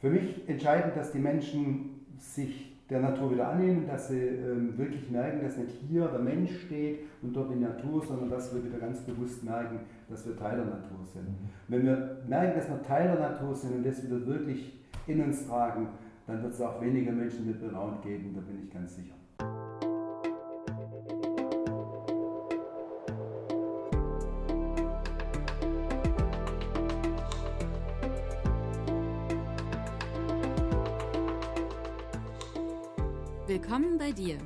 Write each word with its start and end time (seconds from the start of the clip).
Für 0.00 0.10
mich 0.10 0.48
entscheidend, 0.48 0.96
dass 0.96 1.12
die 1.12 1.18
Menschen 1.18 2.06
sich 2.18 2.76
der 2.88 3.00
Natur 3.00 3.32
wieder 3.32 3.48
annehmen, 3.48 3.86
dass 3.86 4.08
sie 4.08 4.20
ähm, 4.20 4.78
wirklich 4.78 5.10
merken, 5.10 5.40
dass 5.42 5.56
nicht 5.56 5.72
hier 5.88 6.06
der 6.06 6.20
Mensch 6.20 6.66
steht 6.66 7.00
und 7.20 7.34
dort 7.34 7.50
die 7.50 7.58
Natur, 7.58 8.04
sondern 8.04 8.30
dass 8.30 8.54
wir 8.54 8.64
wieder 8.64 8.78
ganz 8.78 9.00
bewusst 9.00 9.42
merken, 9.42 9.80
dass 10.08 10.24
wir 10.24 10.36
Teil 10.36 10.56
der 10.56 10.66
Natur 10.66 11.04
sind. 11.12 11.24
Mhm. 11.24 11.48
Wenn 11.68 11.84
wir 11.84 12.18
merken, 12.28 12.56
dass 12.56 12.68
wir 12.68 12.80
Teil 12.82 13.08
der 13.08 13.18
Natur 13.30 13.54
sind 13.54 13.76
und 13.76 13.86
das 13.86 14.04
wieder 14.04 14.24
wirklich 14.24 14.72
in 15.08 15.20
uns 15.20 15.46
tragen, 15.48 15.88
dann 16.26 16.42
wird 16.42 16.52
es 16.52 16.60
auch 16.60 16.80
weniger 16.80 17.12
Menschen 17.12 17.46
mit 17.46 17.60
Burnout 17.60 18.00
geben, 18.02 18.32
da 18.34 18.40
bin 18.40 18.64
ich 18.64 18.72
ganz 18.72 18.94
sicher. 18.94 19.14
Dir, 34.16 34.38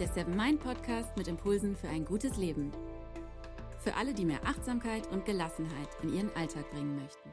der 0.00 0.08
Seven 0.08 0.34
Mind 0.34 0.58
Podcast 0.60 1.14
mit 1.18 1.28
Impulsen 1.28 1.76
für 1.76 1.88
ein 1.88 2.06
gutes 2.06 2.38
Leben. 2.38 2.72
Für 3.78 3.94
alle, 3.94 4.14
die 4.14 4.24
mehr 4.24 4.38
Achtsamkeit 4.42 5.06
und 5.12 5.26
Gelassenheit 5.26 5.88
in 6.02 6.14
ihren 6.14 6.30
Alltag 6.34 6.70
bringen 6.72 6.96
möchten. 6.96 7.28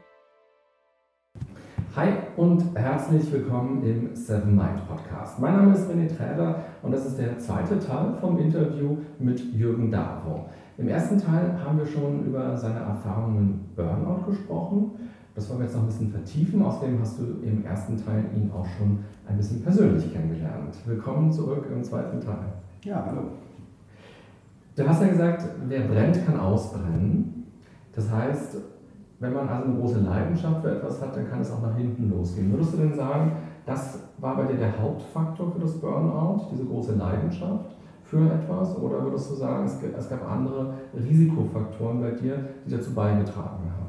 Hi 1.96 2.08
und 2.36 2.76
herzlich 2.76 3.32
willkommen 3.32 3.82
im 3.82 4.14
Seven 4.14 4.54
Mind 4.54 4.86
Podcast. 4.86 5.38
Mein 5.38 5.56
Name 5.56 5.72
ist 5.72 5.88
René 5.88 6.14
Träder 6.14 6.64
und 6.82 6.92
das 6.92 7.06
ist 7.06 7.18
der 7.18 7.38
zweite 7.38 7.78
Teil 7.78 8.14
vom 8.20 8.38
Interview 8.38 8.98
mit 9.18 9.40
Jürgen 9.54 9.90
Davo. 9.90 10.50
Im 10.76 10.88
ersten 10.88 11.18
Teil 11.18 11.58
haben 11.64 11.78
wir 11.78 11.86
schon 11.86 12.26
über 12.26 12.58
seine 12.58 12.80
Erfahrungen 12.80 13.70
Burnout 13.74 14.26
gesprochen. 14.26 14.90
Das 15.34 15.48
wollen 15.48 15.58
wir 15.60 15.64
jetzt 15.64 15.74
noch 15.74 15.82
ein 15.82 15.88
bisschen 15.88 16.10
vertiefen. 16.10 16.62
Außerdem 16.62 17.00
hast 17.00 17.18
du 17.18 17.24
im 17.42 17.64
ersten 17.64 17.96
Teil 17.96 18.24
ihn 18.36 18.52
auch 18.52 18.66
schon 18.78 19.00
ein 19.26 19.36
bisschen 19.36 19.62
persönlich 19.62 20.12
kennengelernt. 20.12 20.76
Willkommen 20.86 21.32
zurück 21.32 21.66
im 21.72 21.82
zweiten 21.82 22.20
Teil. 22.20 22.52
Ja, 22.84 23.04
hallo. 23.04 23.22
Du 24.76 24.88
hast 24.88 25.02
ja 25.02 25.08
gesagt, 25.08 25.44
wer 25.66 25.80
brennt, 25.88 26.24
kann 26.24 26.38
ausbrennen. 26.38 27.46
Das 27.92 28.12
heißt, 28.12 28.58
wenn 29.18 29.32
man 29.32 29.48
also 29.48 29.64
eine 29.64 29.80
große 29.80 30.00
Leidenschaft 30.00 30.62
für 30.62 30.76
etwas 30.76 31.00
hat, 31.02 31.16
dann 31.16 31.28
kann 31.28 31.40
es 31.40 31.50
auch 31.50 31.62
nach 31.62 31.76
hinten 31.76 32.10
losgehen. 32.10 32.52
Würdest 32.52 32.74
du 32.74 32.76
denn 32.78 32.94
sagen, 32.94 33.32
das 33.66 33.98
war 34.18 34.36
bei 34.36 34.44
dir 34.44 34.58
der 34.58 34.80
Hauptfaktor 34.80 35.50
für 35.50 35.58
das 35.58 35.80
Burnout, 35.80 36.42
diese 36.52 36.64
große 36.64 36.94
Leidenschaft 36.94 37.74
für 38.04 38.30
etwas? 38.30 38.76
Oder 38.78 39.02
würdest 39.02 39.32
du 39.32 39.34
sagen, 39.34 39.64
es 39.64 40.08
gab 40.08 40.30
andere 40.30 40.74
Risikofaktoren 40.94 42.00
bei 42.00 42.12
dir, 42.12 42.36
die 42.64 42.70
dazu 42.70 42.94
beigetragen 42.94 43.64
haben? 43.64 43.83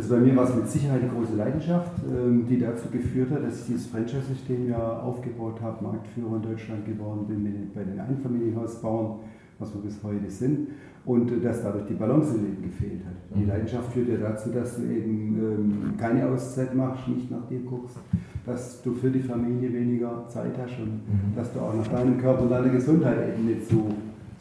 Also 0.00 0.14
bei 0.14 0.20
mir 0.22 0.34
war 0.34 0.44
es 0.44 0.54
mit 0.54 0.66
Sicherheit 0.66 1.02
eine 1.02 1.10
große 1.10 1.36
Leidenschaft, 1.36 1.92
ähm, 2.08 2.46
die 2.48 2.58
dazu 2.58 2.88
geführt 2.88 3.30
hat, 3.32 3.44
dass 3.44 3.60
ich 3.60 3.66
dieses 3.66 3.86
Franchise-System 3.88 4.70
ja 4.70 5.00
aufgebaut 5.00 5.60
habe, 5.60 5.84
Marktführer 5.84 6.36
in 6.36 6.42
Deutschland 6.42 6.86
geworden 6.86 7.26
bin 7.28 7.70
bei 7.74 7.84
den 7.84 8.00
Einfamilienhausbauern, 8.00 9.16
was 9.58 9.74
wir 9.74 9.82
bis 9.82 10.02
heute 10.02 10.30
sind, 10.30 10.68
und 11.04 11.30
äh, 11.30 11.40
dass 11.40 11.62
dadurch 11.62 11.84
die 11.84 11.92
Balance 11.92 12.34
im 12.34 12.44
Leben 12.44 12.62
gefehlt 12.62 13.04
hat. 13.04 13.36
Die 13.36 13.42
mhm. 13.42 13.48
Leidenschaft 13.48 13.92
führt 13.92 14.08
ja 14.08 14.16
dazu, 14.16 14.48
dass 14.48 14.76
du 14.76 14.84
eben 14.84 15.36
ähm, 15.36 15.94
keine 15.98 16.26
Auszeit 16.30 16.74
machst, 16.74 17.06
nicht 17.06 17.30
nach 17.30 17.46
dir 17.50 17.60
guckst, 17.60 17.98
dass 18.46 18.80
du 18.80 18.94
für 18.94 19.10
die 19.10 19.20
Familie 19.20 19.70
weniger 19.70 20.24
Zeit 20.28 20.56
hast 20.56 20.78
und 20.78 20.92
mhm. 20.92 21.36
dass 21.36 21.52
du 21.52 21.60
auch 21.60 21.74
nach 21.74 21.88
deinem 21.88 22.16
Körper 22.16 22.44
und 22.44 22.50
deiner 22.50 22.70
Gesundheit 22.70 23.18
eben 23.34 23.44
nicht 23.44 23.68
so, 23.68 23.88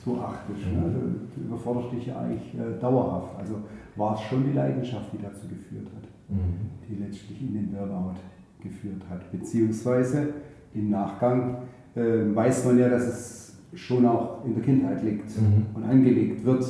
so 0.05 0.21
achtest. 0.21 0.61
Also, 0.81 0.99
du 1.35 1.41
überforderst 1.47 1.91
dich 1.91 2.07
ja 2.07 2.21
eigentlich 2.21 2.53
äh, 2.53 2.79
dauerhaft. 2.79 3.37
Also 3.37 3.55
war 3.99 4.15
es 4.15 4.21
schon 4.21 4.45
die 4.45 4.53
Leidenschaft, 4.53 5.11
die 5.13 5.21
dazu 5.21 5.47
geführt 5.47 5.87
hat, 5.95 6.07
mhm. 6.29 6.71
die 6.87 7.03
letztlich 7.03 7.41
in 7.41 7.53
den 7.53 7.71
Burnout 7.71 8.15
geführt 8.61 9.03
hat. 9.09 9.31
Beziehungsweise 9.31 10.33
im 10.73 10.89
Nachgang 10.89 11.57
äh, 11.95 12.33
weiß 12.33 12.65
man 12.65 12.79
ja, 12.79 12.89
dass 12.89 13.03
es 13.03 13.57
schon 13.73 14.05
auch 14.05 14.43
in 14.45 14.55
der 14.55 14.63
Kindheit 14.63 15.03
liegt 15.03 15.29
mhm. 15.37 15.67
und 15.73 15.83
angelegt 15.83 16.43
wird, 16.43 16.63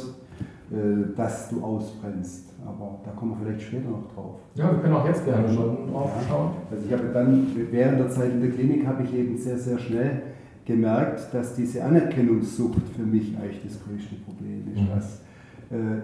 äh, 0.72 1.16
dass 1.16 1.50
du 1.50 1.63
ausbrennst. 1.63 2.53
Aber 2.66 3.00
da 3.06 3.12
kommen 3.12 3.31
wir 3.31 3.45
vielleicht 3.45 3.68
später 3.68 3.89
noch 3.89 4.12
drauf. 4.13 4.35
Ja, 4.56 4.72
wir 4.72 4.79
können 4.79 4.94
auch 4.94 5.07
jetzt 5.07 5.23
gerne 5.23 5.47
schon 5.47 5.88
drauf 5.91 6.12
ja. 6.22 6.28
schauen. 6.28 6.51
Also 6.69 6.85
ich 6.85 6.91
habe 6.91 7.09
dann 7.13 7.47
während 7.72 8.00
der 8.00 8.09
Zeit 8.09 8.34
in 8.34 8.41
der 8.41 8.51
Klinik 8.51 8.85
habe 8.85 9.03
ich 9.03 9.13
eben 9.13 9.38
sehr, 9.38 9.57
sehr 9.57 9.79
schnell 9.79 10.23
gemerkt, 10.66 11.34
dass 11.34 11.56
diese 11.56 11.84
Anerkennungssucht 11.84 12.81
für 12.95 13.03
mich 13.03 13.35
eigentlich 13.38 13.63
das 13.63 13.81
größte 13.84 14.16
Problem 14.25 14.68
ist. 14.73 14.81
Mhm. 14.81 14.89
Dass 14.94 15.22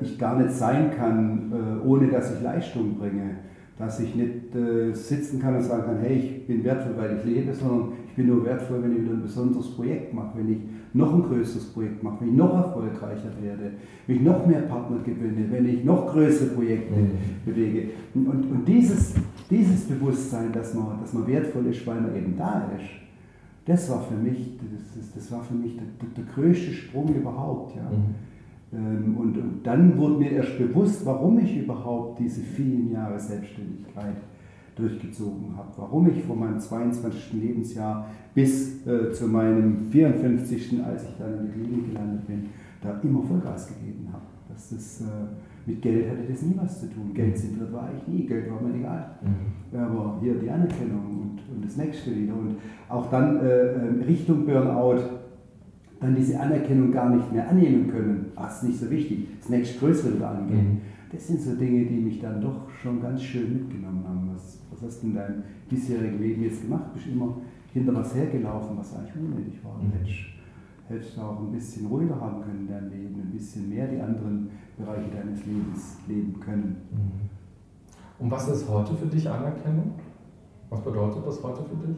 ich 0.02 0.18
gar 0.20 0.40
nicht 0.40 0.52
sein 0.52 0.92
kann, 0.96 1.52
äh, 1.52 1.88
ohne 1.88 2.08
dass 2.08 2.36
ich 2.36 2.42
Leistung 2.42 2.98
bringe. 2.98 3.38
Dass 3.78 4.00
ich 4.00 4.16
nicht 4.16 4.56
äh, 4.56 4.94
sitzen 4.94 5.42
kann 5.42 5.56
und 5.56 5.64
sagen 5.64 5.84
kann, 5.84 5.98
hey, 6.00 6.16
ich 6.16 6.48
bin 6.48 6.64
wertvoll, 6.64 6.94
weil 6.98 7.18
ich 7.18 7.26
lebe, 7.26 7.54
sondern 7.54 7.90
ich 8.08 8.16
bin 8.16 8.28
nur 8.28 8.46
wertvoll, 8.46 8.82
wenn 8.82 8.94
ich 8.94 9.02
wieder 9.02 9.14
ein 9.14 9.22
besonderes 9.22 9.72
Projekt 9.72 10.14
mache, 10.14 10.38
wenn 10.38 10.50
ich 10.50 10.60
noch 10.94 11.14
ein 11.14 11.24
größeres 11.24 11.74
Projekt 11.74 12.02
mache, 12.02 12.22
wenn 12.22 12.30
ich 12.30 12.36
noch 12.36 12.54
erfolgreicher 12.54 13.32
werde, 13.42 13.72
wenn 14.08 14.16
ich 14.16 14.22
noch 14.22 14.46
mehr 14.48 14.62
Partner 14.62 15.00
gewinne, 15.04 15.52
wenn 15.52 15.68
ich 15.68 15.84
noch 15.84 16.08
größere 16.14 16.52
Projekte 16.52 16.96
mhm. 16.96 17.12
bewege. 17.44 17.90
Und, 18.14 18.28
und 18.28 18.66
dieses, 18.66 19.14
dieses 19.50 19.90
Bewusstsein, 19.90 20.54
dass 20.54 20.74
man, 20.74 21.02
dass 21.02 21.12
man 21.12 21.28
wertvoll 21.28 21.66
ist, 21.66 21.86
weil 21.86 22.00
man 22.00 22.16
eben 22.16 22.38
da 22.38 22.72
ist, 22.78 22.90
das 23.66 23.90
war 23.90 24.04
für 24.04 24.16
mich, 24.16 24.58
das, 24.96 25.12
das 25.16 25.32
war 25.34 25.44
für 25.44 25.56
mich 25.56 25.76
der, 25.76 25.88
der, 26.02 26.24
der 26.24 26.34
größte 26.34 26.72
Sprung 26.72 27.14
überhaupt. 27.14 27.76
Ja. 27.76 27.84
Mhm. 27.84 28.16
Ähm, 28.74 29.16
und, 29.18 29.38
und 29.38 29.60
dann 29.64 29.98
wurde 29.98 30.18
mir 30.18 30.32
erst 30.32 30.58
bewusst, 30.58 31.06
warum 31.06 31.40
ich 31.40 31.58
überhaupt 31.58 32.20
diese 32.20 32.42
vielen 32.42 32.92
Jahre 32.92 33.20
Selbstständigkeit 33.20 34.16
durchgezogen 34.76 35.56
habe, 35.56 35.70
warum 35.78 36.10
ich 36.10 36.24
von 36.24 36.40
meinem 36.40 36.60
22. 36.60 37.34
Lebensjahr 37.34 38.08
bis 38.34 38.86
äh, 38.86 39.12
zu 39.12 39.28
meinem 39.28 39.86
54., 39.90 40.84
als 40.84 41.04
ich 41.04 41.16
dann 41.18 41.34
in 41.34 41.46
der 41.46 41.54
Klinik 41.54 41.86
gelandet 41.88 42.28
bin, 42.28 42.46
da 42.82 43.00
immer 43.02 43.24
Vollgas 43.24 43.68
gegeben 43.68 44.10
habe. 44.12 44.26
Das 44.50 44.72
ist, 44.72 45.02
äh, 45.02 45.06
mit 45.66 45.82
Geld 45.82 46.10
hatte 46.10 46.24
das 46.30 46.42
nie 46.42 46.56
was 46.58 46.82
zu 46.82 46.88
tun. 46.88 47.14
Geld 47.14 47.38
zentriert 47.38 47.72
war 47.74 47.90
ich 47.96 48.08
nie, 48.08 48.26
Geld 48.26 48.52
war 48.52 48.62
mir 48.62 48.76
egal. 48.76 49.12
Mhm. 49.22 49.80
Aber 49.80 50.18
hier 50.22 50.36
die 50.36 50.50
Anerkennung 50.50 51.06
und, 51.06 51.56
und 51.56 51.66
das 51.66 51.78
nächste 51.78 52.16
wieder. 52.16 52.34
Und 52.34 52.58
auch 52.90 53.10
dann 53.10 53.40
äh, 53.40 53.74
ähm, 53.74 54.02
Richtung 54.06 54.46
Burnout 54.46 55.00
dann 56.00 56.16
diese 56.16 56.40
Anerkennung 56.40 56.92
gar 56.92 57.10
nicht 57.10 57.32
mehr 57.32 57.50
annehmen 57.50 57.88
können, 57.88 58.32
ach, 58.36 58.52
ist 58.52 58.64
nicht 58.64 58.80
so 58.80 58.90
wichtig, 58.90 59.28
das 59.40 59.50
nächstgrößere 59.50 60.16
wieder 60.16 60.30
angehen. 60.30 60.74
Mhm. 60.74 60.82
Das 61.12 61.28
sind 61.28 61.42
so 61.42 61.56
Dinge, 61.56 61.86
die 61.86 62.00
mich 62.00 62.20
dann 62.20 62.42
doch 62.42 62.70
schon 62.70 63.02
ganz 63.02 63.22
schön 63.22 63.54
mitgenommen 63.54 64.04
haben. 64.08 64.30
Was, 64.34 64.60
was 64.72 64.82
hast 64.82 65.02
du 65.02 65.08
in 65.08 65.16
deinem 65.16 65.44
bisherigen 65.70 66.20
Leben 66.20 66.44
jetzt 66.44 66.62
gemacht? 66.62 66.94
Bist 66.94 67.08
du 67.08 67.12
immer 67.12 67.38
hinter 67.72 67.96
was 67.96 68.14
hergelaufen, 68.14 68.78
was 68.78 68.96
eigentlich 68.96 69.16
unnötig 69.16 69.64
war? 69.64 69.78
Mhm. 69.82 69.92
Hättest, 69.92 70.20
hättest 70.90 71.18
du 71.18 71.22
auch 71.22 71.40
ein 71.40 71.52
bisschen 71.52 71.86
ruhiger 71.88 72.20
haben 72.20 72.42
können 72.42 72.62
in 72.62 72.68
deinem 72.68 72.90
Leben, 72.90 73.16
ein 73.22 73.32
bisschen 73.32 73.70
mehr 73.70 73.88
die 73.88 74.02
anderen 74.02 74.50
Bereiche 74.78 75.10
deines 75.10 75.46
Lebens 75.46 75.98
leben 76.08 76.40
können. 76.40 76.76
Mhm. 76.92 78.26
Und 78.26 78.32
was 78.32 78.48
ist 78.50 78.70
heute 78.70 78.94
für 78.96 79.08
dich 79.08 79.30
Anerkennung? 79.30 79.94
Was 80.70 80.82
bedeutet 80.82 81.26
das 81.26 81.42
heute 81.44 81.64
für 81.64 81.88
dich? 81.88 81.98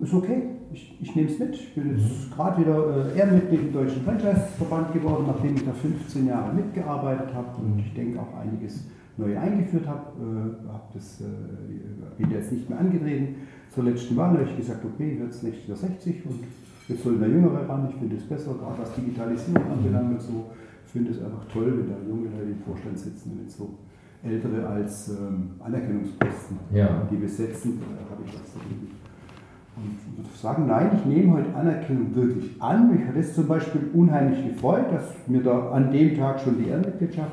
Ist 0.00 0.14
okay 0.14 0.42
ich, 0.72 0.96
ich 1.00 1.14
nehme 1.14 1.28
es 1.28 1.38
mit. 1.38 1.54
Ich 1.54 1.74
bin 1.74 1.96
jetzt 1.96 2.30
mhm. 2.30 2.34
gerade 2.34 2.60
wieder 2.60 3.14
äh, 3.14 3.18
Ehrenmitglied 3.18 3.60
im 3.60 3.72
Deutschen 3.72 4.02
Franchise-Verband 4.02 4.92
geworden, 4.92 5.24
nachdem 5.26 5.54
ich 5.56 5.64
da 5.64 5.72
15 5.72 6.26
Jahre 6.26 6.52
mitgearbeitet 6.52 7.34
habe 7.34 7.60
und 7.60 7.78
ich 7.78 7.92
denke 7.94 8.20
auch 8.20 8.38
einiges 8.38 8.84
neu 9.16 9.38
eingeführt 9.38 9.86
habe. 9.86 10.12
Äh, 10.20 10.72
das 10.94 11.20
äh, 11.20 11.24
bin 12.18 12.30
jetzt 12.30 12.52
nicht 12.52 12.68
mehr 12.68 12.78
angetreten. 12.78 13.36
Zur 13.70 13.84
letzten 13.84 14.16
Wahl 14.16 14.32
habe 14.32 14.44
ich 14.44 14.56
gesagt, 14.56 14.84
okay, 14.84 15.12
ich 15.12 15.18
werde 15.18 15.32
jetzt 15.32 15.42
nächstes 15.42 15.68
Jahr 15.68 15.76
60 15.76 16.26
und 16.26 16.40
jetzt 16.88 17.02
sollen 17.02 17.20
da 17.20 17.26
Jüngere 17.26 17.68
ran. 17.68 17.88
Ich 17.90 17.96
finde 17.96 18.16
es 18.16 18.24
besser, 18.24 18.54
gerade 18.54 18.82
was 18.82 18.94
Digitalisierung 18.94 19.70
anbelangt 19.70 20.12
und 20.12 20.20
so. 20.20 20.50
Ich 20.84 20.92
finde 20.92 21.10
es 21.10 21.22
einfach 21.22 21.44
toll, 21.50 21.72
wenn 21.78 21.88
da 21.88 21.96
junge 22.06 22.28
Leute 22.28 22.50
im 22.50 22.60
Vorstand 22.60 22.98
sitzen 22.98 23.38
und 23.40 23.50
so 23.50 23.78
ältere 24.22 24.66
als 24.66 25.08
ähm, 25.08 25.52
Anerkennungsposten, 25.60 26.58
ja. 26.72 27.08
die 27.10 27.16
besetzen. 27.16 27.80
Da 27.80 28.14
habe 28.14 28.22
ich 28.24 28.34
was 28.34 28.52
dagegen. 28.54 29.01
Und 29.76 29.96
ich 30.06 30.16
würde 30.18 30.38
sagen, 30.38 30.66
nein, 30.66 30.90
ich 30.98 31.06
nehme 31.06 31.32
heute 31.32 31.54
Anerkennung 31.54 32.14
wirklich 32.14 32.60
an. 32.60 32.92
Mich 32.92 33.06
hat 33.06 33.16
es 33.16 33.34
zum 33.34 33.46
Beispiel 33.48 33.80
unheimlich 33.94 34.46
gefreut, 34.46 34.84
dass 34.92 35.04
mir 35.26 35.42
da 35.42 35.70
an 35.70 35.90
dem 35.90 36.16
Tag 36.16 36.40
schon 36.40 36.58
die 36.58 36.68
Ehrenmitgliedschaft 36.68 37.32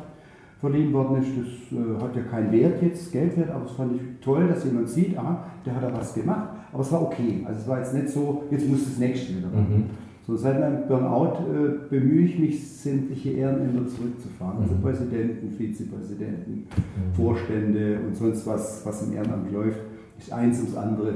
verliehen 0.59 0.93
worden 0.93 1.21
ist. 1.21 1.31
Das 1.37 1.77
äh, 1.77 2.01
hat 2.01 2.15
ja 2.15 2.21
keinen 2.23 2.51
Wert 2.51 2.81
jetzt, 2.81 3.11
Geldwert, 3.11 3.49
aber 3.51 3.65
es 3.65 3.71
fand 3.71 3.95
ich 3.95 4.01
toll, 4.21 4.47
dass 4.47 4.63
jemand 4.65 4.89
sieht, 4.89 5.17
aha, 5.17 5.45
der 5.65 5.75
hat 5.75 5.83
da 5.83 5.93
was 5.93 6.13
gemacht. 6.13 6.49
Aber 6.71 6.81
es 6.81 6.91
war 6.91 7.01
okay. 7.01 7.43
Also 7.45 7.61
es 7.61 7.67
war 7.67 7.79
jetzt 7.79 7.93
nicht 7.93 8.09
so, 8.09 8.43
jetzt 8.51 8.67
muss 8.67 8.85
das 8.85 8.97
nächste 8.97 9.37
wieder 9.37 9.47
Mhm. 9.47 9.85
So, 10.27 10.35
seit 10.35 10.59
meinem 10.59 10.87
Burnout 10.87 11.39
äh, 11.39 11.89
bemühe 11.89 12.25
ich 12.25 12.37
mich, 12.37 12.69
sämtliche 12.69 13.31
Ehrenämter 13.31 13.87
zurückzufahren. 13.87 14.61
Also 14.61 14.75
mhm. 14.75 14.81
Präsidenten, 14.81 15.51
Vizepräsidenten, 15.51 16.67
mhm. 16.67 17.13
Vorstände 17.15 17.99
und 18.05 18.15
sonst 18.15 18.45
was, 18.45 18.85
was 18.85 19.07
im 19.07 19.13
Ehrenamt 19.13 19.51
läuft, 19.51 19.79
ist 20.19 20.31
eins 20.31 20.59
ums 20.59 20.75
andere 20.75 21.13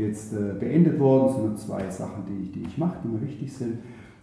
jetzt 0.00 0.32
äh, 0.32 0.58
beendet 0.58 0.98
worden. 0.98 1.28
Es 1.28 1.34
sind 1.34 1.44
nur 1.44 1.56
zwei 1.56 1.90
Sachen, 1.90 2.24
die 2.28 2.44
ich, 2.44 2.52
die 2.52 2.62
ich 2.62 2.78
mache, 2.78 2.96
die 3.04 3.08
mir 3.08 3.22
wichtig 3.22 3.52
sind. 3.52 3.78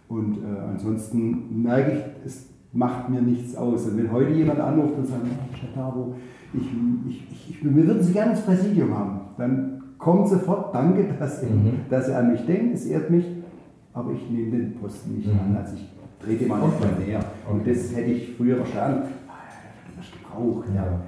Und 0.08 0.38
äh, 0.38 0.58
ansonsten 0.70 1.62
merke 1.62 1.92
ich, 1.92 2.26
es 2.26 2.48
macht 2.72 3.08
mir 3.08 3.22
nichts 3.22 3.56
aus. 3.56 3.86
Und 3.86 3.98
wenn 3.98 4.10
heute 4.12 4.32
jemand 4.32 4.60
anruft 4.60 4.96
und 4.96 5.06
sagt, 5.06 5.22
Chatabo, 5.58 6.14
ich, 6.54 6.62
ich, 7.08 7.30
ich, 7.30 7.50
ich, 7.50 7.64
wir 7.64 7.74
würden 7.74 8.02
Sie 8.02 8.12
gerne 8.12 8.32
ins 8.32 8.40
Präsidium 8.40 8.96
haben, 8.96 9.20
dann 9.36 9.82
kommt 9.98 10.28
sofort, 10.28 10.74
danke, 10.74 11.04
dass, 11.18 11.42
mhm. 11.42 11.46
Sie, 11.46 11.72
dass 11.90 12.06
Sie 12.06 12.14
an 12.14 12.32
mich 12.32 12.44
denken, 12.46 12.72
es 12.72 12.86
ehrt 12.86 13.10
mich, 13.10 13.26
aber 13.92 14.12
ich 14.12 14.30
nehme 14.30 14.56
den 14.56 14.74
Posten 14.74 15.16
nicht 15.16 15.26
mhm. 15.26 15.40
an. 15.40 15.56
Also 15.56 15.76
ich 15.76 15.88
trete 16.24 16.46
mal 16.46 16.60
nicht 16.66 16.80
mal 16.80 17.04
näher. 17.04 17.18
Okay. 17.18 17.52
Und 17.52 17.66
das 17.66 17.94
hätte 17.94 18.10
ich 18.10 18.36
früher 18.36 18.56
verstanden, 18.56 19.08
ah, 19.28 19.32
das 19.96 20.06
gebraucht. 20.10 20.68
Ja. 20.74 21.00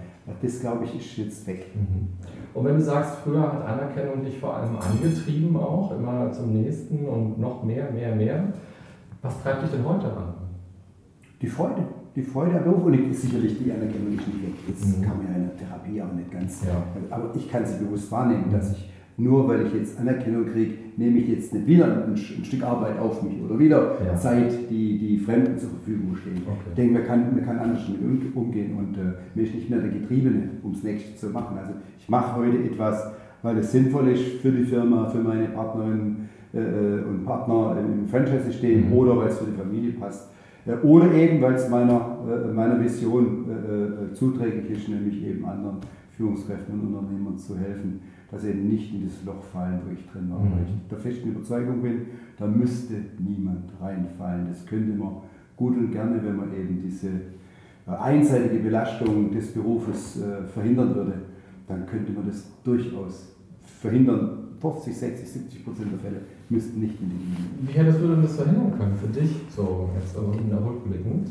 Das, 0.43 0.61
glaube 0.61 0.85
ich, 0.85 0.97
ist 0.97 1.17
jetzt 1.17 1.47
weg. 1.47 1.67
Mhm. 1.75 2.09
Und 2.53 2.65
wenn 2.65 2.75
du 2.75 2.82
sagst, 2.82 3.19
früher 3.23 3.41
hat 3.41 3.65
Anerkennung 3.65 4.25
dich 4.25 4.38
vor 4.38 4.56
allem 4.56 4.77
angetrieben 4.77 5.56
auch, 5.56 5.93
immer 5.93 6.31
zum 6.32 6.53
nächsten 6.53 7.06
und 7.06 7.38
noch 7.38 7.62
mehr, 7.62 7.91
mehr, 7.93 8.15
mehr, 8.15 8.53
was 9.23 9.43
treibt 9.43 9.62
dich 9.62 9.71
denn 9.71 9.85
heute 9.85 10.06
an? 10.06 10.35
Die 11.41 11.47
Freude. 11.47 11.82
Die 12.17 12.23
Freude 12.23 12.59
am 12.59 12.65
Beruf. 12.65 12.85
Und 12.85 13.11
ist 13.11 13.23
sicherlich 13.23 13.56
die 13.59 13.71
Anerkennung 13.71 14.11
nicht 14.11 14.27
weg. 14.27 14.55
Das 14.69 14.85
mhm. 14.85 15.03
kann 15.03 15.19
man 15.19 15.27
ja 15.29 15.37
in 15.37 15.49
der 15.49 15.56
Therapie 15.56 16.03
auch 16.03 16.12
nicht 16.12 16.31
ganz. 16.31 16.65
Ja. 16.65 16.82
Aber 17.09 17.35
ich 17.35 17.49
kann 17.49 17.65
sie 17.65 17.85
bewusst 17.85 18.11
wahrnehmen, 18.11 18.50
dass 18.50 18.73
ich 18.73 18.90
nur 19.17 19.49
weil 19.49 19.67
ich 19.67 19.75
jetzt 19.75 19.99
Anerkennung 19.99 20.47
kriege, 20.47 20.75
nehme 20.97 21.19
ich 21.19 21.29
jetzt 21.29 21.53
nicht 21.53 21.67
wieder 21.67 21.85
ein, 21.85 22.12
ein 22.12 22.45
Stück 22.45 22.62
Arbeit 22.62 22.99
auf 22.99 23.23
mich 23.23 23.41
oder 23.43 23.59
wieder 23.59 23.97
ja. 24.05 24.17
Zeit, 24.17 24.53
die, 24.71 24.99
die 24.99 25.19
Fremden 25.19 25.59
zur 25.59 25.71
Verfügung 25.71 26.17
stehen. 26.17 26.43
Okay. 26.47 26.59
Ich 26.71 26.75
denke, 26.75 26.95
man 26.95 27.07
kann, 27.07 27.35
man 27.35 27.45
kann 27.45 27.59
anders 27.59 27.87
damit 27.87 28.35
umgehen 28.35 28.77
und 28.77 28.97
äh, 28.97 29.15
mir 29.35 29.45
ist 29.45 29.55
nicht 29.55 29.71
mehr 29.71 29.81
der 29.81 29.91
Getriebene, 29.91 30.51
um 30.62 30.73
das 30.73 30.83
nächste 30.83 31.17
zu 31.17 31.31
machen. 31.31 31.57
Also 31.59 31.73
ich 31.99 32.09
mache 32.09 32.37
heute 32.37 32.59
etwas, 32.59 33.12
weil 33.43 33.59
es 33.59 33.73
sinnvoll 33.73 34.09
ist 34.09 34.41
für 34.41 34.53
die 34.53 34.65
Firma, 34.65 35.09
für 35.09 35.19
meine 35.19 35.47
Partnerinnen 35.49 36.29
äh, 36.55 36.59
äh 36.59 37.05
und 37.05 37.25
Partner 37.25 37.77
im 37.79 38.06
Franchise-System 38.09 38.89
mhm. 38.89 38.93
oder 38.93 39.17
weil 39.17 39.29
es 39.29 39.39
für 39.39 39.47
die 39.47 39.56
Familie 39.56 39.93
passt. 39.93 40.31
Äh, 40.67 40.75
oder 40.85 41.13
eben, 41.13 41.41
weil 41.41 41.55
es 41.55 41.69
meiner, 41.69 42.19
äh, 42.27 42.53
meiner 42.53 42.81
Vision 42.81 43.47
zuträglich 44.15 44.71
ist, 44.71 44.89
nämlich 44.89 45.25
eben 45.25 45.45
anderen 45.45 45.79
Führungskräften 46.17 46.75
und 46.75 46.95
Unternehmern 46.95 47.39
zu 47.39 47.56
helfen 47.56 48.01
dass 48.31 48.44
eben 48.44 48.69
nicht 48.69 48.94
in 48.94 49.05
das 49.05 49.25
Loch 49.25 49.43
fallen, 49.43 49.81
wo 49.87 49.93
ich 49.93 50.06
drin 50.11 50.31
war. 50.31 50.41
Mhm. 50.41 50.53
Weil 50.53 50.65
ich 50.65 50.88
der 50.88 50.99
festen 50.99 51.31
Überzeugung 51.31 51.82
bin, 51.82 52.03
da 52.38 52.47
müsste 52.47 52.94
niemand 53.19 53.71
reinfallen. 53.81 54.47
Das 54.49 54.65
könnte 54.67 54.97
man 54.97 55.17
gut 55.56 55.77
und 55.77 55.91
gerne, 55.91 56.21
wenn 56.25 56.37
man 56.37 56.55
eben 56.55 56.81
diese 56.82 57.09
äh, 57.09 57.91
einseitige 57.91 58.62
Belastung 58.62 59.31
des 59.31 59.53
Berufes 59.53 60.21
äh, 60.21 60.44
verhindern 60.44 60.94
würde, 60.94 61.15
dann 61.67 61.87
könnte 61.87 62.12
man 62.12 62.27
das 62.27 62.47
durchaus 62.65 63.35
verhindern. 63.62 64.37
50, 64.61 64.94
60, 64.94 65.29
70 65.29 65.65
Prozent 65.65 65.93
der 65.93 65.99
Fälle 65.99 66.21
müssten 66.50 66.81
nicht 66.81 67.00
in 67.00 67.09
die 67.09 67.17
Linie. 67.17 67.37
Wie 67.62 67.73
hättest 67.73 68.00
du 68.03 68.09
denn 68.09 68.23
das 68.23 68.37
verhindern 68.37 68.75
können 68.77 68.94
für 68.94 69.09
dich, 69.09 69.31
so 69.49 69.88
jetzt 69.99 70.15
also 70.15 70.32
rückblickend? 70.32 71.29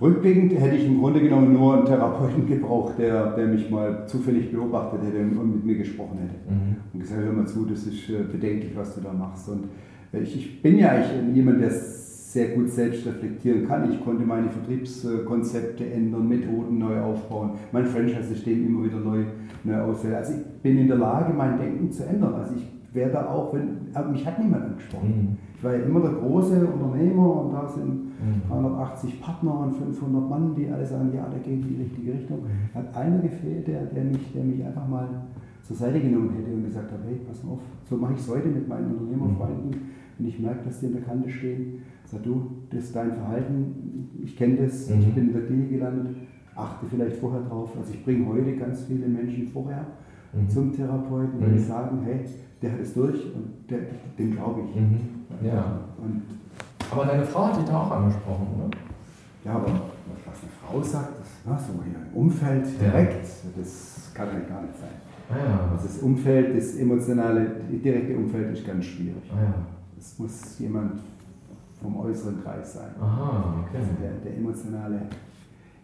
Rückblickend 0.00 0.54
hätte 0.54 0.76
ich 0.76 0.86
im 0.86 1.00
Grunde 1.00 1.20
genommen 1.20 1.52
nur 1.52 1.76
einen 1.76 1.84
Therapeuten 1.84 2.46
gebraucht, 2.46 2.94
der, 2.98 3.34
der 3.36 3.46
mich 3.46 3.68
mal 3.68 4.06
zufällig 4.06 4.52
beobachtet 4.52 5.00
hätte 5.02 5.18
und 5.18 5.56
mit 5.56 5.64
mir 5.64 5.76
gesprochen 5.76 6.18
hätte. 6.18 6.54
Mhm. 6.54 6.76
Und 6.92 7.00
gesagt, 7.00 7.20
hör 7.20 7.32
mal 7.32 7.46
zu, 7.46 7.64
das 7.64 7.84
ist 7.84 8.08
äh, 8.08 8.22
bedenklich, 8.30 8.76
was 8.76 8.94
du 8.94 9.00
da 9.00 9.12
machst. 9.12 9.48
Und 9.48 9.64
äh, 10.12 10.20
ich, 10.20 10.36
ich 10.36 10.62
bin 10.62 10.78
ja 10.78 10.90
eigentlich 10.90 11.34
jemand, 11.34 11.60
der 11.60 11.70
sehr 11.70 12.48
gut 12.48 12.70
selbst 12.70 13.06
reflektieren 13.06 13.66
kann. 13.66 13.90
Ich 13.90 14.04
konnte 14.04 14.24
meine 14.24 14.50
Vertriebskonzepte 14.50 15.90
ändern, 15.90 16.28
Methoden 16.28 16.78
neu 16.78 17.00
aufbauen, 17.00 17.52
mein 17.72 17.86
Franchise-System 17.86 18.66
immer 18.66 18.84
wieder 18.84 19.00
neu, 19.00 19.24
neu 19.64 19.80
auswählen. 19.80 20.16
Also 20.16 20.34
ich 20.34 20.62
bin 20.62 20.78
in 20.78 20.88
der 20.88 20.98
Lage, 20.98 21.32
mein 21.32 21.58
Denken 21.58 21.90
zu 21.90 22.04
ändern. 22.04 22.34
Also 22.34 22.54
ich 22.54 22.66
wäre 22.94 23.10
da 23.10 23.26
auch, 23.30 23.54
wenn, 23.54 23.88
aber 23.94 24.10
mich 24.10 24.26
hat 24.26 24.38
niemand 24.38 24.64
angesprochen. 24.64 25.08
Mhm. 25.08 25.47
Ich 25.58 25.64
war 25.64 25.74
ja 25.74 25.84
immer 25.84 26.00
der 26.00 26.12
große 26.12 26.64
Unternehmer 26.64 27.42
und 27.42 27.52
da 27.52 27.66
sind 27.66 28.04
mhm. 28.04 28.48
380 28.48 29.20
Partner 29.20 29.58
und 29.58 29.74
500 29.74 30.30
Mann, 30.30 30.54
die 30.54 30.68
alle 30.70 30.86
sagen, 30.86 31.10
ja, 31.12 31.26
da 31.28 31.36
geht 31.38 31.60
in 31.60 31.68
die 31.68 31.82
richtige 31.82 32.12
Richtung. 32.12 32.38
Mhm. 32.44 32.74
Hat 32.78 32.96
einer 32.96 33.18
gefehlt, 33.18 33.66
der, 33.66 33.86
der, 33.86 34.04
mich, 34.04 34.32
der 34.32 34.44
mich 34.44 34.64
einfach 34.64 34.86
mal 34.86 35.08
zur 35.64 35.74
Seite 35.74 36.00
genommen 36.00 36.30
hätte 36.36 36.54
und 36.54 36.62
gesagt 36.62 36.92
hat, 36.92 37.00
hey, 37.04 37.16
pass 37.26 37.42
auf, 37.44 37.58
so 37.90 37.96
mache 37.96 38.12
ich 38.12 38.20
es 38.20 38.28
heute 38.28 38.48
mit 38.48 38.68
meinen 38.68 38.92
Unternehmerfreunden. 38.92 39.70
Mhm. 39.70 39.82
Wenn 40.16 40.28
ich 40.28 40.38
merke, 40.38 40.64
dass 40.64 40.78
die 40.78 40.86
in 40.86 40.92
der 40.92 41.02
Kante 41.02 41.28
stehen, 41.28 41.82
sag 42.04 42.22
du, 42.22 42.52
das 42.70 42.84
ist 42.84 42.94
dein 42.94 43.12
Verhalten, 43.14 44.10
ich 44.22 44.36
kenne 44.36 44.58
das, 44.58 44.88
ich 44.88 45.08
mhm. 45.08 45.12
bin 45.12 45.26
in 45.26 45.32
der 45.32 45.42
Klinik 45.42 45.70
gelandet, 45.70 46.16
achte 46.54 46.86
vielleicht 46.86 47.16
vorher 47.16 47.42
drauf. 47.42 47.72
Also 47.76 47.92
ich 47.92 48.04
bringe 48.04 48.28
heute 48.28 48.54
ganz 48.54 48.84
viele 48.84 49.08
Menschen 49.08 49.48
vorher 49.48 49.86
mhm. 50.32 50.48
zum 50.48 50.72
Therapeuten, 50.72 51.40
weil 51.40 51.48
mhm. 51.48 51.56
die 51.56 51.62
sagen, 51.62 51.98
hey, 52.04 52.20
der 52.62 52.72
hat 52.72 52.80
es 52.80 52.94
durch 52.94 53.34
und 53.34 53.68
der, 53.68 53.80
dem 54.16 54.36
glaube 54.36 54.60
ich. 54.68 54.80
Mhm. 54.80 55.17
Ja. 55.42 55.80
Und 55.98 56.22
aber 56.90 57.04
deine 57.04 57.24
Frau 57.24 57.46
hat 57.46 57.56
dich 57.56 57.64
da 57.64 57.82
auch 57.82 57.90
angesprochen, 57.90 58.46
oder? 58.56 58.70
Ja, 59.44 59.52
aber 59.56 59.66
was 59.66 60.42
eine 60.42 60.52
Frau 60.62 60.82
sagt, 60.82 61.20
das, 61.20 61.28
na, 61.44 61.58
so 61.58 61.82
hier 61.84 61.94
im 61.94 62.16
Umfeld 62.16 62.66
direkt, 62.80 63.24
ja. 63.24 63.50
das 63.56 64.10
kann 64.14 64.28
ja 64.28 64.40
gar 64.40 64.62
nicht 64.62 64.78
sein. 64.78 64.88
Ah, 65.30 65.36
ja. 65.36 65.70
Also 65.72 65.86
das 65.86 65.98
Umfeld, 65.98 66.56
das 66.56 66.76
emotionale, 66.76 67.60
direkte 67.70 68.16
Umfeld 68.16 68.56
ist 68.56 68.66
ganz 68.66 68.84
schwierig. 68.84 69.22
Ah, 69.30 69.42
ja. 69.42 69.54
Es 69.98 70.18
muss 70.18 70.58
jemand 70.58 71.00
vom 71.80 71.96
äußeren 71.98 72.42
Kreis 72.42 72.74
sein. 72.74 72.90
Aha, 73.00 73.54
okay. 73.60 73.78
Also 73.78 73.90
der, 74.00 74.12
der 74.24 74.36
emotionale 74.38 75.00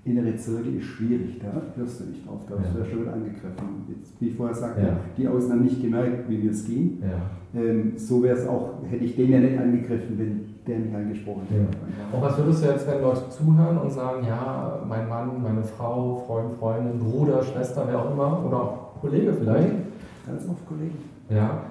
innere 0.05 0.37
Zirkel 0.37 0.77
ist 0.77 0.85
schwierig, 0.85 1.41
da 1.41 1.63
hörst 1.77 2.01
du 2.01 2.05
nicht 2.05 2.27
drauf, 2.27 2.41
da 2.49 2.57
wirst 2.59 2.67
ja. 2.69 2.73
du 2.73 2.79
ja 2.81 2.85
schon 2.85 3.01
wieder 3.03 3.13
angegriffen. 3.15 3.85
Jetzt, 3.89 4.21
wie 4.21 4.29
ich 4.29 4.37
vorher 4.37 4.55
sagte, 4.55 4.83
ja. 4.83 4.97
die 5.17 5.27
Außen 5.27 5.51
haben 5.51 5.63
nicht 5.63 5.81
gemerkt, 5.81 6.29
wie 6.29 6.39
mir 6.39 6.51
es 6.51 6.67
ging. 6.67 7.03
Ja. 7.03 7.61
Ähm, 7.61 7.93
so 7.97 8.23
wäre 8.23 8.37
es 8.37 8.47
auch, 8.47 8.83
hätte 8.91 9.05
ich 9.05 9.17
den 9.17 9.31
ja 9.31 9.39
nicht 9.39 9.59
angegriffen, 9.59 10.19
wenn 10.19 10.45
der 10.67 10.79
mich 10.79 10.95
angesprochen 10.95 11.43
hätte. 11.49 11.67
Und 12.13 12.23
was 12.23 12.37
würdest 12.37 12.65
du 12.65 12.69
jetzt, 12.69 12.87
wenn 12.87 13.01
Leute 13.01 13.29
zuhören 13.31 13.79
und 13.79 13.91
sagen, 13.91 14.27
ja, 14.27 14.85
mein 14.87 15.09
Mann, 15.09 15.43
meine 15.43 15.63
Frau, 15.63 16.23
Freund, 16.27 16.53
Freundin, 16.53 16.99
Bruder, 16.99 17.43
Schwester, 17.43 17.85
wer 17.87 18.01
auch 18.01 18.13
immer, 18.13 18.45
oder 18.47 18.57
auch 18.57 19.01
Kollege 19.01 19.33
vielleicht? 19.33 19.73
Ganz 20.27 20.49
oft 20.49 20.67
Kollegen. 20.67 20.97
Ja, 21.31 21.63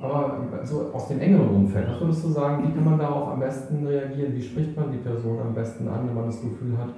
aber 0.00 0.38
so 0.64 0.90
aus 0.92 1.08
dem 1.08 1.20
engeren 1.20 1.48
Umfeld, 1.48 1.88
was 1.88 2.00
würdest 2.00 2.24
du 2.24 2.28
sagen, 2.28 2.64
wie 2.64 2.72
kann 2.72 2.84
man 2.84 2.98
darauf 2.98 3.32
am 3.32 3.40
besten 3.40 3.84
reagieren? 3.84 4.34
Wie 4.34 4.42
spricht 4.42 4.76
man 4.76 4.92
die 4.92 4.98
Person 4.98 5.38
am 5.40 5.54
besten 5.54 5.88
an, 5.88 6.06
wenn 6.06 6.14
man 6.14 6.26
das 6.26 6.40
Gefühl 6.40 6.76
hat, 6.78 6.90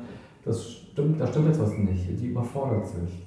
das 0.44 0.70
stimmt, 0.70 1.20
da 1.20 1.26
stimmt 1.26 1.48
jetzt 1.48 1.60
was 1.60 1.76
nicht, 1.78 2.20
die 2.20 2.26
überfordert 2.26 2.86
sich. 2.86 3.24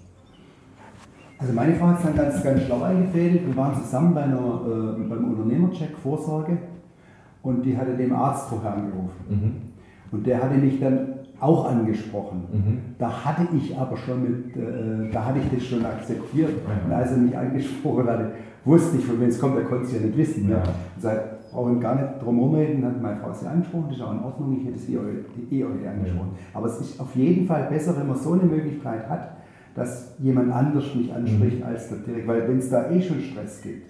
Also 1.39 1.53
meine 1.53 1.75
Frau 1.75 1.87
hat 1.87 1.99
es 1.99 2.03
dann 2.03 2.15
ganz, 2.15 2.43
ganz 2.43 2.63
schlau 2.63 2.81
eingefädelt. 2.81 3.45
Wir 3.45 3.55
waren 3.55 3.75
zusammen 3.81 4.13
bei 4.13 4.23
einer, 4.23 4.37
äh, 4.37 5.03
beim 5.07 5.31
Unternehmercheck 5.31 5.95
Vorsorge 6.01 6.57
und 7.43 7.63
die 7.63 7.77
hatte 7.77 7.95
dem 7.95 8.13
Arzt 8.13 8.49
vorher 8.49 8.73
angerufen. 8.73 9.11
Mhm. 9.29 9.51
Und 10.11 10.25
der 10.25 10.41
hatte 10.41 10.55
mich 10.55 10.79
dann 10.79 11.09
auch 11.39 11.69
angesprochen. 11.69 12.43
Mhm. 12.51 12.79
Da 12.97 13.23
hatte 13.23 13.47
ich 13.55 13.77
aber 13.77 13.95
schon 13.97 14.23
mit, 14.23 14.55
äh, 14.55 15.11
da 15.11 15.25
hatte 15.25 15.39
ich 15.39 15.59
das 15.59 15.67
schon 15.67 15.85
akzeptiert. 15.85 16.49
Ja. 16.49 16.85
Und 16.85 16.91
als 16.91 17.11
er 17.11 17.17
mich 17.17 17.37
angesprochen 17.37 18.07
hatte, 18.07 18.31
wusste 18.65 18.97
ich, 18.97 19.05
von 19.05 19.19
wem 19.21 19.29
es 19.29 19.39
kommt, 19.39 19.57
er 19.57 19.65
konnte 19.65 19.85
es 19.85 19.93
ja 19.93 19.99
nicht 19.99 20.17
wissen. 20.17 20.49
Ja. 20.49 20.63
Ja 21.03 21.36
brauchen 21.57 21.79
gar 21.79 21.95
nicht 21.95 22.21
drum 22.21 22.37
rumreden, 22.37 22.85
hat 22.85 23.01
meine 23.01 23.19
Frau 23.19 23.33
sie 23.33 23.47
angesprochen, 23.47 23.85
das 23.87 23.97
ist 23.97 24.03
auch 24.03 24.11
in 24.11 24.19
Ordnung, 24.19 24.57
ich 24.59 24.67
hätte 24.67 24.77
sie 24.77 24.93
eh 24.93 25.63
heute 25.63 25.89
angesprochen. 25.89 26.29
Aber 26.53 26.67
es 26.67 26.79
ist 26.79 26.99
auf 26.99 27.15
jeden 27.15 27.47
Fall 27.47 27.67
besser, 27.67 27.97
wenn 27.97 28.05
man 28.05 28.15
so 28.15 28.33
eine 28.33 28.43
Möglichkeit 28.43 29.09
hat, 29.09 29.37
dass 29.73 30.13
jemand 30.19 30.51
anders 30.51 30.93
mich 30.93 31.11
anspricht 31.11 31.57
mhm. 31.57 31.65
als 31.65 31.89
der 31.89 31.97
direkt, 31.97 32.27
weil 32.27 32.47
wenn 32.47 32.59
es 32.59 32.69
da 32.69 32.91
eh 32.91 33.01
schon 33.01 33.19
Stress 33.19 33.63
gibt, 33.63 33.87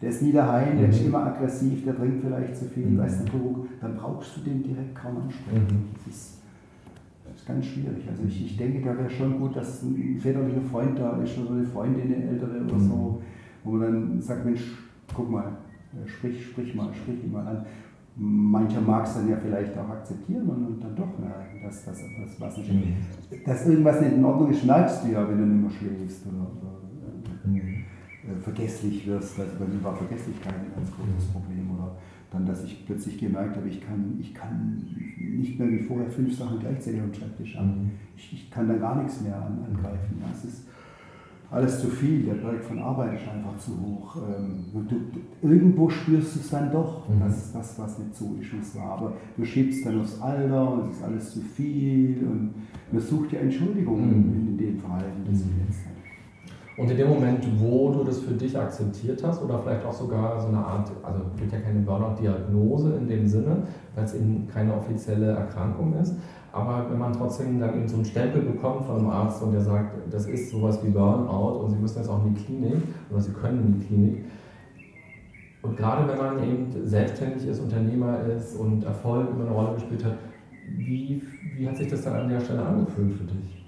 der 0.00 0.10
ist 0.10 0.22
nie 0.22 0.30
daheim, 0.30 0.78
der 0.78 0.90
ist 0.90 1.00
mhm. 1.00 1.08
immer 1.08 1.26
aggressiv, 1.26 1.84
der 1.84 1.96
trinkt 1.96 2.24
vielleicht 2.24 2.56
zu 2.56 2.66
viel, 2.66 2.86
mhm. 2.86 2.98
weiß 2.98 3.20
nicht, 3.20 3.32
dann 3.80 3.96
brauchst 3.96 4.36
du 4.36 4.40
den 4.42 4.62
direkt 4.62 4.94
kaum 4.94 5.16
ansprechen. 5.16 5.66
Mhm. 5.68 5.88
Das, 5.96 6.14
ist, 6.14 6.38
das 7.26 7.34
ist 7.34 7.46
ganz 7.48 7.66
schwierig. 7.66 8.08
Also 8.08 8.22
ich, 8.28 8.46
ich 8.46 8.56
denke, 8.56 8.80
da 8.88 8.96
wäre 8.96 9.10
schon 9.10 9.40
gut, 9.40 9.56
dass 9.56 9.82
ein 9.82 10.16
väterlicher 10.20 10.62
Freund 10.70 10.96
da 10.96 11.20
ist 11.20 11.36
oder 11.36 11.50
eine 11.50 11.64
Freundin, 11.64 12.14
eine 12.14 12.28
ältere 12.28 12.62
oder 12.62 12.78
so, 12.78 13.20
wo 13.64 13.72
man 13.72 13.80
dann 13.80 14.22
sagt, 14.22 14.44
Mensch, 14.44 14.62
guck 15.12 15.28
mal, 15.28 15.56
sprich, 16.06 16.46
sprich 16.46 16.74
mal, 16.74 16.88
sprich 16.94 17.24
ihn 17.24 17.32
mal 17.32 17.46
an. 17.46 17.66
Mancher 18.20 18.80
mag 18.80 19.06
es 19.06 19.14
dann 19.14 19.28
ja 19.28 19.36
vielleicht 19.36 19.78
auch 19.78 19.88
akzeptieren 19.90 20.48
und, 20.48 20.66
und 20.66 20.82
dann 20.82 20.96
doch 20.96 21.18
merken, 21.18 21.62
dass, 21.62 21.84
dass, 21.84 22.02
was 22.38 22.56
nicht, 22.58 22.72
mhm. 22.72 23.44
dass 23.44 23.66
irgendwas 23.66 24.00
nicht 24.00 24.14
in 24.14 24.24
Ordnung 24.24 24.50
ist, 24.50 24.64
merkst 24.64 25.04
du 25.04 25.12
ja, 25.12 25.28
wenn 25.28 25.38
du 25.38 25.46
nicht 25.46 25.62
mehr 25.62 25.70
schläfst 25.70 26.26
oder, 26.26 26.50
oder 26.50 27.48
mhm. 27.48 27.58
äh, 27.58 28.42
vergesslich 28.42 29.06
wirst. 29.06 29.38
Also 29.38 29.52
bei 29.56 29.66
mir 29.66 29.82
war 29.84 29.94
Vergesslichkeit 29.94 30.52
ein 30.52 30.74
ganz 30.74 30.90
großes 30.90 31.28
mhm. 31.28 31.32
Problem. 31.32 31.70
Oder 31.76 31.96
dann, 32.32 32.44
dass 32.44 32.64
ich 32.64 32.84
plötzlich 32.84 33.18
gemerkt 33.18 33.56
habe, 33.56 33.68
ich 33.68 33.80
kann, 33.80 34.18
ich 34.20 34.34
kann 34.34 34.84
nicht 35.16 35.56
mehr 35.56 35.68
wie 35.68 35.78
vorher 35.78 36.10
fünf 36.10 36.36
Sachen 36.36 36.58
gleichzeitig 36.58 37.00
am 37.00 37.14
Schreibtisch 37.14 37.56
haben. 37.56 37.84
Mhm. 37.84 37.90
Ich, 38.16 38.32
ich 38.32 38.50
kann 38.50 38.66
da 38.66 38.74
gar 38.74 39.00
nichts 39.00 39.20
mehr 39.20 39.36
an, 39.36 39.64
angreifen. 39.64 40.20
Das 40.28 40.44
ist, 40.44 40.66
alles 41.50 41.80
zu 41.80 41.86
viel, 41.86 42.24
der 42.24 42.34
Berg 42.34 42.62
von 42.62 42.78
Arbeit 42.78 43.14
ist 43.14 43.28
einfach 43.28 43.56
zu 43.58 43.70
hoch. 43.80 44.16
Ähm, 44.16 44.64
du, 44.86 45.48
irgendwo 45.48 45.88
spürst 45.88 46.36
du 46.36 46.40
es 46.40 46.50
dann 46.50 46.70
doch, 46.70 47.08
mhm. 47.08 47.20
dass 47.20 47.52
das, 47.52 47.78
was 47.78 47.98
nicht 47.98 48.14
so 48.14 48.36
ist, 48.38 48.52
es 48.60 48.76
war. 48.76 48.98
Aber 48.98 49.12
du 49.36 49.44
schiebst 49.44 49.86
dann 49.86 50.00
aufs 50.00 50.20
Alter 50.20 50.72
und 50.72 50.90
es 50.90 50.98
ist 50.98 51.04
alles 51.04 51.30
zu 51.32 51.40
viel 51.40 52.18
und 52.26 52.54
man 52.92 53.00
sucht 53.00 53.32
ja 53.32 53.40
Entschuldigungen 53.40 54.08
mhm. 54.08 54.48
in, 54.48 54.58
dem 54.58 54.78
Verhalten, 54.78 55.22
das 55.24 55.38
mhm. 55.38 55.44
du 55.44 55.64
jetzt 55.66 55.78
hast. 55.86 55.98
Und 56.78 56.88
in 56.92 56.96
dem 56.96 57.08
Moment, 57.08 57.44
wo 57.58 57.90
du 57.92 58.04
das 58.04 58.20
für 58.20 58.34
dich 58.34 58.56
akzeptiert 58.56 59.20
hast 59.24 59.42
oder 59.42 59.58
vielleicht 59.58 59.84
auch 59.84 59.92
sogar 59.92 60.40
so 60.40 60.46
eine 60.46 60.58
Art, 60.58 60.88
also 61.02 61.20
es 61.34 61.40
gibt 61.40 61.52
ja 61.52 61.58
keine 61.58 61.80
Burnout-Diagnose 61.80 62.94
in 63.00 63.08
dem 63.08 63.26
Sinne, 63.26 63.64
weil 63.96 64.04
es 64.04 64.14
eben 64.14 64.46
keine 64.46 64.74
offizielle 64.74 65.32
Erkrankung 65.32 65.94
ist, 66.00 66.14
Aber 66.52 66.86
wenn 66.90 66.98
man 66.98 67.12
trotzdem 67.12 67.60
dann 67.60 67.76
eben 67.76 67.88
so 67.88 67.96
einen 67.96 68.04
Stempel 68.04 68.42
bekommt 68.42 68.86
von 68.86 68.96
einem 68.96 69.10
Arzt 69.10 69.42
und 69.42 69.52
der 69.52 69.60
sagt, 69.60 69.94
das 70.10 70.26
ist 70.26 70.50
sowas 70.50 70.78
wie 70.82 70.90
Burnout 70.90 71.64
und 71.64 71.70
Sie 71.70 71.76
müssen 71.76 71.98
jetzt 71.98 72.08
auch 72.08 72.24
in 72.24 72.34
die 72.34 72.42
Klinik 72.42 72.82
oder 73.10 73.20
Sie 73.20 73.32
können 73.32 73.60
in 73.66 73.80
die 73.80 73.86
Klinik. 73.86 74.24
Und 75.62 75.76
gerade 75.76 76.08
wenn 76.08 76.18
man 76.18 76.42
eben 76.42 76.66
selbstständig 76.86 77.46
ist, 77.46 77.60
Unternehmer 77.60 78.20
ist 78.24 78.56
und 78.56 78.84
Erfolg 78.84 79.28
immer 79.30 79.44
eine 79.44 79.50
Rolle 79.50 79.74
gespielt 79.74 80.04
hat, 80.04 80.16
wie, 80.76 81.22
wie 81.56 81.68
hat 81.68 81.76
sich 81.76 81.88
das 81.88 82.02
dann 82.02 82.14
an 82.14 82.28
der 82.28 82.40
Stelle 82.40 82.64
angefühlt 82.64 83.14
für 83.14 83.24
dich? 83.24 83.66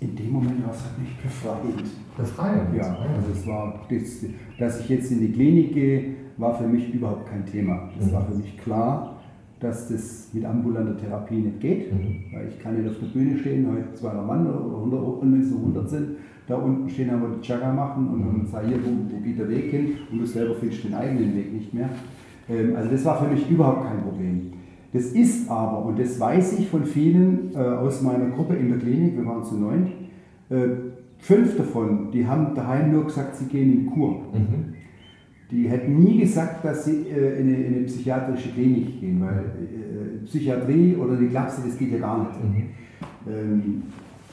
In 0.00 0.14
dem 0.14 0.30
Moment 0.30 0.64
war 0.64 0.72
es 0.72 0.84
halt 0.84 0.98
nicht 0.98 1.20
befreiend. 1.20 1.84
Befreiend? 2.16 2.76
Ja, 2.76 2.96
also 3.16 3.32
es 3.32 3.46
war, 3.46 3.80
das, 3.90 4.24
dass 4.58 4.80
ich 4.80 4.88
jetzt 4.88 5.10
in 5.10 5.20
die 5.20 5.32
Klinik 5.32 5.72
gehe, 5.72 6.14
war 6.36 6.56
für 6.56 6.66
mich 6.66 6.94
überhaupt 6.94 7.26
kein 7.26 7.44
Thema. 7.44 7.90
Es 7.98 8.06
mhm. 8.06 8.12
war 8.12 8.26
für 8.26 8.34
mich 8.34 8.56
klar, 8.58 9.17
dass 9.60 9.88
das 9.88 10.30
mit 10.32 10.44
ambulanter 10.44 10.96
Therapie 10.96 11.36
nicht 11.36 11.60
geht, 11.60 11.92
mhm. 11.92 12.24
weil 12.32 12.48
ich 12.48 12.58
kann 12.60 12.76
nicht 12.76 12.88
auf 12.88 12.98
der 13.00 13.06
Bühne 13.06 13.38
stehen, 13.38 13.66
heute 13.70 13.92
200 13.94 14.26
Mann 14.26 14.46
oder 14.46 14.76
100, 14.76 15.00
und 15.00 15.32
wenn 15.32 15.40
es 15.40 15.52
100 15.52 15.90
sind, 15.90 16.08
da 16.46 16.56
unten 16.56 16.88
stehen, 16.88 17.10
haben 17.10 17.22
wir 17.22 17.36
die 17.36 17.46
Chaga 17.46 17.72
machen 17.72 18.08
und 18.08 18.20
dann 18.20 18.46
sage 18.46 18.68
hier, 18.68 18.78
wo, 18.82 19.14
wo 19.14 19.20
geht 19.20 19.38
der 19.38 19.48
Weg 19.48 19.70
hin 19.70 19.96
und 20.10 20.20
du 20.20 20.26
selber 20.26 20.54
findest 20.54 20.84
den 20.84 20.94
eigenen 20.94 21.34
Weg 21.36 21.52
nicht 21.52 21.74
mehr. 21.74 21.90
Ähm, 22.48 22.74
also 22.74 22.90
das 22.90 23.04
war 23.04 23.22
für 23.22 23.30
mich 23.30 23.50
überhaupt 23.50 23.84
kein 23.84 24.02
Problem. 24.02 24.52
Das 24.92 25.04
ist 25.12 25.50
aber, 25.50 25.84
und 25.84 25.98
das 25.98 26.18
weiß 26.18 26.58
ich 26.58 26.68
von 26.68 26.84
vielen 26.84 27.52
äh, 27.54 27.58
aus 27.58 28.00
meiner 28.00 28.30
Gruppe 28.30 28.54
in 28.54 28.70
der 28.70 28.78
Klinik, 28.78 29.16
wir 29.16 29.26
waren 29.26 29.44
zu 29.44 29.56
neun, 29.56 29.92
äh, 30.48 30.68
fünf 31.18 31.56
davon, 31.56 32.10
die 32.10 32.26
haben 32.26 32.54
daheim 32.54 32.92
nur 32.92 33.04
gesagt, 33.04 33.36
sie 33.36 33.46
gehen 33.46 33.80
in 33.80 33.86
Kur. 33.86 34.22
Mhm. 34.32 34.74
Die 35.50 35.68
hätten 35.68 35.98
nie 35.98 36.20
gesagt, 36.20 36.64
dass 36.64 36.84
sie 36.84 37.08
äh, 37.08 37.40
in, 37.40 37.48
eine, 37.48 37.56
in, 37.56 37.74
eine, 37.74 37.84
psychiatrische 37.84 38.50
Klinik 38.50 39.00
gehen, 39.00 39.20
weil 39.20 39.38
äh, 39.38 40.26
Psychiatrie 40.26 40.96
oder 40.96 41.16
die 41.16 41.28
Klapse, 41.28 41.62
das 41.66 41.78
geht 41.78 41.92
ja 41.92 41.98
gar 41.98 42.18
nicht. 42.18 42.44
Mhm. 42.44 42.64
Ähm, 43.26 43.82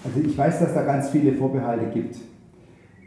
also 0.03 0.19
ich 0.19 0.38
weiß, 0.38 0.60
dass 0.60 0.74
da 0.74 0.84
ganz 0.84 1.10
viele 1.10 1.34
Vorbehalte 1.34 1.86
gibt. 1.93 2.17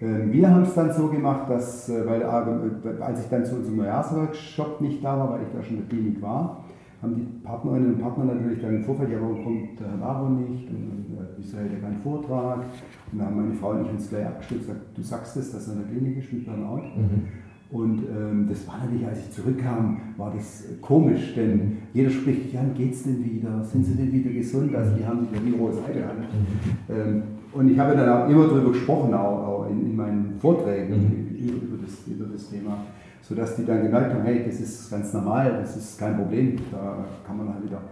Ähm, 0.01 0.33
wir 0.33 0.51
haben 0.51 0.63
es 0.63 0.75
dann 0.75 0.93
so 0.93 1.09
gemacht, 1.09 1.51
dass, 1.51 1.89
äh, 1.89 2.07
weil 2.07 2.23
äh, 2.23 3.03
als 3.03 3.21
ich 3.21 3.29
dann 3.29 3.45
zu 3.45 3.57
unserem 3.57 3.79
Neujahrsworkshop 3.79 4.81
nicht 4.81 5.05
da 5.05 5.19
war, 5.19 5.31
weil 5.33 5.43
ich 5.43 5.49
da 5.55 5.63
schon 5.63 5.79
in 5.79 5.89
der 5.89 5.89
Klinik 5.89 6.23
war, 6.23 6.65
haben 7.03 7.15
die 7.15 7.47
Partnerinnen 7.47 7.95
und 7.95 8.01
Partner 8.01 8.25
natürlich 8.25 8.61
dann 8.61 8.77
im 8.77 8.85
Vorfeld, 8.85 9.11
ja, 9.11 9.21
warum 9.21 9.45
kommt 9.45 9.81
der 9.81 9.89
Herr 9.89 10.03
Aaron 10.03 10.51
nicht 10.51 10.69
und, 10.69 10.77
und 10.77 11.19
äh, 11.19 11.27
wieso 11.37 11.59
hält 11.59 11.73
er 11.73 11.81
keinen 11.81 11.99
Vortrag? 11.99 12.65
Und 13.13 13.19
dann 13.19 13.27
haben 13.29 13.37
meine 13.37 13.55
Frau 13.55 13.71
und 13.71 13.87
ich 13.87 13.91
uns 13.91 14.09
gleich 14.09 14.27
abgestimmt 14.27 14.63
und 14.63 14.67
gesagt, 14.67 14.87
du 14.97 15.03
sagst 15.03 15.37
es, 15.37 15.53
dass 15.53 15.69
er 15.69 15.75
in 15.75 15.81
der 15.81 15.89
Klinik 15.89 16.19
ist 16.19 16.33
mit 16.33 16.47
Burnout. 16.47 16.83
Mhm. 16.97 17.29
Und 17.71 17.99
ähm, 18.09 18.47
das 18.49 18.67
war 18.67 18.79
natürlich, 18.79 19.07
als 19.07 19.19
ich 19.19 19.31
zurückkam, 19.31 20.01
war 20.17 20.33
das 20.35 20.63
äh, 20.63 20.75
komisch, 20.81 21.35
denn 21.37 21.79
jeder 21.93 22.09
spricht 22.09 22.47
dich 22.47 22.59
an, 22.59 22.73
geht's 22.75 23.03
denn 23.03 23.23
wieder, 23.23 23.63
sind 23.63 23.85
sie 23.85 23.95
denn 23.95 24.11
wieder 24.11 24.31
gesund? 24.31 24.75
Also 24.75 24.97
die 24.97 25.05
haben 25.05 25.21
sich 25.21 25.33
ja 25.33 25.45
wie 25.45 25.53
ein 25.53 25.61
rohes 25.61 25.77
Ei 25.87 25.93
gehandelt. 25.93 26.29
Mhm. 26.33 26.95
Ähm, 26.95 27.23
und 27.53 27.71
ich 27.71 27.79
habe 27.79 27.95
dann 27.95 28.09
auch 28.09 28.29
immer 28.29 28.47
darüber 28.47 28.71
gesprochen, 28.71 29.13
auch, 29.13 29.47
auch 29.47 29.71
in, 29.71 29.85
in, 29.85 29.97
meinen 29.97 30.37
Vorträgen 30.39 30.95
mhm. 30.95 31.37
über, 31.37 31.63
über, 31.63 31.83
das, 31.85 32.07
über 32.07 32.25
das 32.33 32.49
Thema, 32.49 32.79
sodass 33.21 33.57
die 33.57 33.67
dann 33.67 33.83
gemerkt 33.83 34.15
haben, 34.15 34.23
hey, 34.23 34.45
das 34.47 34.61
ist 34.61 34.91
ganz 34.91 35.13
normal, 35.13 35.59
das 35.61 35.77
ist 35.77 35.99
kein 35.99 36.17
Problem, 36.17 36.57
da 36.73 37.05
kann 37.27 37.37
man 37.37 37.53
halt 37.53 37.65
wieder 37.65 37.83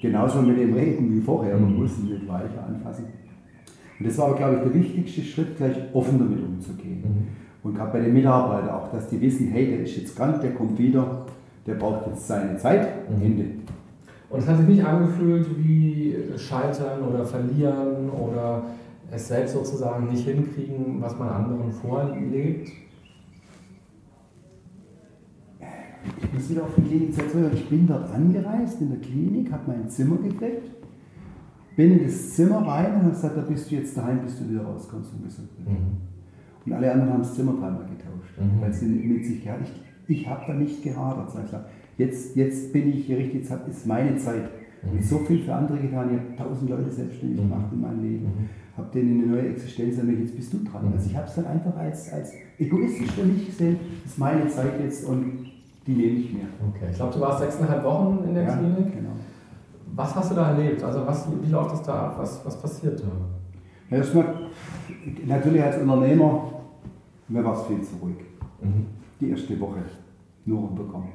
genauso 0.00 0.40
mit 0.40 0.58
dem 0.58 0.72
reden 0.72 1.14
wie 1.14 1.20
vorher, 1.20 1.58
man 1.58 1.72
mhm. 1.72 1.80
muss 1.80 1.98
ihn 1.98 2.06
nicht 2.06 2.26
weicher 2.26 2.66
anfassen. 2.66 3.04
Und 3.98 4.06
das 4.06 4.16
war 4.16 4.28
aber, 4.28 4.36
glaube 4.36 4.56
ich, 4.56 4.62
der 4.62 4.74
wichtigste 4.74 5.20
Schritt, 5.22 5.56
gleich 5.58 5.76
offen 5.92 6.18
damit 6.18 6.42
umzugehen. 6.42 7.02
Mhm. 7.02 7.47
Und 7.62 7.74
gerade 7.74 7.92
bei 7.92 8.00
den 8.00 8.14
Mitarbeitern 8.14 8.70
auch, 8.70 8.90
dass 8.92 9.08
die 9.08 9.20
wissen, 9.20 9.48
hey, 9.48 9.66
der 9.66 9.80
ist 9.80 9.96
jetzt 9.96 10.16
krank, 10.16 10.40
der 10.40 10.54
kommt 10.54 10.78
wieder, 10.78 11.26
der 11.66 11.74
braucht 11.74 12.06
jetzt 12.06 12.26
seine 12.26 12.56
Zeit, 12.56 13.10
mhm. 13.10 13.24
Ende. 13.24 13.44
Und 14.30 14.40
es 14.40 14.46
hat 14.46 14.58
sich 14.58 14.68
nicht 14.68 14.84
angefühlt 14.84 15.46
wie 15.58 16.14
Scheitern 16.36 17.02
oder 17.02 17.24
Verlieren 17.24 18.10
oder 18.10 18.62
es 19.10 19.28
selbst 19.28 19.54
sozusagen 19.54 20.08
nicht 20.10 20.24
hinkriegen, 20.24 21.00
was 21.00 21.18
man 21.18 21.28
anderen 21.28 21.72
vorlebt? 21.72 22.68
Ich 26.22 26.32
muss 26.32 26.50
wieder 26.50 26.62
auf 26.62 26.74
die 26.76 26.82
Klinikzeit 26.82 27.30
zurück. 27.30 27.50
Ich 27.54 27.68
bin 27.68 27.86
dort 27.86 28.12
angereist 28.12 28.80
in 28.80 28.90
der 28.90 29.00
Klinik, 29.00 29.50
habe 29.50 29.62
mein 29.68 29.88
Zimmer 29.88 30.16
gekriegt, 30.16 30.70
bin 31.76 31.98
in 31.98 32.04
das 32.04 32.34
Zimmer 32.34 32.66
rein 32.66 32.94
und 32.94 33.02
habe 33.02 33.10
gesagt, 33.10 33.36
da 33.36 33.42
bist 33.42 33.70
du 33.70 33.76
jetzt 33.76 33.96
daheim, 33.96 34.20
bis 34.22 34.38
du 34.38 34.48
wieder 34.48 34.62
rauskommst 34.62 35.12
und 35.14 35.24
gesund 35.24 35.48
bist. 35.56 35.68
Mhm. 35.68 36.17
Und 36.68 36.76
alle 36.76 36.92
anderen 36.92 37.12
haben 37.12 37.22
das 37.22 37.34
Zimmer 37.34 37.52
dreimal 37.52 37.86
getauscht, 37.86 38.38
mhm. 38.38 38.60
weil 38.60 38.72
sie 38.72 38.86
mit 38.86 39.24
sich 39.24 39.42
gehabt 39.42 39.62
Ich, 40.06 40.20
ich 40.20 40.28
habe 40.28 40.42
da 40.46 40.54
nicht 40.54 40.82
gehadert. 40.82 41.28
Ich 41.34 41.42
gesagt, 41.42 41.70
jetzt, 41.96 42.36
jetzt 42.36 42.72
bin 42.72 42.90
ich 42.90 43.06
hier 43.06 43.18
richtig, 43.18 43.48
jetzt 43.48 43.68
ist 43.68 43.86
meine 43.86 44.16
Zeit. 44.16 44.50
Mhm. 44.82 44.90
Und 44.92 45.04
so 45.04 45.18
viel 45.18 45.42
für 45.42 45.54
andere 45.54 45.78
getan. 45.78 46.10
Ich 46.12 46.40
habe 46.40 46.50
tausend 46.50 46.70
Leute 46.70 46.90
selbstständig 46.90 47.40
mhm. 47.40 47.48
gemacht 47.48 47.72
in 47.72 47.80
meinem 47.80 48.02
Leben. 48.02 48.24
Mhm. 48.24 48.48
Habe 48.76 48.88
denen 48.92 49.22
eine 49.22 49.32
neue 49.32 49.48
Existenz 49.50 49.98
ermöglicht. 49.98 50.28
Jetzt 50.28 50.36
bist 50.36 50.52
du 50.52 50.58
dran. 50.58 50.86
Mhm. 50.86 50.92
Also 50.92 51.10
ich 51.10 51.16
habe 51.16 51.26
es 51.26 51.34
dann 51.34 51.46
einfach 51.46 51.76
als, 51.76 52.12
als 52.12 52.32
egoistisch 52.58 53.10
für 53.12 53.24
mich 53.24 53.46
gesehen. 53.46 53.76
Das 54.04 54.12
ist 54.12 54.18
meine 54.18 54.46
Zeit 54.48 54.80
jetzt 54.80 55.04
und 55.04 55.48
die 55.86 55.92
nehme 55.92 56.18
ich 56.18 56.32
mir. 56.32 56.44
Okay. 56.68 56.86
Ich 56.90 56.96
glaube, 56.96 57.14
du 57.14 57.20
warst 57.20 57.40
sechseinhalb 57.40 57.82
Wochen 57.82 58.24
in 58.28 58.34
der 58.34 58.44
ja, 58.44 58.56
Klinik. 58.56 58.92
Genau. 58.92 59.10
Was 59.94 60.14
hast 60.14 60.30
du 60.30 60.34
da 60.34 60.50
erlebt? 60.50 60.82
Also 60.84 61.06
was, 61.06 61.26
wie 61.42 61.50
läuft 61.50 61.72
das 61.72 61.82
da 61.82 62.06
ab? 62.06 62.16
Was, 62.18 62.44
was 62.44 62.60
passiert 62.60 63.00
da? 63.00 63.06
Ja, 63.90 63.96
erstmal, 63.96 64.26
natürlich 65.26 65.62
als 65.62 65.78
Unternehmer 65.78 66.57
mir 67.28 67.44
war 67.44 67.54
es 67.54 67.66
viel 67.66 67.82
zu 67.82 67.96
ruhig. 67.96 68.16
Mhm. 68.60 68.86
Die 69.20 69.30
erste 69.30 69.58
Woche 69.60 69.80
nur 70.44 70.60
runterkommen, 70.60 71.08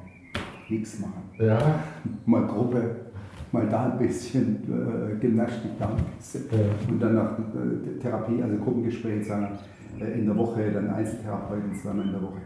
nichts 0.68 1.00
machen. 1.00 1.22
Ja. 1.38 1.58
Mal 2.26 2.46
Gruppe, 2.46 2.96
mal 3.50 3.68
da 3.68 3.92
ein 3.92 3.98
bisschen 3.98 4.56
äh, 4.64 5.16
Gymnastik, 5.20 5.72
da 5.78 5.88
ein 5.88 5.96
bisschen. 6.16 6.44
Ja. 6.50 6.58
Und 6.88 7.00
dann 7.00 7.14
nach 7.14 7.38
äh, 7.38 7.98
Therapie, 8.00 8.42
also 8.42 8.56
Gruppengespräch 8.56 9.26
sagen, 9.26 9.48
äh, 10.00 10.18
in 10.18 10.26
der 10.26 10.36
Woche, 10.36 10.72
dann 10.72 10.90
Einzeltherapeuten 10.90 11.74
zweimal 11.76 12.06
in 12.06 12.12
der 12.12 12.22
Woche. 12.22 12.40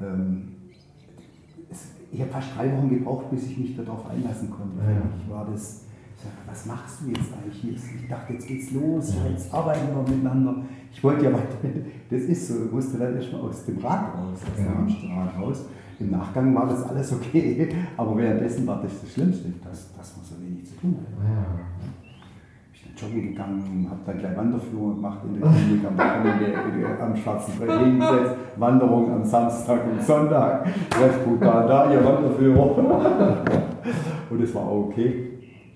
Ähm, 0.00 0.48
es, 1.70 1.92
ich 2.12 2.20
habe 2.20 2.30
fast 2.30 2.56
drei 2.56 2.76
Wochen 2.76 2.88
gebraucht, 2.88 3.30
bis 3.30 3.46
ich 3.46 3.58
mich 3.58 3.76
darauf 3.76 4.08
einlassen 4.08 4.50
konnte. 4.50 4.78
Ja. 4.78 5.02
Ich 5.20 5.30
war 5.30 5.46
das 5.50 5.87
was 6.46 6.66
machst 6.66 7.00
du 7.02 7.08
jetzt 7.08 7.32
eigentlich? 7.32 7.64
Ich 8.02 8.08
dachte, 8.08 8.32
jetzt 8.32 8.46
geht's 8.46 8.72
los, 8.72 9.14
jetzt 9.30 9.52
arbeiten 9.52 9.88
wir 9.94 10.02
miteinander. 10.02 10.62
Ich 10.92 11.02
wollte 11.04 11.26
ja 11.26 11.32
weiter, 11.32 11.68
das 12.10 12.22
ist 12.22 12.48
so, 12.48 12.64
ich 12.64 12.72
musste 12.72 12.98
dann 12.98 13.14
erstmal 13.14 13.42
aus 13.42 13.64
dem 13.64 13.78
Rad 13.78 14.14
raus, 14.14 14.38
aus 14.42 14.56
dem 14.56 14.78
Hamsterrad 14.78 15.38
raus. 15.38 15.64
Im 16.00 16.10
Nachgang 16.10 16.54
war 16.54 16.66
das 16.66 16.84
alles 16.84 17.12
okay, 17.12 17.68
aber 17.96 18.16
währenddessen 18.16 18.66
war 18.66 18.80
das 18.82 19.00
das 19.00 19.12
Schlimmste, 19.12 19.52
dass, 19.62 19.92
dass 19.96 20.16
man 20.16 20.24
so 20.24 20.40
wenig 20.40 20.64
zu 20.64 20.76
tun 20.76 20.96
hat. 21.00 21.24
Ja. 21.24 21.44
Ich 22.72 22.84
bin 22.84 22.94
joggen 22.96 23.30
gegangen, 23.30 23.86
habe 23.90 24.00
dann 24.06 24.18
gleich 24.18 24.36
Wanderführung 24.36 24.94
gemacht 24.96 25.18
in 25.24 25.40
der 25.40 25.50
Klinik 25.50 25.86
am 25.86 25.98
Wochenende 25.98 27.02
am 27.02 27.16
Schwarzen 27.16 27.58
Brett 27.58 27.80
hingesetzt, 27.80 28.34
Wanderung 28.56 29.12
am 29.12 29.24
Samstag 29.24 29.80
und 29.90 30.02
Sonntag, 30.02 30.66
recht 30.66 31.24
brutal 31.24 31.66
da, 31.66 31.92
ihr 31.92 32.04
Wanderführer. 32.04 32.76
Und 34.30 34.42
es 34.42 34.54
war 34.54 34.62
auch 34.62 34.88
okay. 34.88 35.27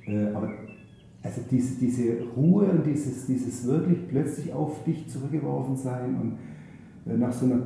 Äh, 0.06 0.26
aber 0.34 0.50
also 1.22 1.40
diese, 1.50 1.78
diese 1.78 2.16
Ruhe 2.36 2.64
und 2.66 2.84
dieses, 2.84 3.26
dieses 3.26 3.66
wirklich 3.66 4.08
plötzlich 4.08 4.52
auf 4.52 4.82
dich 4.84 5.08
zurückgeworfen 5.08 5.76
sein 5.76 6.16
und 6.20 7.12
äh, 7.12 7.16
nach 7.16 7.32
so 7.32 7.46
einer 7.46 7.60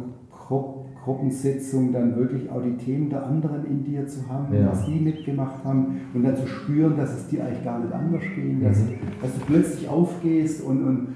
Gruppensitzung 1.07 1.93
dann 1.93 2.17
wirklich 2.17 2.51
auch 2.51 2.63
die 2.63 2.77
Themen 2.77 3.09
der 3.09 3.25
anderen 3.25 3.65
in 3.65 3.85
dir 3.85 4.07
zu 4.07 4.29
haben, 4.29 4.53
ja. 4.55 4.71
was 4.71 4.85
die 4.87 4.99
mitgemacht 4.99 5.65
haben 5.65 6.01
und 6.13 6.25
dann 6.25 6.37
zu 6.37 6.47
spüren, 6.47 6.97
dass 6.97 7.17
es 7.17 7.29
dir 7.29 7.45
eigentlich 7.45 7.65
gar 7.65 7.79
nicht 7.79 7.93
anders 7.93 8.23
ging, 8.35 8.63
dass, 8.63 8.79
mhm. 8.79 8.99
dass 9.23 9.35
du 9.35 9.41
plötzlich 9.47 9.89
aufgehst 9.89 10.63
und, 10.63 10.85
und 10.85 11.09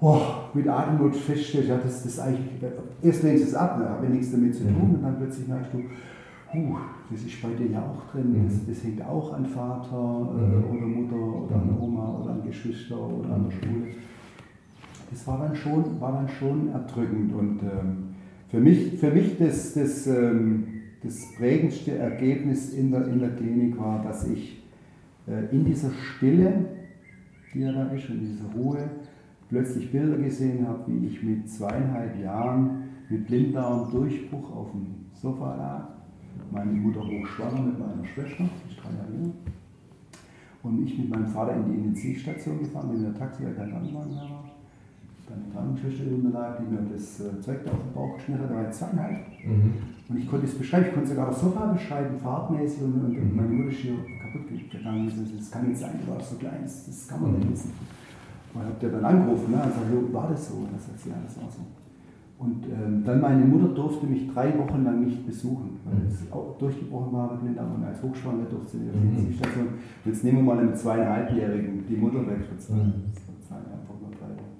oh, 0.00 0.20
mit 0.54 0.68
Atemnot 0.68 1.16
feststellst, 1.16 1.68
ja, 1.68 1.78
das 1.78 2.06
ist 2.06 2.20
eigentlich, 2.20 2.46
erst 3.02 3.22
lehnst 3.24 3.44
du 3.44 3.48
es 3.48 3.54
ab, 3.54 3.78
ne, 3.78 3.88
habe 3.88 4.06
nichts 4.06 4.30
damit 4.30 4.54
zu 4.54 4.62
tun 4.62 4.88
mhm. 4.88 4.94
und 4.94 5.02
dann 5.02 5.16
plötzlich 5.18 5.48
merkst 5.48 5.74
du, 5.74 5.82
uh, 6.54 6.76
das 7.10 7.22
ist 7.22 7.42
bei 7.42 7.48
dir 7.50 7.70
ja 7.70 7.82
auch 7.82 8.10
drin, 8.10 8.32
mhm. 8.32 8.44
das, 8.44 8.66
das, 8.66 8.84
hängt 8.84 9.04
auch 9.04 9.32
an 9.32 9.46
Vater 9.46 10.28
äh, 10.36 10.46
mhm. 10.46 10.76
oder 10.76 10.86
Mutter 10.86 11.44
oder 11.44 11.56
an 11.56 11.74
mhm. 11.74 11.82
Oma 11.82 12.18
oder 12.20 12.30
an 12.30 12.42
Geschwister 12.46 12.98
oder 12.98 13.34
an 13.34 13.44
der 13.44 13.50
Schule. 13.50 13.86
Das 15.10 15.26
war 15.26 15.38
dann 15.38 15.56
schon, 15.56 16.00
war 16.00 16.12
dann 16.12 16.28
schon 16.28 16.68
erdrückend 16.70 17.32
und 17.32 17.62
ähm, 17.62 18.08
für 18.48 18.60
mich, 18.60 18.98
für 18.98 19.10
mich 19.10 19.38
das, 19.38 19.74
das, 19.74 20.06
ähm, 20.06 20.66
das 21.02 21.34
prägendste 21.36 21.96
Ergebnis 21.96 22.72
in 22.72 22.90
der, 22.90 23.06
in 23.08 23.18
der 23.20 23.30
Klinik 23.30 23.78
war, 23.78 24.02
dass 24.02 24.26
ich 24.26 24.62
äh, 25.26 25.54
in 25.54 25.64
dieser 25.64 25.90
Stille, 25.92 26.64
die 27.54 27.60
ja 27.60 27.72
da 27.72 27.88
ist, 27.88 28.08
in 28.10 28.20
dieser 28.20 28.50
Ruhe, 28.54 28.90
plötzlich 29.48 29.90
Bilder 29.90 30.18
gesehen 30.18 30.66
habe, 30.66 30.84
wie 30.86 31.06
ich 31.06 31.22
mit 31.22 31.48
zweieinhalb 31.48 32.22
Jahren 32.22 32.84
mit 33.08 33.26
Blinddarm-Durchbruch 33.26 34.54
auf 34.54 34.72
dem 34.72 35.06
Sofa 35.14 35.56
lag 35.56 35.97
meine 36.50 36.72
Mutter 36.72 37.00
hochschwanger 37.00 37.62
mit 37.62 37.78
meiner 37.78 38.04
Schwester, 38.04 38.44
die 38.44 38.72
ist 38.72 38.80
drei 38.82 38.90
Jahre 38.96 39.12
jünger. 39.12 39.34
Und 40.62 40.84
ich 40.84 40.98
mit 40.98 41.08
meinem 41.10 41.26
Vater 41.26 41.54
in 41.56 41.64
die 41.70 41.74
Intensivstation 41.78 42.58
gefahren, 42.60 42.88
mit 42.92 43.04
einem 43.06 43.16
Taxi, 43.18 43.44
weil 43.44 43.54
kein 43.54 43.70
Krankenwagen 43.70 44.10
da 44.14 44.22
war. 44.22 44.44
Dann 45.28 45.44
dran 45.52 45.52
Krankenschwester 45.76 46.04
über 46.10 46.28
mir 46.28 46.32
lag, 46.34 46.56
die 46.58 46.64
mir 46.72 46.80
das 46.92 47.20
äh, 47.20 47.38
Zeug 47.40 47.58
da 47.64 47.72
auf 47.72 47.82
den 47.84 47.92
Bauch 47.92 48.14
geschnitten 48.16 48.42
hat, 48.42 48.50
da 48.50 48.54
war 48.56 48.68
ich 48.68 48.74
zweieinhalb. 48.74 49.18
Mhm. 49.44 49.72
Und 50.08 50.16
ich 50.16 50.26
konnte 50.28 50.46
es 50.46 50.54
beschreiben, 50.54 50.86
ich 50.88 50.94
konnte 50.94 51.08
sogar 51.10 51.26
das 51.28 51.40
Sofa 51.40 51.66
beschreiben, 51.72 52.18
farbmäßig 52.18 52.82
und, 52.82 52.94
und 52.94 53.12
Mhm. 53.12 53.36
meine 53.36 53.48
Mutter 53.48 53.68
ist 53.70 53.78
hier 53.80 53.96
kaputt 54.22 54.48
gegangen. 54.72 55.12
Das 55.36 55.50
kann 55.50 55.68
nicht 55.68 55.78
sein, 55.78 56.00
du 56.04 56.12
warst 56.12 56.30
so 56.30 56.36
klein, 56.36 56.60
das, 56.64 57.06
kann 57.08 57.20
man 57.22 57.32
nicht 57.34 57.44
Mhm. 57.46 57.52
wissen. 57.52 57.72
Und 58.54 58.62
hab 58.64 58.80
der 58.80 58.88
dann 58.90 59.04
angerufen, 59.04 59.52
ne? 59.52 59.62
also 59.62 59.78
jo, 59.92 60.12
war 60.12 60.28
das 60.30 60.48
so? 60.48 60.54
Und 60.64 60.72
das 60.74 60.86
sagt 60.86 60.98
sie, 60.98 61.10
ja, 61.10 61.16
das 61.22 61.36
war 61.36 61.48
so. 61.50 61.60
Und 62.38 62.64
ähm, 62.66 63.02
dann 63.04 63.20
meine 63.20 63.44
Mutter 63.44 63.74
durfte 63.74 64.06
mich 64.06 64.32
drei 64.32 64.56
Wochen 64.56 64.84
lang 64.84 65.04
nicht 65.04 65.26
besuchen, 65.26 65.80
weil 65.84 65.94
Mhm. 65.98 66.06
es 66.06 66.30
auch 66.32 66.56
durchgebrochen 66.58 67.12
war 67.12 67.34
mit 67.34 67.42
Linda 67.42 67.64
und 67.64 67.82
als 67.82 68.00
Hochschwanger 68.00 68.44
durfte 68.44 68.78
sie 68.78 68.84
nicht 68.84 68.94
auf 68.94 69.00
Mhm. 69.02 69.10
die 69.10 69.16
Intensivstation. 69.18 69.66
Und 69.66 69.74
jetzt 70.12 70.22
nehmen 70.24 70.38
wir 70.38 70.44
mal 70.54 70.58
einem 70.60 70.74
zweieinhalbjährigen 70.74 71.84
die 71.88 71.96
Mutter 71.96 72.24
weg 72.28 72.38
für 72.48 72.56
zwei, 72.58 72.74
Mhm. 72.76 72.94
waren 73.50 73.66
einfach 73.74 73.98
nur 74.00 74.10
drei 74.14 74.30
Wochen. 74.38 74.54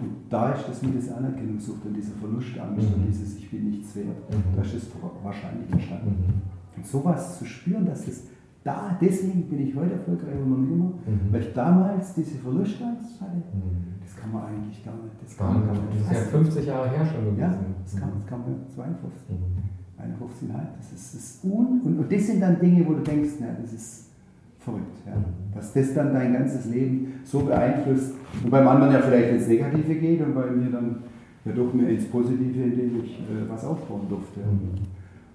Und 0.00 0.10
da 0.30 0.52
ist 0.52 0.66
das 0.68 0.82
mit 0.82 0.94
dieser 0.96 1.18
Anerkennungssucht 1.18 1.84
und 1.84 1.94
dieser 1.94 2.14
Verlustangst 2.14 2.88
Mhm. 2.88 2.94
und 2.94 3.06
dieses 3.08 3.36
Ich 3.36 3.50
bin 3.50 3.70
nichts 3.70 3.94
wert, 3.94 4.06
Mhm. 4.30 4.56
da 4.56 4.62
ist 4.62 4.74
es 4.74 4.88
wahrscheinlich 5.22 5.70
entstanden. 5.70 6.16
Mhm. 6.16 6.78
Und 6.78 6.86
sowas 6.86 7.38
zu 7.38 7.44
spüren, 7.44 7.84
dass 7.84 8.08
es 8.08 8.28
da, 8.64 8.96
deswegen 9.00 9.42
bin 9.48 9.66
ich 9.66 9.74
heute 9.74 9.94
erfolgreicher 9.94 10.38
Unternehmer, 10.44 10.92
Mhm. 11.06 11.32
weil 11.32 11.40
ich 11.40 11.52
damals 11.52 12.14
diese 12.14 12.36
Verlustangst 12.38 13.20
hatte, 13.20 13.42
Mhm. 13.52 13.98
das 14.00 14.16
kann 14.16 14.32
man 14.32 14.42
eigentlich 14.46 14.84
gar 14.84 14.94
nicht. 14.94 15.16
Das 15.24 15.36
kann 15.36 15.54
man 15.54 15.66
gar 15.66 15.72
nicht 15.74 15.84
Das 15.94 16.02
ist 16.02 16.12
ja 16.12 16.18
fassen. 16.18 16.44
50 16.44 16.66
Jahre 16.66 16.88
her 16.90 17.06
schon 17.06 17.38
Ja, 17.38 17.48
gewesen. 17.48 17.74
das 17.84 17.96
kann, 18.00 18.10
das 18.14 18.26
kann 18.26 18.40
man 18.40 18.54
52, 18.68 19.36
Mhm. 19.36 19.62
51,5. 19.98 20.68
Das 20.78 20.92
ist, 20.92 21.14
das 21.14 21.20
ist 21.24 21.44
un 21.44 21.80
und, 21.84 21.98
und 21.98 22.12
das 22.12 22.26
sind 22.26 22.40
dann 22.40 22.58
Dinge, 22.60 22.86
wo 22.86 22.92
du 22.94 23.00
denkst, 23.02 23.30
na, 23.40 23.46
das 23.60 23.72
ist 23.72 24.08
verrückt. 24.60 24.98
Ja? 25.06 25.16
Mhm. 25.16 25.24
Dass 25.54 25.72
das 25.72 25.94
dann 25.94 26.12
dein 26.12 26.32
ganzes 26.32 26.66
Leben 26.66 27.14
so 27.24 27.40
beeinflusst 27.40 28.14
und 28.44 28.50
beim 28.50 28.66
anderen 28.68 28.92
ja 28.92 29.00
vielleicht 29.00 29.32
ins 29.34 29.48
Negative 29.48 29.94
geht 29.96 30.20
und 30.24 30.34
bei 30.34 30.50
mir 30.50 30.70
dann 30.70 30.96
ja 31.44 31.52
doch 31.52 31.72
mehr 31.74 31.88
ins 31.88 32.04
Positive, 32.06 32.62
indem 32.62 33.00
ich 33.02 33.18
äh, 33.20 33.48
was 33.48 33.64
aufbauen 33.64 34.02
durfte. 34.08 34.38
Mhm. 34.40 34.78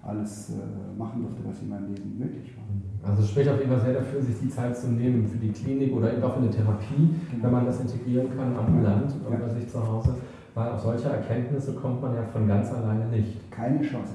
Alles 0.08 0.50
äh, 0.50 0.98
machen 0.98 1.20
durfte, 1.22 1.42
was 1.46 1.60
in 1.60 1.68
meinem 1.68 1.92
Leben 1.94 2.18
möglich 2.18 2.54
war. 2.56 3.10
Also 3.10 3.22
es 3.22 3.28
spricht 3.30 3.48
auf 3.50 3.58
jeden 3.58 3.70
Fall 3.70 3.80
sehr 3.80 3.92
dafür, 3.94 4.22
sich 4.22 4.38
die 4.40 4.48
Zeit 4.48 4.74
zu 4.76 4.88
nehmen 4.88 5.26
für 5.28 5.36
die 5.36 5.50
Klinik 5.52 5.94
oder 5.94 6.12
eben 6.14 6.22
auch 6.22 6.32
für 6.34 6.40
eine 6.40 6.50
Therapie, 6.50 7.10
Genau. 7.30 7.44
wenn 7.44 7.52
man 7.52 7.66
das 7.66 7.80
integrieren 7.80 8.28
kann 8.36 8.56
ambulant 8.56 9.10
Ja. 9.22 9.28
oder 9.28 9.36
bei 9.38 9.48
sich 9.50 9.68
zu 9.68 9.86
Hause. 9.86 10.14
Weil 10.54 10.70
auf 10.72 10.80
solche 10.80 11.08
Erkenntnisse 11.10 11.74
kommt 11.74 12.00
man 12.00 12.14
ja 12.14 12.22
von 12.24 12.48
ganz 12.48 12.72
alleine 12.72 13.06
nicht. 13.08 13.50
Keine 13.50 13.82
Chance. 13.82 14.14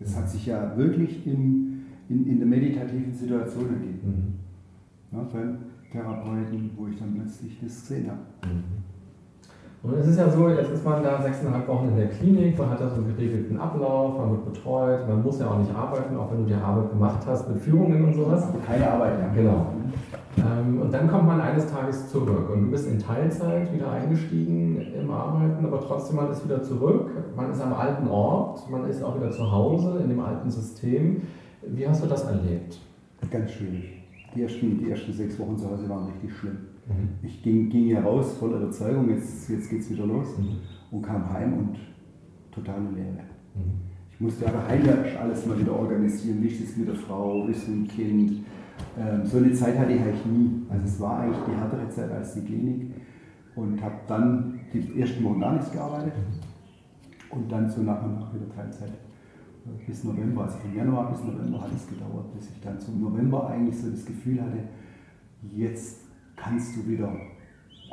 Das 0.00 0.16
hat 0.16 0.28
sich 0.30 0.46
ja 0.46 0.76
wirklich 0.76 1.26
in, 1.26 1.82
in, 2.08 2.26
in 2.26 2.38
der 2.38 2.48
meditativen 2.48 3.12
Situation 3.14 3.66
ergeben. 3.68 4.00
Mhm. 5.12 5.16
Ja, 5.18 5.24
beim 5.30 5.58
Therapeuten, 5.92 6.70
wo 6.76 6.86
ich 6.88 6.98
dann 6.98 7.14
plötzlich 7.14 7.60
das 7.62 7.80
gesehen 7.82 8.10
habe. 8.10 8.20
Und 9.82 9.94
es 9.94 10.06
ist 10.06 10.18
ja 10.18 10.30
so, 10.30 10.48
jetzt 10.48 10.70
ist 10.70 10.84
man 10.84 11.02
da 11.02 11.20
sechseinhalb 11.20 11.66
Wochen 11.66 11.88
in 11.88 11.96
der 11.96 12.06
Klinik, 12.06 12.56
man 12.56 12.70
hat 12.70 12.80
da 12.80 12.88
so 12.88 12.96
einen 12.96 13.16
geregelten 13.16 13.58
Ablauf, 13.58 14.16
man 14.16 14.30
wird 14.30 14.52
betreut, 14.52 15.08
man 15.08 15.24
muss 15.24 15.40
ja 15.40 15.50
auch 15.50 15.58
nicht 15.58 15.74
arbeiten, 15.74 16.16
auch 16.16 16.30
wenn 16.30 16.38
du 16.38 16.44
die 16.44 16.54
Arbeit 16.54 16.90
gemacht 16.90 17.18
hast 17.26 17.48
mit 17.48 17.58
Führungen 17.58 18.04
und 18.04 18.14
sowas. 18.14 18.44
Aber 18.44 18.60
keine 18.60 18.88
Arbeit 18.88 19.18
mehr. 19.18 19.30
Genau. 19.34 19.66
Ähm, 20.38 20.80
und 20.82 20.94
dann 20.94 21.08
kommt 21.08 21.26
man 21.26 21.40
eines 21.40 21.66
Tages 21.66 22.08
zurück 22.10 22.48
und 22.52 22.66
du 22.66 22.70
bist 22.70 22.88
in 22.88 23.00
Teilzeit 23.00 23.74
wieder 23.74 23.90
eingestiegen 23.90 24.80
im 25.00 25.10
Arbeiten, 25.10 25.66
aber 25.66 25.80
trotzdem 25.80 26.16
man 26.16 26.30
ist 26.30 26.44
wieder 26.44 26.62
zurück, 26.62 27.10
man 27.34 27.50
ist 27.50 27.60
am 27.60 27.72
alten 27.72 28.06
Ort, 28.06 28.70
man 28.70 28.88
ist 28.88 29.02
auch 29.02 29.16
wieder 29.16 29.32
zu 29.32 29.50
Hause 29.50 29.98
in 30.00 30.08
dem 30.08 30.20
alten 30.20 30.48
System. 30.48 31.22
Wie 31.66 31.88
hast 31.88 32.04
du 32.04 32.06
das 32.06 32.22
erlebt? 32.24 32.78
Ganz 33.30 33.50
schwierig. 33.50 34.04
Die 34.34 34.42
ersten, 34.42 34.78
die 34.78 34.90
ersten 34.90 35.12
sechs 35.12 35.38
Wochen 35.40 35.58
zu 35.58 35.68
Hause 35.68 35.88
waren 35.88 36.06
richtig 36.06 36.32
schlimm. 36.36 36.71
Mhm. 36.86 37.08
Ich 37.22 37.42
ging, 37.42 37.68
ging 37.68 37.84
hier 37.84 38.00
raus 38.00 38.34
voller 38.38 38.58
Überzeugung, 38.58 39.08
jetzt, 39.10 39.48
jetzt 39.48 39.70
geht 39.70 39.80
es 39.80 39.90
wieder 39.90 40.06
los 40.06 40.28
und 40.90 41.02
kam 41.02 41.32
heim 41.32 41.52
und 41.54 41.76
totale 42.50 42.90
Leere. 42.94 43.24
Mhm. 43.54 43.92
Ich 44.12 44.20
musste 44.20 44.46
aber 44.46 44.66
heimwärts 44.68 45.16
alles 45.16 45.46
mal 45.46 45.58
wieder 45.58 45.72
organisieren. 45.78 46.42
Wie 46.42 46.48
ist 46.48 46.60
es 46.60 46.76
mit 46.76 46.88
der 46.88 46.94
Frau, 46.94 47.46
wie 47.46 47.52
ist 47.52 47.62
es 47.62 47.68
mit 47.68 47.76
dem 47.78 47.88
Kind? 47.88 48.44
Ähm, 48.98 49.24
so 49.24 49.38
eine 49.38 49.52
Zeit 49.52 49.78
hatte 49.78 49.92
ich 49.92 50.00
eigentlich 50.00 50.26
nie. 50.26 50.62
Also 50.68 50.84
es 50.84 51.00
war 51.00 51.20
eigentlich 51.20 51.44
die 51.48 51.56
härtere 51.56 51.88
Zeit 51.88 52.10
als 52.10 52.34
die 52.34 52.42
Klinik. 52.42 52.94
Und 53.54 53.82
habe 53.82 53.96
dann 54.06 54.60
die 54.72 55.00
ersten 55.00 55.24
Wochen 55.24 55.40
gar 55.40 55.52
nichts 55.54 55.70
gearbeitet. 55.72 56.14
Und 57.30 57.50
dann 57.50 57.68
so 57.68 57.82
nach 57.82 58.02
und 58.04 58.14
nach 58.14 58.34
wieder 58.34 58.48
Teilzeit. 58.54 58.92
Bis 59.86 60.04
November, 60.04 60.44
also 60.44 60.58
von 60.58 60.74
Januar 60.74 61.10
bis 61.12 61.22
November 61.22 61.60
hat 61.60 61.72
es 61.74 61.86
gedauert, 61.86 62.34
bis 62.34 62.50
ich 62.50 62.60
dann 62.60 62.78
zum 62.80 63.00
November 63.00 63.48
eigentlich 63.48 63.78
so 63.78 63.90
das 63.90 64.04
Gefühl 64.04 64.40
hatte, 64.40 64.58
jetzt 65.54 66.01
kannst 66.42 66.76
du 66.76 66.86
wieder 66.88 67.12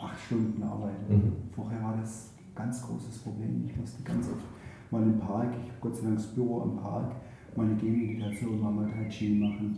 acht 0.02 0.20
Stunden 0.26 0.64
arbeiten. 0.64 1.14
Mhm. 1.14 1.34
Vorher 1.56 1.84
war 1.84 1.98
das 1.98 2.34
ein 2.38 2.56
ganz 2.56 2.82
großes 2.82 3.20
Problem. 3.20 3.66
Ich 3.68 3.78
musste 3.78 4.02
ganz 4.04 4.28
oft 4.28 4.46
mal 4.92 5.04
im 5.04 5.20
Park, 5.20 5.50
ich 5.52 5.70
habe 5.70 5.80
Gott 5.82 5.96
sei 5.96 6.04
Dank 6.06 6.16
das 6.16 6.34
Büro 6.34 6.62
am 6.64 6.78
Park, 6.78 7.12
mal 7.56 7.66
eine 7.66 7.76
Gehmeditation, 7.76 8.60
mal 8.62 8.90
Tai 8.90 9.08
Chi 9.10 9.36
machen, 9.36 9.78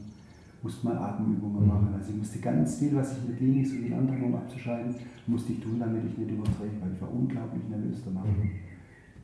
musste 0.63 0.87
mal 0.87 0.97
Atemübungen 0.97 1.63
Mhm. 1.63 1.67
machen. 1.67 1.89
Also 1.97 2.11
ich 2.11 2.17
musste 2.17 2.39
ganz 2.39 2.77
viel, 2.79 2.95
was 2.95 3.11
ich 3.13 3.23
in 3.23 3.27
der 3.27 3.37
Klinik 3.37 3.67
so 3.67 3.75
viel 3.75 3.93
andere 3.93 4.23
um 4.23 4.35
abzuschalten, 4.35 4.95
musste 5.27 5.53
ich 5.53 5.59
tun, 5.59 5.79
damit 5.79 6.03
ich 6.05 6.17
nicht 6.17 6.31
übertreibe, 6.31 6.79
weil 6.81 6.93
ich 6.93 7.01
war 7.01 7.11
unglaublich 7.11 7.63
nervös 7.69 8.01
danach. 8.05 8.23
Mhm. 8.25 8.51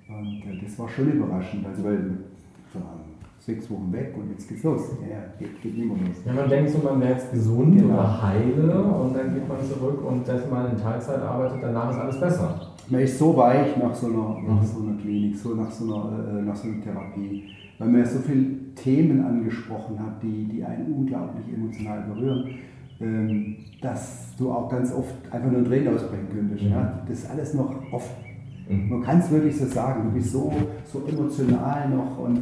Und 0.10 0.42
äh, 0.44 0.62
das 0.64 0.78
war 0.80 0.90
schon 0.90 1.12
überraschend, 1.12 1.66
also 1.66 1.84
weil 1.84 2.18
so, 2.74 2.80
sechs 3.48 3.72
Wochen 3.72 3.92
weg 3.94 4.14
und 4.18 4.30
jetzt 4.32 4.48
geht's 4.50 4.64
los. 4.64 4.82
Ja, 5.10 5.18
geht, 5.40 5.62
geht 5.62 5.78
mehr 5.78 5.88
los. 5.88 6.18
Ja, 6.26 6.34
man 6.34 6.50
denkt 6.50 6.70
so, 6.70 6.80
man 6.80 7.00
wäre 7.00 7.14
jetzt 7.14 7.32
gesund 7.32 7.78
Genau. 7.78 7.94
oder 7.94 8.22
heile 8.22 8.84
und 8.84 9.16
dann 9.16 9.34
geht 9.34 9.48
man 9.48 9.58
zurück 9.66 10.04
und 10.06 10.28
dass 10.28 10.50
man 10.52 10.72
in 10.72 10.78
Teilzeit 10.78 11.22
arbeitet, 11.22 11.60
danach 11.62 11.90
ist 11.92 11.98
alles 11.98 12.20
besser. 12.20 12.62
Man 12.90 13.02
ist 13.02 13.18
so 13.18 13.36
weich 13.38 13.76
nach 13.78 13.96
so 13.96 14.08
einer, 14.08 14.38
nach 14.48 14.62
Mhm. 14.62 14.66
so 14.66 14.82
einer 14.84 14.98
Klinik, 15.02 15.38
so 15.38 15.56
nach 15.56 15.72
so 15.72 15.86
einer, 15.86 16.40
äh, 16.40 16.42
nach 16.42 16.56
so 16.58 16.68
einer 16.68 16.82
Therapie, 16.84 17.44
weil 17.80 17.88
man 17.90 18.00
ja 18.02 18.06
so 18.06 18.20
viele 18.20 18.46
Themen 18.76 19.24
angesprochen 19.26 19.98
hat, 20.00 20.22
die, 20.22 20.46
die 20.46 20.64
einen 20.64 20.92
unglaublich 20.94 21.46
emotional 21.54 22.02
berühren, 22.02 22.50
ähm, 23.00 23.56
dass 23.82 24.36
du 24.38 24.52
auch 24.52 24.68
ganz 24.70 24.94
oft 24.94 25.14
einfach 25.32 25.52
nur 25.52 25.64
Tränen 25.64 25.94
ausbrechen 25.96 26.28
könntest. 26.34 26.64
Mhm. 26.64 26.70
Ja? 26.72 27.00
Das 27.08 27.20
ist 27.20 27.30
alles 27.32 27.54
noch 27.54 27.74
offen. 27.94 28.16
Mhm. 28.70 28.90
Man 28.90 29.02
kann 29.04 29.20
es 29.20 29.32
wirklich 29.32 29.58
so 29.58 29.66
sagen, 29.66 30.04
du 30.10 30.12
bist 30.16 30.32
so, 30.34 30.52
so 30.84 31.04
emotional 31.08 31.90
noch 31.90 32.18
und 32.20 32.42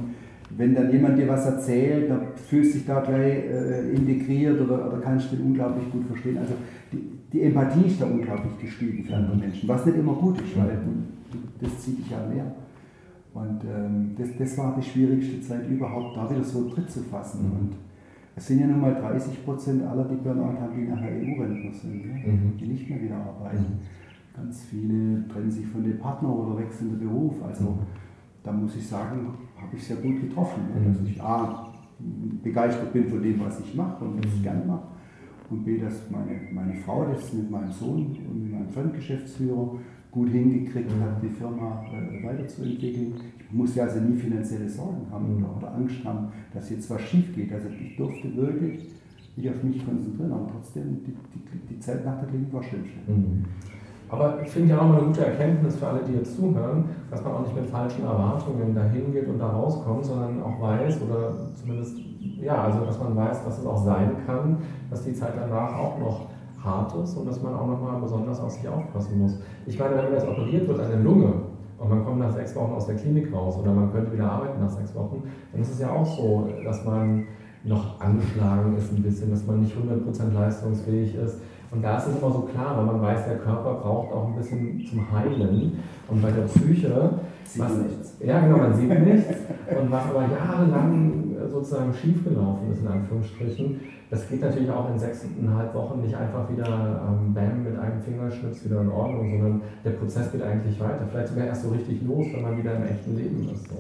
wenn 0.58 0.75
dann 0.75 0.91
jemand 0.91 1.17
dir 1.17 1.27
was 1.27 1.45
erzählt, 1.45 2.10
dann 2.10 2.21
fühlst 2.36 2.73
du 2.73 2.77
dich 2.77 2.88
da 2.88 2.99
gleich 3.01 3.45
äh, 3.45 3.91
integriert 3.91 4.62
oder, 4.62 4.88
oder 4.88 5.01
kannst 5.01 5.31
den 5.31 5.41
unglaublich 5.41 5.91
gut 5.91 6.05
verstehen. 6.05 6.38
Also 6.38 6.53
die, 6.91 7.01
die 7.34 7.41
Empathie 7.43 7.88
ist 7.88 8.01
da 8.01 8.05
unglaublich 8.05 8.58
gestiegen 8.60 9.03
für 9.03 9.15
andere 9.15 9.38
Menschen, 9.38 9.67
was 9.67 9.86
nicht 9.86 9.97
immer 9.97 10.13
gut 10.13 10.39
ist, 10.41 10.58
weil 10.58 10.77
das 11.60 11.79
zieht 11.79 11.97
dich 11.99 12.10
ja 12.10 12.25
mehr. 12.27 12.45
Und 13.34 13.63
ähm, 13.65 14.15
das, 14.17 14.29
das 14.38 14.58
war 14.58 14.75
die 14.77 14.84
schwierigste 14.84 15.41
Zeit 15.41 15.69
überhaupt, 15.69 16.15
da 16.15 16.29
wieder 16.29 16.43
so 16.43 16.69
Tritt 16.69 16.89
zu 16.89 17.01
fassen. 17.01 17.47
Mhm. 17.47 17.51
Und 17.51 17.75
es 18.36 18.47
sind 18.47 18.60
ja 18.60 18.67
nun 18.67 18.79
mal 18.79 18.95
30 18.95 19.43
Prozent 19.43 19.84
aller, 19.84 20.05
die 20.05 20.15
Burnout 20.15 20.60
haben, 20.60 20.75
die 20.77 20.88
nachher 20.88 21.12
EU-Rentner 21.12 21.71
sind, 21.73 22.05
ne? 22.05 22.31
Mhm. 22.31 22.58
die 22.58 22.67
nicht 22.67 22.89
mehr 22.89 23.01
wieder 23.01 23.17
arbeiten. 23.17 23.79
Ganz 24.34 24.63
viele 24.63 25.27
trennen 25.27 25.51
sich 25.51 25.65
von 25.67 25.84
dem 25.84 25.97
Partner 25.97 26.34
oder 26.34 26.60
wechseln 26.60 26.91
den 26.91 26.99
Beruf. 26.99 27.36
Also 27.43 27.77
da 28.45 28.51
muss 28.51 28.75
ich 28.75 28.88
sagen, 28.88 29.27
habe 29.58 29.75
ich 29.75 29.84
sehr 29.84 29.97
gut 29.97 30.21
getroffen. 30.21 30.62
ne? 30.73 30.79
Mhm. 30.81 30.93
Dass 30.93 31.01
ich 31.10 31.21
A, 31.21 31.73
begeistert 32.43 32.93
bin 32.93 33.05
von 33.08 33.21
dem, 33.21 33.39
was 33.39 33.60
ich 33.62 33.73
mache 33.75 34.03
und 34.05 34.17
was 34.19 34.25
ich 34.31 34.39
Mhm. 34.39 34.43
gerne 34.43 34.65
mache. 34.65 34.84
Und 35.49 35.63
B, 35.63 35.77
dass 35.77 36.10
meine, 36.12 36.39
meine 36.53 36.73
Frau 36.75 37.05
das 37.05 37.31
mit 37.34 37.49
meinem 37.49 37.71
Sohn 37.71 38.15
und 38.29 38.43
mit 38.43 38.51
meinem 38.51 38.67
Fremdgeschäftsführer 38.69 39.75
gut 40.12 40.29
hingekriegt 40.29 40.89
Mhm. 40.95 41.01
hat, 41.01 41.21
die 41.23 41.29
Firma 41.29 41.84
äh, 41.91 42.23
weiterzuentwickeln. 42.25 43.13
Ich 43.39 43.53
musste 43.53 43.84
also 43.84 43.99
nie 43.99 44.15
finanzielle 44.15 44.67
Sorgen 44.69 45.05
haben 45.12 45.38
Mhm. 45.38 45.45
oder, 45.58 45.73
Angst 45.75 46.03
haben, 46.03 46.27
dass 46.53 46.69
jetzt 46.69 46.89
was 46.89 47.01
schief 47.01 47.34
geht. 47.36 47.51
Also 47.53 47.67
ich 47.69 47.95
durfte 47.95 48.36
wirklich 48.36 48.89
mich 49.36 49.49
auf 49.49 49.63
mich 49.63 49.86
konzentrieren, 49.86 50.31
aber 50.31 50.47
trotzdem, 50.51 50.97
die, 51.05 51.12
die, 51.12 51.73
die 51.75 51.79
Zeit 51.79 52.05
nach 52.05 52.19
der 52.19 52.29
Klinik 52.29 52.51
war 52.53 52.63
schön. 52.63 52.79
Mhm. 53.08 53.43
Aber 54.10 54.38
ich 54.44 54.50
finde 54.50 54.70
ja 54.70 54.80
auch 54.80 54.88
mal 54.88 54.98
eine 54.98 55.08
gute 55.08 55.26
Erkenntnis 55.26 55.78
für 55.78 55.88
alle, 55.88 56.02
die 56.08 56.13
jetzt 56.13 56.36
zuhören, 56.36 56.86
dass 57.10 57.24
man 57.24 57.34
auch 57.34 57.41
nicht 57.41 57.56
mit 57.56 57.65
falschen 57.65 58.04
Erwartungen 58.04 58.76
dahin 58.76 59.12
geht 59.12 59.28
und 59.28 59.39
da 59.39 59.50
rauskommt, 59.50 60.06
sondern 60.06 60.44
auch 60.44 60.62
weiß 60.62 61.02
oder 61.02 61.34
zumindest, 61.56 61.98
ja, 62.39 62.63
also 62.65 62.86
dass 62.86 63.00
man 63.00 63.15
weiß, 63.15 63.44
dass 63.44 63.60
es 63.60 63.65
auch 63.65 63.84
sein 63.84 64.12
kann, 64.26 64.58
dass 64.89 65.04
die 65.04 65.13
Zeit 65.13 65.34
danach 65.36 65.74
auch 65.78 66.00
noch 66.00 66.28
hart 66.63 66.94
ist 67.04 67.15
und 67.15 67.28
dass 67.28 67.41
man 67.41 67.54
auch 67.56 67.68
nochmal 67.68 68.00
besonders 68.00 68.39
auf 68.39 68.52
sich 68.52 68.68
aufpassen 68.68 69.20
muss. 69.20 69.39
Ich 69.65 69.80
meine, 69.80 69.96
wenn 69.96 70.06
man 70.06 70.13
jetzt 70.13 70.28
operiert 70.28 70.68
wird 70.68 70.80
an 70.80 70.89
der 70.89 71.00
Lunge 71.00 71.34
und 71.78 71.89
man 71.89 72.04
kommt 72.04 72.20
nach 72.20 72.32
sechs 72.32 72.56
Wochen 72.56 72.74
aus 72.74 72.86
der 72.86 72.96
Klinik 72.96 73.34
raus 73.34 73.58
oder 73.58 73.72
man 73.72 73.91
könnte 73.91 74.13
wieder 74.13 74.32
arbeiten 74.32 74.62
nach 74.62 74.70
sechs 74.70 74.94
Wochen, 74.96 75.24
dann 75.52 75.62
ist 75.62 75.72
es 75.72 75.80
ja 75.80 75.91
auch 75.91 76.06
so, 76.06 76.48
dass 76.63 76.84
man 76.86 77.26
noch 77.63 78.00
angeschlagen 78.00 78.78
ist 78.78 78.91
ein 78.91 79.02
bisschen, 79.02 79.32
dass 79.32 79.46
man 79.46 79.62
nicht 79.62 79.76
100% 79.76 80.34
leistungsfähig 80.34 81.15
ist. 81.15 81.39
Und 81.76 81.82
da 81.82 81.98
ist 81.98 82.08
es 82.08 82.18
immer 82.18 82.32
so 82.32 82.42
klar, 82.42 82.78
weil 82.78 82.86
man 82.86 83.02
weiß, 83.02 83.26
der 83.28 83.38
Körper 83.38 83.74
braucht 83.76 84.14
auch 84.14 84.28
ein 84.30 84.36
bisschen 84.36 84.86
zum 84.90 85.12
Heilen. 85.12 85.74
Und 86.08 86.22
bei 86.22 86.32
der 86.32 86.44
Psyche, 86.44 87.10
Sieht 87.44 87.62
was, 87.62 87.70
man 87.74 87.88
nichts. 87.88 88.18
ja 88.24 88.40
genau, 88.40 88.58
man 88.58 88.74
sieht 88.74 88.90
nichts. 88.90 89.36
Und 89.78 89.92
was 89.92 90.06
aber 90.06 90.24
jahrelang 90.32 91.24
sozusagen 91.52 91.94
schiefgelaufen 91.94 92.72
ist, 92.72 92.82
in 92.82 92.88
Anführungsstrichen, 92.88 93.80
das 94.10 94.30
geht 94.30 94.42
natürlich 94.42 94.70
auch 94.70 94.90
in 94.90 94.98
sechseinhalb 94.98 95.74
Wochen 95.74 96.02
nicht 96.02 96.16
einfach 96.16 96.50
wieder 96.50 96.66
ähm, 97.10 97.34
bam 97.34 97.64
mit 97.64 97.78
einem 97.78 98.00
Fingerschnips 98.00 98.64
wieder 98.66 98.82
in 98.82 98.90
Ordnung, 98.90 99.30
sondern 99.32 99.62
der 99.84 99.92
Prozess 99.92 100.32
geht 100.32 100.44
eigentlich 100.44 100.80
weiter. 100.80 101.06
Vielleicht 101.12 101.28
sogar 101.30 101.48
erst 101.48 101.64
so 101.64 101.70
richtig 101.70 102.04
los, 102.04 102.28
wenn 102.34 102.44
man 102.44 102.58
wieder 102.58 102.76
im 102.76 102.84
echten 102.84 103.16
Leben 103.18 103.50
ist. 103.52 103.68
So. 103.68 103.76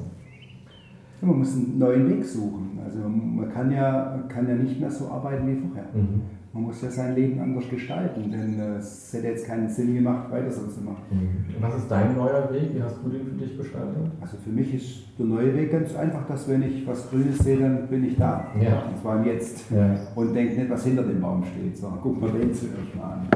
Ja, 1.21 1.27
man 1.27 1.39
muss 1.39 1.53
einen 1.55 1.77
neuen 1.77 2.09
Weg 2.09 2.25
suchen. 2.25 2.79
Also 2.83 2.99
man 3.07 3.49
kann 3.53 3.71
ja, 3.71 4.19
kann 4.27 4.47
ja 4.49 4.55
nicht 4.55 4.79
mehr 4.81 4.91
so 4.91 5.07
arbeiten 5.09 5.47
wie 5.47 5.55
vorher. 5.55 5.85
Mhm. 5.93 6.21
Man 6.55 6.63
muss 6.63 6.81
ja 6.81 6.89
sein 6.89 7.15
Leben 7.15 7.37
anders 7.41 7.69
gestalten, 7.69 8.31
denn 8.31 8.57
äh, 8.57 8.77
es 8.77 9.11
hätte 9.11 9.27
jetzt 9.27 9.45
keinen 9.45 9.67
Sinn 9.67 9.93
gemacht, 9.93 10.31
weiter 10.31 10.49
so 10.49 10.65
zu 10.67 10.79
machen. 10.79 11.03
Mhm. 11.11 11.55
Was 11.59 11.75
ist 11.75 11.91
dein 11.91 12.15
neuer 12.15 12.49
Weg? 12.49 12.73
Wie 12.73 12.81
hast 12.81 12.95
du 13.03 13.09
den 13.09 13.25
für 13.25 13.31
dich 13.31 13.57
gestaltet? 13.57 14.09
Also 14.21 14.37
für 14.37 14.51
mich 14.51 14.73
ist 14.73 15.19
der 15.19 15.25
neue 15.25 15.53
Weg 15.53 15.69
ganz 15.69 15.93
einfach, 15.97 16.25
dass 16.25 16.47
wenn 16.47 16.63
ich 16.63 16.87
was 16.87 17.09
Grünes 17.09 17.39
sehe, 17.39 17.57
dann 17.57 17.89
bin 17.89 18.05
ich 18.05 18.15
da. 18.15 18.47
Ja. 18.57 18.83
Und 18.87 18.97
zwar 19.01 19.17
im 19.17 19.25
Jetzt. 19.25 19.69
Ja. 19.69 19.97
Und 20.15 20.33
denke 20.33 20.57
nicht, 20.57 20.69
was 20.69 20.85
hinter 20.85 21.03
dem 21.03 21.19
Baum 21.19 21.43
steht, 21.43 21.75
sondern 21.75 21.99
guck 22.01 22.21
mal 22.21 22.31
den 22.31 22.53
zuerst 22.53 22.95
mal 22.95 23.03
an. 23.03 23.27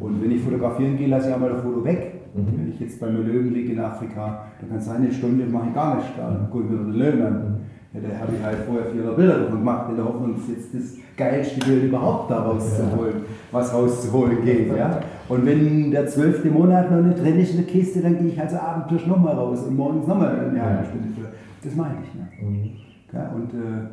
Und 0.00 0.22
wenn 0.22 0.30
ich 0.30 0.40
fotografieren 0.40 0.96
gehe, 0.96 1.08
lasse 1.08 1.28
ich 1.28 1.34
einmal 1.34 1.50
das 1.50 1.60
Foto 1.60 1.84
weg. 1.84 2.22
Mhm. 2.34 2.56
Wenn 2.56 2.68
ich 2.70 2.80
jetzt 2.80 2.98
bei 2.98 3.10
mir 3.10 3.18
Löwen 3.18 3.52
liege 3.52 3.74
in 3.74 3.80
Afrika, 3.80 4.46
dann 4.58 4.70
kann 4.70 4.78
es 4.78 4.88
eine 4.88 5.12
Stunde 5.12 5.44
mache 5.44 5.68
ich 5.68 5.74
gar 5.74 5.96
nichts. 5.96 6.12
Dann 6.16 6.48
gucke 6.50 6.64
ich 6.64 6.70
mir 6.70 6.78
den 6.78 6.92
Löwen 6.94 7.22
an. 7.22 7.60
Da 7.94 8.18
habe 8.18 8.34
ich 8.34 8.42
halt 8.42 8.58
vorher 8.66 8.86
400 8.86 9.16
Bilder 9.16 9.38
davon 9.40 9.58
gemacht, 9.58 9.90
in 9.90 9.96
der 9.96 10.06
Hoffnung, 10.06 10.34
dass 10.34 10.48
jetzt 10.48 10.74
das 10.74 10.96
geilste 11.14 11.60
Bild 11.60 11.84
überhaupt 11.84 12.30
da 12.30 12.42
rauszuholen, 12.42 13.16
ja. 13.16 13.24
was 13.50 13.74
rauszuholen 13.74 14.42
geht. 14.42 14.74
Ja? 14.74 15.00
Und 15.28 15.44
wenn 15.44 15.90
der 15.90 16.06
zwölfte 16.06 16.48
Monat 16.50 16.90
noch 16.90 17.02
nicht 17.02 17.22
drin 17.22 17.38
ist 17.38 17.50
in 17.50 17.58
der 17.58 17.66
Kiste, 17.66 18.00
dann 18.00 18.16
gehe 18.16 18.28
ich 18.28 18.40
also 18.40 18.56
abends 18.56 19.06
nochmal 19.06 19.34
raus 19.34 19.64
und 19.64 19.76
morgens 19.76 20.06
nochmal 20.06 20.48
eine 20.48 20.64
halbe 20.64 20.86
Stunde 20.86 21.08
für. 21.14 21.28
Das 21.62 21.76
meine 21.76 21.96
ich. 22.02 22.14
Ne? 22.14 22.48
Mhm. 22.48 22.70
Ja, 23.12 23.28
und 23.28 23.52
äh, 23.52 23.88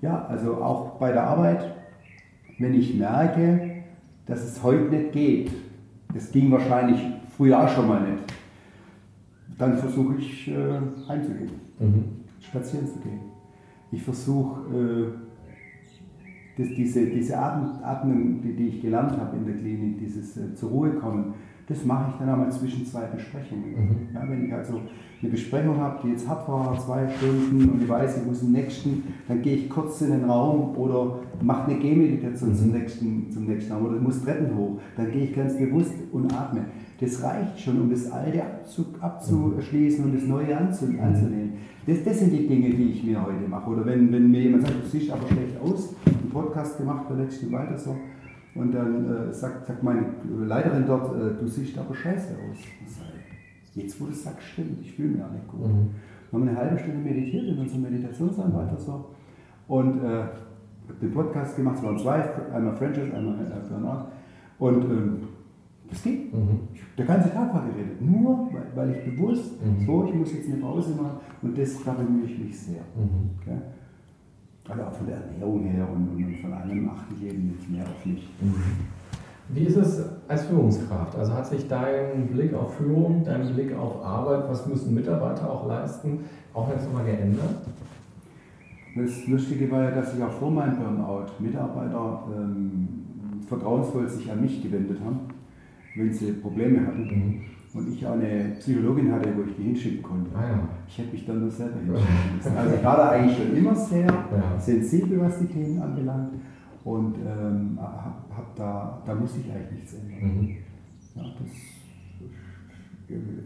ja, 0.00 0.26
also 0.30 0.54
auch 0.54 0.92
bei 0.98 1.12
der 1.12 1.24
Arbeit, 1.24 1.74
wenn 2.58 2.72
ich 2.72 2.98
merke, 2.98 3.82
dass 4.24 4.42
es 4.44 4.62
heute 4.62 4.84
nicht 4.84 5.12
geht, 5.12 5.52
das 6.14 6.32
ging 6.32 6.50
wahrscheinlich 6.50 7.00
früher 7.36 7.62
auch 7.62 7.68
schon 7.68 7.86
mal 7.86 8.00
nicht, 8.00 8.24
dann 9.58 9.76
versuche 9.76 10.14
ich 10.18 10.48
äh, 10.48 10.54
heimzugehen, 11.06 11.50
mhm. 11.78 12.04
spazieren 12.40 12.86
zu 12.86 12.98
gehen 13.00 13.31
ich 13.92 14.02
versuche, 14.02 14.60
äh, 14.74 16.62
diese, 16.76 17.06
diese 17.06 17.38
Atmung, 17.38 18.40
die, 18.42 18.54
die, 18.54 18.68
ich 18.68 18.82
gelernt 18.82 19.12
habe 19.12 19.36
in 19.36 19.46
der 19.46 19.54
Klinik, 19.54 19.98
dieses 19.98 20.36
äh, 20.36 20.54
zur 20.54 20.70
Ruhe 20.70 20.90
kommen, 20.94 21.34
das 21.68 21.84
mache 21.84 22.10
ich 22.10 22.18
dann 22.18 22.28
einmal 22.28 22.50
zwischen 22.50 22.84
zwei 22.84 23.02
Besprechungen. 23.06 23.70
Mhm. 23.70 24.14
Ja, 24.14 24.28
wenn 24.28 24.46
ich 24.46 24.52
also 24.52 24.80
eine 25.20 25.30
Besprechung 25.30 25.78
habe, 25.78 26.00
die 26.02 26.10
jetzt 26.10 26.28
hart 26.28 26.48
war, 26.48 26.78
zwei 26.78 27.08
Stunden 27.08 27.70
und 27.70 27.82
ich 27.82 27.88
weiß, 27.88 28.18
ich 28.18 28.26
muss 28.26 28.42
im 28.42 28.52
nächsten, 28.52 29.04
dann 29.28 29.40
gehe 29.40 29.56
ich 29.56 29.70
kurz 29.70 30.00
in 30.02 30.10
den 30.10 30.24
Raum 30.24 30.76
oder 30.76 31.20
mache 31.40 31.70
eine 31.70 31.80
Gehmeditation 31.80 32.50
mhm. 32.50 32.56
zum, 32.56 32.72
nächsten, 32.72 33.30
zum 33.30 33.46
nächsten 33.46 33.72
Raum 33.72 33.86
oder 33.86 34.00
muss 34.00 34.22
Treppen 34.22 34.56
hoch. 34.56 34.80
Dann 34.96 35.10
gehe 35.10 35.24
ich 35.24 35.34
ganz 35.34 35.56
bewusst 35.56 35.94
und 36.10 36.32
atme. 36.34 36.64
Das 37.02 37.20
reicht 37.20 37.58
schon, 37.58 37.80
um 37.80 37.90
das 37.90 38.12
Alte 38.12 38.40
abzuschließen 39.00 40.04
und 40.04 40.14
das 40.14 40.22
Neue 40.22 40.54
mhm. 40.54 41.00
anzunehmen. 41.00 41.52
Das, 41.84 42.04
das 42.04 42.20
sind 42.20 42.30
die 42.30 42.46
Dinge, 42.46 42.70
die 42.70 42.92
ich 42.92 43.02
mir 43.02 43.20
heute 43.20 43.48
mache. 43.48 43.70
Oder 43.70 43.84
wenn, 43.86 44.12
wenn 44.12 44.30
mir 44.30 44.42
jemand 44.42 44.62
sagt, 44.62 44.84
du 44.84 44.88
siehst 44.88 45.10
aber 45.10 45.26
schlecht 45.26 45.60
aus, 45.60 45.96
einen 46.06 46.30
Podcast 46.30 46.78
gemacht, 46.78 47.06
der 47.10 47.16
letzte 47.16 47.50
weiter 47.50 47.76
so, 47.76 47.96
und 48.54 48.72
dann 48.72 49.30
äh, 49.30 49.32
sagt, 49.32 49.66
sagt 49.66 49.82
meine 49.82 50.06
Leiterin 50.46 50.84
dort, 50.86 51.16
äh, 51.16 51.40
du 51.40 51.46
siehst 51.48 51.76
aber 51.76 51.92
scheiße 51.92 52.36
aus. 52.48 52.58
Jetzt, 53.74 54.00
wo 54.00 54.04
du 54.04 54.12
sagst, 54.12 54.46
stimmt, 54.46 54.80
ich 54.80 54.92
fühle 54.92 55.08
mich 55.08 55.22
auch 55.24 55.32
nicht 55.32 55.48
gut. 55.48 55.66
Mhm. 55.66 55.90
Wir 56.30 56.40
haben 56.40 56.48
eine 56.48 56.56
halbe 56.56 56.78
Stunde 56.78 56.98
meditiert 56.98 57.48
in 57.48 57.58
unserem 57.58 57.82
Meditationsanwalt 57.82 58.78
so. 58.78 59.06
Und 59.66 60.04
äh, 60.04 60.24
den 61.00 61.12
Podcast 61.12 61.56
gemacht, 61.56 61.78
es 61.78 61.82
waren 61.82 61.98
zwei, 61.98 62.22
einmal 62.54 62.76
Franchise, 62.76 63.12
einmal 63.12 63.34
äh, 63.40 63.68
Burnout. 63.68 64.06
Und 64.60 64.84
ähm, 64.84 65.18
das 65.92 66.02
ging. 66.02 66.30
Mhm. 66.32 66.60
Der 66.96 67.04
ganze 67.04 67.32
Tag 67.32 67.54
war 67.54 67.64
geredet. 67.66 68.00
Nur 68.00 68.50
weil, 68.52 68.66
weil 68.74 68.96
ich 68.96 69.04
bewusst, 69.04 69.52
mhm. 69.62 69.86
so, 69.86 70.06
ich 70.06 70.14
muss 70.14 70.32
jetzt 70.32 70.48
eine 70.48 70.56
Pause 70.56 70.90
machen 70.90 71.18
und 71.42 71.56
das 71.56 71.82
da 71.84 71.92
bemühe 71.92 72.24
ich 72.26 72.38
mich 72.38 72.58
sehr. 72.58 72.82
Mhm. 72.96 73.30
Okay? 73.40 73.58
Also 74.68 74.82
auch 74.82 74.92
von 74.92 75.06
der 75.06 75.16
Ernährung 75.16 75.64
her 75.64 75.86
und, 75.92 76.08
und 76.16 76.36
von 76.36 76.52
allem 76.52 76.88
achte 76.88 77.14
ich 77.16 77.30
eben 77.30 77.54
jetzt 77.54 77.70
mehr 77.70 77.84
auf 77.84 78.06
mich. 78.06 78.28
Mhm. 78.40 78.54
Wie 79.48 79.64
ist 79.64 79.76
es 79.76 80.02
als 80.28 80.44
Führungskraft? 80.44 81.18
Also 81.18 81.34
hat 81.34 81.46
sich 81.46 81.68
dein 81.68 82.28
Blick 82.28 82.54
auf 82.54 82.76
Führung, 82.76 83.22
dein 83.24 83.52
Blick 83.52 83.76
auf 83.76 84.02
Arbeit, 84.02 84.48
was 84.48 84.66
müssen 84.66 84.94
Mitarbeiter 84.94 85.50
auch 85.50 85.66
leisten, 85.66 86.20
auch 86.54 86.70
jetzt 86.70 86.86
nochmal 86.86 87.04
geändert? 87.04 87.56
Das 88.94 89.26
Lustige 89.26 89.70
war 89.70 89.84
ja, 89.84 89.90
dass 89.90 90.12
sich 90.12 90.22
auch 90.22 90.30
vor 90.30 90.50
meinem 90.50 90.76
Burnout 90.76 91.26
Mitarbeiter 91.38 92.22
ähm, 92.34 92.88
vertrauensvoll 93.46 94.08
sich 94.08 94.30
an 94.30 94.40
mich 94.40 94.62
gewendet 94.62 94.98
haben, 95.04 95.20
wenn 95.94 96.12
sie 96.12 96.32
Probleme 96.32 96.86
hatten. 96.86 97.02
Mhm. 97.02 97.40
Und 97.74 97.90
ich 97.90 98.06
auch 98.06 98.12
eine 98.12 98.54
Psychologin 98.58 99.10
hatte, 99.12 99.30
wo 99.34 99.44
ich 99.44 99.56
die 99.56 99.62
hinschicken 99.62 100.02
konnte. 100.02 100.30
Ah, 100.36 100.46
ja. 100.46 100.68
Ich 100.86 100.98
hätte 100.98 101.12
mich 101.12 101.24
dann 101.24 101.40
nur 101.40 101.50
selber 101.50 101.78
hinschicken 101.78 102.36
müssen. 102.36 102.56
Also 102.56 102.74
ich 102.76 102.84
war 102.84 102.96
da 102.98 103.10
eigentlich 103.10 103.38
schon 103.38 103.56
immer 103.56 103.74
sehr 103.74 104.06
ja. 104.06 104.58
sensibel, 104.58 105.20
was 105.20 105.38
die 105.38 105.46
Themen 105.46 105.80
anbelangt. 105.80 106.34
Und 106.84 107.14
ähm, 107.18 107.78
hab, 107.80 108.26
hab 108.30 108.56
da, 108.56 109.02
da 109.06 109.14
muss 109.14 109.36
ich 109.38 109.50
eigentlich 109.50 109.80
nichts 109.80 109.94
ändern. 109.94 110.36
Mhm. 110.36 110.48
Ja, 111.14 111.22
das, 111.22 111.48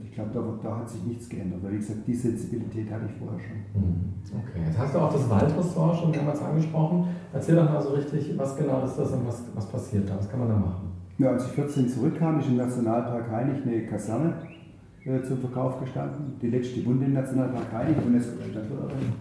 ich 0.05 0.13
glaube, 0.13 0.31
da, 0.33 0.69
da, 0.69 0.77
hat 0.79 0.89
sich 0.89 1.05
nichts 1.05 1.29
geändert. 1.29 1.63
Weil 1.63 1.75
wie 1.75 1.79
gesagt, 1.79 2.01
die 2.07 2.15
Sensibilität 2.15 2.91
hatte 2.91 3.07
ich 3.07 3.19
vorher 3.19 3.39
schon. 3.39 3.81
Mhm. 3.81 4.15
Okay, 4.27 4.67
jetzt 4.67 4.79
hast 4.79 4.95
du 4.95 4.99
auch 4.99 5.13
das 5.13 5.31
Waldressort 5.31 5.99
schon 5.99 6.11
mehrmals 6.11 6.43
angesprochen. 6.43 7.07
Erzähl 7.33 7.55
doch 7.55 7.71
mal 7.71 7.81
so 7.81 7.91
richtig, 7.91 8.37
was 8.37 8.57
genau 8.57 8.85
ist 8.85 8.97
das 8.97 9.13
und 9.13 9.27
was, 9.27 9.45
was 9.55 9.69
passiert 9.69 10.09
da? 10.09 10.17
Was 10.19 10.29
kann 10.29 10.41
man 10.41 10.49
da 10.49 10.57
machen? 10.57 10.96
Ja, 11.19 11.31
als 11.31 11.47
ich 11.47 11.53
14 11.53 11.89
zurückkam, 11.89 12.41
ist 12.41 12.49
im 12.49 12.57
Nationalpark 12.57 13.31
Heinig 13.31 13.63
eine 13.65 13.87
Kaserne 13.87 14.35
äh, 15.05 15.23
zum 15.23 15.39
Verkauf 15.39 15.81
gestanden. 15.81 16.35
Die 16.43 16.49
letzte 16.49 16.81
Bunde 16.81 17.07
im 17.07 17.15
Nationalpark 17.15 17.73
Heinig, 17.73 17.97
UNESCO-Weltnaturerin. 18.07 19.15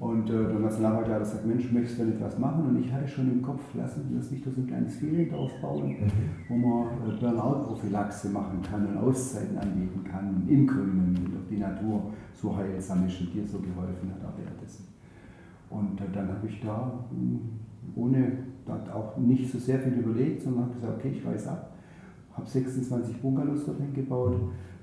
Und 0.00 0.30
äh, 0.30 0.32
der 0.32 0.58
Nationalparkleiter 0.58 1.24
sagt, 1.24 1.46
Mensch, 1.46 1.70
möchtest 1.70 1.98
du 1.98 2.04
etwas 2.04 2.38
machen? 2.38 2.66
Und 2.66 2.82
ich 2.82 2.90
hatte 2.90 3.06
schon 3.06 3.30
im 3.30 3.42
Kopf, 3.42 3.60
lassen 3.74 4.06
wir 4.08 4.18
das 4.18 4.30
nicht 4.30 4.42
so 4.42 4.50
ein 4.56 4.66
kleines 4.66 4.96
Feeling 4.96 5.34
aufbauen, 5.34 5.90
mhm. 5.90 6.10
wo 6.48 6.56
man 6.56 6.86
äh, 6.86 7.20
Burnout-Prophylaxe 7.20 8.30
machen 8.30 8.62
kann 8.62 8.86
und 8.86 8.96
Auszeiten 8.96 9.58
anbieten 9.58 10.02
kann 10.10 10.42
im 10.48 10.66
Grünen, 10.66 11.14
wie 11.20 11.30
doch 11.30 11.46
die 11.50 11.58
Natur 11.58 12.10
so 12.34 12.56
heilsam 12.56 13.06
ist 13.06 13.20
und 13.20 13.34
dir 13.34 13.46
so 13.46 13.58
geholfen 13.58 14.10
hat 14.14 14.28
auch 14.28 14.38
währenddessen. 14.38 14.88
Und 15.68 16.00
äh, 16.00 16.04
dann 16.10 16.28
habe 16.28 16.48
ich 16.48 16.58
da, 16.60 17.04
ohne 17.96 18.38
auch 18.92 19.16
nicht 19.16 19.50
so 19.50 19.58
sehr 19.58 19.78
viel 19.80 19.94
überlegt, 19.94 20.42
sondern 20.42 20.64
habe 20.64 20.74
gesagt, 20.74 20.98
okay, 20.98 21.14
ich 21.16 21.26
reiß 21.26 21.48
ab, 21.48 21.74
habe 22.32 22.48
26 22.48 23.20
Bungalows 23.20 23.66
dorthin 23.66 23.92
gebaut, 23.92 24.36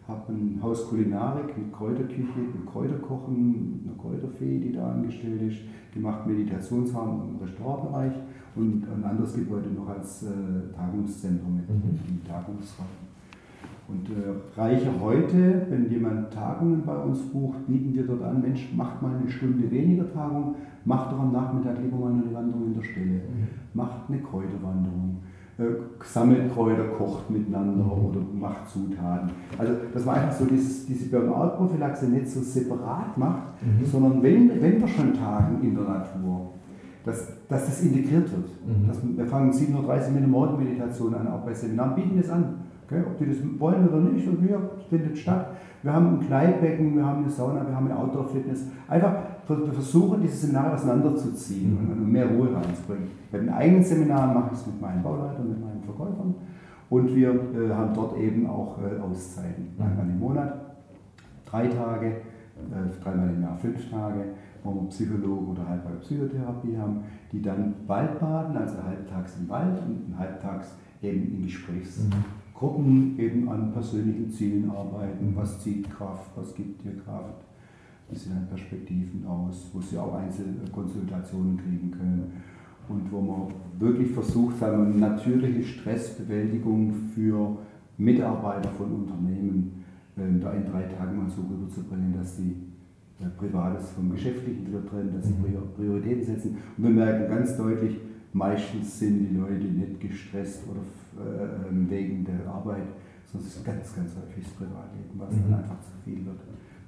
habe 0.08 0.34
ein 0.34 0.60
Haus 0.62 0.88
Kulinarik 0.90 1.58
mit 1.58 1.72
Kräuterküche, 1.72 2.40
mit 2.40 2.66
Kräuterkochen, 2.66 3.82
einer 3.86 3.98
Kräuterfee, 3.98 4.60
die 4.60 4.74
da 4.74 4.92
angestellt 4.92 5.42
ist, 5.44 5.60
gemacht 5.94 6.26
Meditationsraum 6.26 7.30
im 7.30 7.46
Restaurantbereich 7.46 8.14
und 8.56 8.86
ein 8.92 9.04
anderes 9.04 9.36
Gebäude 9.36 9.70
noch 9.70 9.88
als 9.88 10.24
äh, 10.24 10.74
Tagungszentrum 10.76 11.58
mit 11.58 11.70
mhm. 11.70 12.24
Tagungsraum. 12.28 13.09
Und 13.90 14.10
äh, 14.10 14.60
reiche 14.60 14.92
heute, 15.02 15.66
wenn 15.70 15.90
jemand 15.90 16.32
Tagungen 16.32 16.84
bei 16.86 16.96
uns 16.96 17.20
bucht, 17.32 17.66
bieten 17.68 17.94
wir 17.94 18.06
dort 18.06 18.24
an, 18.24 18.42
Mensch, 18.42 18.72
macht 18.76 19.02
mal 19.02 19.16
eine 19.16 19.30
Stunde 19.30 19.70
weniger 19.72 20.12
Tagung, 20.14 20.56
macht 20.86 21.12
doch 21.12 21.20
am 21.20 21.32
Nachmittag 21.32 21.78
lieber 21.82 21.98
mal 21.98 22.12
eine 22.12 22.34
Wanderung 22.34 22.68
in 22.68 22.76
der 22.76 22.84
Stille, 22.84 23.14
mhm. 23.14 23.48
macht 23.74 24.10
eine 24.10 24.20
Kräuterwanderung 24.20 25.18
äh, 25.60 26.04
sammelt 26.06 26.54
Kräuter, 26.54 26.86
kocht 26.98 27.30
miteinander 27.30 27.84
mhm. 27.84 27.92
oder 27.92 28.20
macht 28.34 28.70
Zutaten. 28.70 29.30
Also, 29.58 29.74
dass 29.94 30.06
man 30.06 30.16
einfach 30.16 30.32
so 30.32 30.46
dieses, 30.46 30.86
diese 30.86 31.10
Burnout-Prophylaxe 31.10 32.06
nicht 32.06 32.30
so 32.30 32.42
separat 32.42 33.18
macht, 33.18 33.44
mhm. 33.62 33.86
sondern 33.86 34.24
wenn, 34.24 34.50
wenn 34.62 34.80
wir 34.80 34.88
schon 34.88 35.14
tagen 35.14 35.62
in 35.62 35.76
der 35.76 35.84
Natur, 35.84 36.54
dass, 37.04 37.46
dass 37.48 37.66
das 37.66 37.82
integriert 37.82 38.32
wird. 38.32 38.50
Mhm. 38.66 38.88
Dass, 38.88 39.00
wir 39.04 39.26
fangen 39.26 39.52
7.30 39.52 39.76
Uhr 39.76 40.10
mit 40.12 40.18
einer 40.18 40.28
Morgenmeditation 40.28 41.14
an, 41.14 41.28
auch 41.28 41.42
bei 41.42 41.54
Seminaren, 41.54 41.96
bieten 41.96 42.18
das 42.18 42.30
an. 42.30 42.56
Okay? 42.90 43.04
Ob 43.06 43.18
die 43.18 43.28
das 43.28 43.38
wollen 43.60 43.88
oder 43.88 44.00
nicht, 44.00 44.28
und 44.28 44.42
wir 44.48 44.60
findet 44.90 45.18
statt. 45.18 45.52
Wir 45.84 45.94
haben 45.94 46.20
ein 46.20 46.20
Kneippbecken, 46.26 46.96
wir 46.96 47.06
haben 47.06 47.24
eine 47.24 47.30
Sauna, 47.30 47.66
wir 47.66 47.76
haben 47.76 47.86
eine 47.86 47.98
Outdoor-Fitness. 47.98 48.66
Einfach 48.88 49.16
versuchen, 49.46 50.22
diese 50.22 50.48
Seminare 50.48 50.74
auseinanderzuziehen 50.74 51.78
und 51.78 52.12
mehr 52.12 52.28
Ruhe 52.28 52.54
reinzubringen. 52.54 53.08
Bei 53.32 53.38
den 53.38 53.50
eigenen 53.50 53.84
Seminaren 53.84 54.34
mache 54.34 54.50
ich 54.54 54.60
es 54.60 54.68
mit 54.68 54.82
meinen 54.82 55.02
Bauleitern, 55.02 55.50
mit 55.50 55.62
meinen 55.62 55.82
Verkäufern. 55.84 56.36
Und 56.90 57.16
wir 57.16 57.30
äh, 57.30 57.72
haben 57.72 57.94
dort 57.94 58.18
eben 58.18 58.48
auch 58.48 58.78
äh, 58.80 59.00
Auszeiten. 59.00 59.68
Einmal 59.80 60.10
im 60.10 60.20
Monat, 60.20 60.54
drei 61.46 61.68
Tage, 61.68 62.08
äh, 62.08 63.04
dreimal 63.04 63.30
im 63.30 63.42
Jahr 63.42 63.58
fünf 63.58 63.90
Tage, 63.90 64.26
wo 64.64 64.74
wir 64.74 64.90
Psychologen 64.90 65.52
oder 65.52 65.68
halbweise 65.68 66.00
Psychotherapie 66.00 66.76
haben, 66.78 67.04
die 67.32 67.42
dann 67.42 67.76
Waldbaden, 67.88 68.58
also 68.58 68.84
halbtags 68.84 69.38
im 69.40 69.48
Wald 69.48 69.80
und 69.88 70.18
halbtags 70.18 70.76
eben 71.02 71.36
in 71.36 71.44
Gesprächsgruppen 71.44 72.20
mhm. 72.20 72.39
Eben 73.18 73.48
an 73.50 73.72
persönlichen 73.72 74.30
Zielen 74.30 74.70
arbeiten. 74.70 75.34
Was 75.36 75.62
zieht 75.62 75.90
Kraft, 75.90 76.32
was 76.36 76.54
gibt 76.56 76.84
dir 76.84 76.98
Kraft, 77.04 77.46
wie 78.10 78.18
sehen 78.18 78.36
halt 78.36 78.50
Perspektiven 78.50 79.26
aus, 79.26 79.70
wo 79.74 79.82
sie 79.82 79.98
auch 79.98 80.16
Einzelkonsultationen 80.16 81.58
kriegen 81.58 81.92
können 81.92 82.34
und 82.90 83.12
wo 83.12 83.22
man 83.22 83.54
wirklich 83.80 84.12
versucht 84.12 84.60
hat, 84.62 84.74
eine 84.74 84.90
natürliche 84.90 85.64
Stressbewältigung 85.64 86.94
für 87.14 87.58
Mitarbeiter 87.98 88.70
von 88.70 88.92
Unternehmen 88.92 89.84
äh, 90.18 90.40
da 90.42 90.54
in 90.54 90.66
drei 90.66 90.84
Tagen 90.84 91.18
mal 91.18 91.30
so 91.30 91.42
rüberzubringen, 91.42 92.14
dass 92.18 92.38
sie 92.38 92.56
äh, 93.20 93.30
Privates 93.38 93.92
vom 93.92 94.10
Geschäftlichen 94.12 94.68
wieder 94.68 94.86
trennen, 94.86 95.14
dass 95.14 95.28
sie 95.28 95.34
mhm. 95.34 95.58
Prioritäten 95.76 96.24
setzen. 96.24 96.58
Und 96.78 96.84
wir 96.84 96.92
merken 96.92 97.30
ganz 97.30 97.56
deutlich, 97.58 97.98
meistens 98.34 99.00
sind 99.00 99.30
die 99.30 99.36
Leute 99.36 99.66
nicht 99.66 100.00
gestresst 100.00 100.64
oder 100.70 100.82
äh, 101.24 101.90
wegen 101.90 102.24
der 102.24 102.48
Arbeit, 102.48 102.88
sondern 103.32 103.48
es 103.48 103.56
ist 103.56 103.66
ganz, 103.66 103.96
ganz 103.96 104.12
häufig 104.16 104.44
das 104.44 104.54
Privatleben, 104.54 105.16
was 105.18 105.32
mhm. 105.32 105.52
dann 105.52 105.60
einfach 105.64 105.80
zu 105.82 105.92
viel 106.04 106.26
wird. 106.26 106.40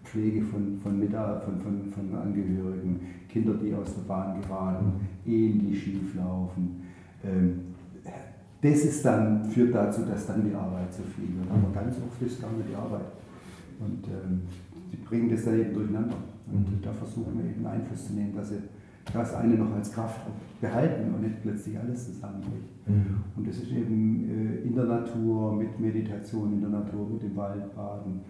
Pflege 0.03 0.41
von, 0.41 0.77
von, 0.81 0.99
von, 0.99 1.61
von, 1.61 1.91
von 1.91 2.15
Angehörigen, 2.15 2.99
Kinder, 3.29 3.53
die 3.53 3.73
aus 3.73 3.95
der 3.95 4.01
Bahn 4.01 4.41
geraten. 4.41 5.07
Ehen, 5.25 5.59
die 5.59 5.75
schief 5.75 6.15
laufen. 6.15 6.81
Ähm, 7.23 7.61
das 8.61 8.85
ist 8.85 9.05
dann, 9.05 9.45
führt 9.45 9.73
dazu, 9.73 10.01
dass 10.03 10.27
dann 10.27 10.43
die 10.43 10.53
Arbeit 10.53 10.93
zu 10.93 11.01
viel 11.03 11.35
wird. 11.37 11.49
Aber 11.49 11.73
ganz 11.73 11.95
oft 11.97 12.21
ist 12.21 12.41
gar 12.41 12.51
nicht 12.51 12.69
die 12.69 12.75
Arbeit. 12.75 13.11
Und 13.79 14.05
ähm, 14.07 14.41
die 14.91 14.97
bringen 14.97 15.29
das 15.29 15.45
dann 15.45 15.59
eben 15.59 15.73
durcheinander. 15.73 16.17
Und 16.51 16.69
mhm. 16.69 16.81
da 16.81 16.91
versuchen 16.91 17.39
wir 17.41 17.49
eben 17.49 17.65
Einfluss 17.65 18.07
zu 18.07 18.13
nehmen, 18.13 18.35
dass 18.35 18.49
sie 18.49 18.59
das 19.13 19.35
eine 19.35 19.55
noch 19.55 19.73
als 19.75 19.91
Kraft 19.91 20.21
behalten 20.59 21.13
und 21.13 21.21
nicht 21.21 21.41
plötzlich 21.41 21.77
alles 21.77 22.13
zusammenbricht. 22.13 22.87
Mhm. 22.87 23.23
Und 23.35 23.47
das 23.47 23.57
ist 23.57 23.71
eben 23.71 24.29
äh, 24.29 24.67
in 24.67 24.75
der 24.75 24.85
Natur, 24.85 25.53
mit 25.53 25.79
Meditation 25.79 26.53
in 26.53 26.61
der 26.61 26.69
Natur, 26.69 27.09
mit 27.09 27.23
dem 27.23 27.35
Waldbaden, 27.35 28.21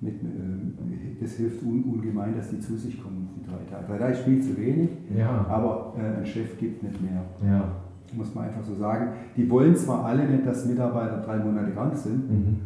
mit, 0.00 0.14
äh, 0.22 1.20
das 1.20 1.32
hilft 1.32 1.62
un, 1.62 1.82
ungemein, 1.84 2.34
dass 2.36 2.50
die 2.50 2.60
zu 2.60 2.76
sich 2.76 3.02
kommen, 3.02 3.28
die 3.36 3.46
drei 3.46 3.64
Tage. 3.70 3.86
Drei 3.86 3.98
Tage 3.98 4.12
ist 4.12 4.22
viel 4.22 4.42
zu 4.42 4.56
wenig, 4.56 4.90
ja. 5.16 5.46
aber 5.48 5.94
äh, 5.98 6.18
ein 6.18 6.26
Chef 6.26 6.58
gibt 6.58 6.82
nicht 6.82 7.00
mehr. 7.02 7.24
Ja. 7.44 7.64
Muss 8.12 8.34
man 8.34 8.46
einfach 8.46 8.62
so 8.62 8.74
sagen. 8.74 9.12
Die 9.36 9.48
wollen 9.48 9.76
zwar 9.76 10.04
alle 10.04 10.28
nicht, 10.28 10.44
dass 10.44 10.66
Mitarbeiter 10.66 11.18
drei 11.18 11.38
Monate 11.38 11.70
krank 11.70 11.94
sind, 11.94 12.30
mhm. 12.30 12.56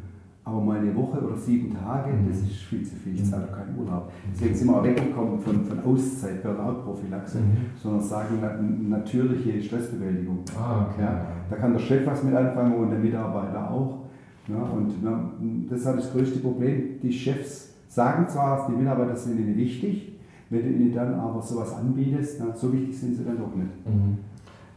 Aber 0.44 0.60
mal 0.60 0.78
eine 0.78 0.94
Woche 0.94 1.18
oder 1.20 1.36
sieben 1.36 1.74
Tage, 1.74 2.12
mhm. 2.12 2.28
das 2.28 2.38
ist 2.40 2.52
viel 2.52 2.82
zu 2.82 2.96
viel. 2.96 3.14
Ich 3.14 3.30
zahle 3.30 3.44
auch 3.44 3.56
keinen 3.56 3.78
Urlaub. 3.78 4.12
Deswegen 4.32 4.54
sind 4.54 4.68
wir 4.68 4.76
auch 4.76 4.84
weggekommen 4.84 5.40
von, 5.40 5.64
von 5.64 5.80
Auszeit, 5.84 6.42
Burnout-Prophylaxe, 6.42 7.38
mhm. 7.38 7.56
sondern 7.82 8.02
sagen 8.02 8.88
natürliche 8.88 9.62
Stressbewältigung. 9.62 10.40
Ah, 10.58 10.86
okay. 10.90 11.02
ja, 11.02 11.26
da 11.48 11.56
kann 11.56 11.72
der 11.72 11.80
Chef 11.80 12.06
was 12.06 12.22
mit 12.22 12.34
anfangen 12.34 12.74
und 12.74 12.90
der 12.90 12.98
Mitarbeiter 12.98 13.70
auch. 13.70 14.00
Ja, 14.46 14.62
und 14.62 14.92
na, 15.02 15.30
das 15.70 15.80
ist 15.80 15.86
halt 15.86 15.98
das 15.98 16.12
größte 16.12 16.40
Problem. 16.40 17.00
Die 17.02 17.12
Chefs 17.12 17.72
sagen 17.88 18.28
zwar, 18.28 18.68
die 18.68 18.76
Mitarbeiter 18.76 19.16
sind 19.16 19.40
ihnen 19.40 19.56
wichtig, 19.56 20.18
wenn 20.50 20.60
du 20.60 20.68
ihnen 20.68 20.94
dann 20.94 21.14
aber 21.14 21.40
sowas 21.40 21.74
anbietest, 21.74 22.42
na, 22.44 22.54
so 22.54 22.70
wichtig 22.70 22.98
sind 22.98 23.14
sie 23.14 23.24
dann 23.24 23.38
doch 23.38 23.54
nicht. 23.54 23.86
Mhm. 23.86 24.18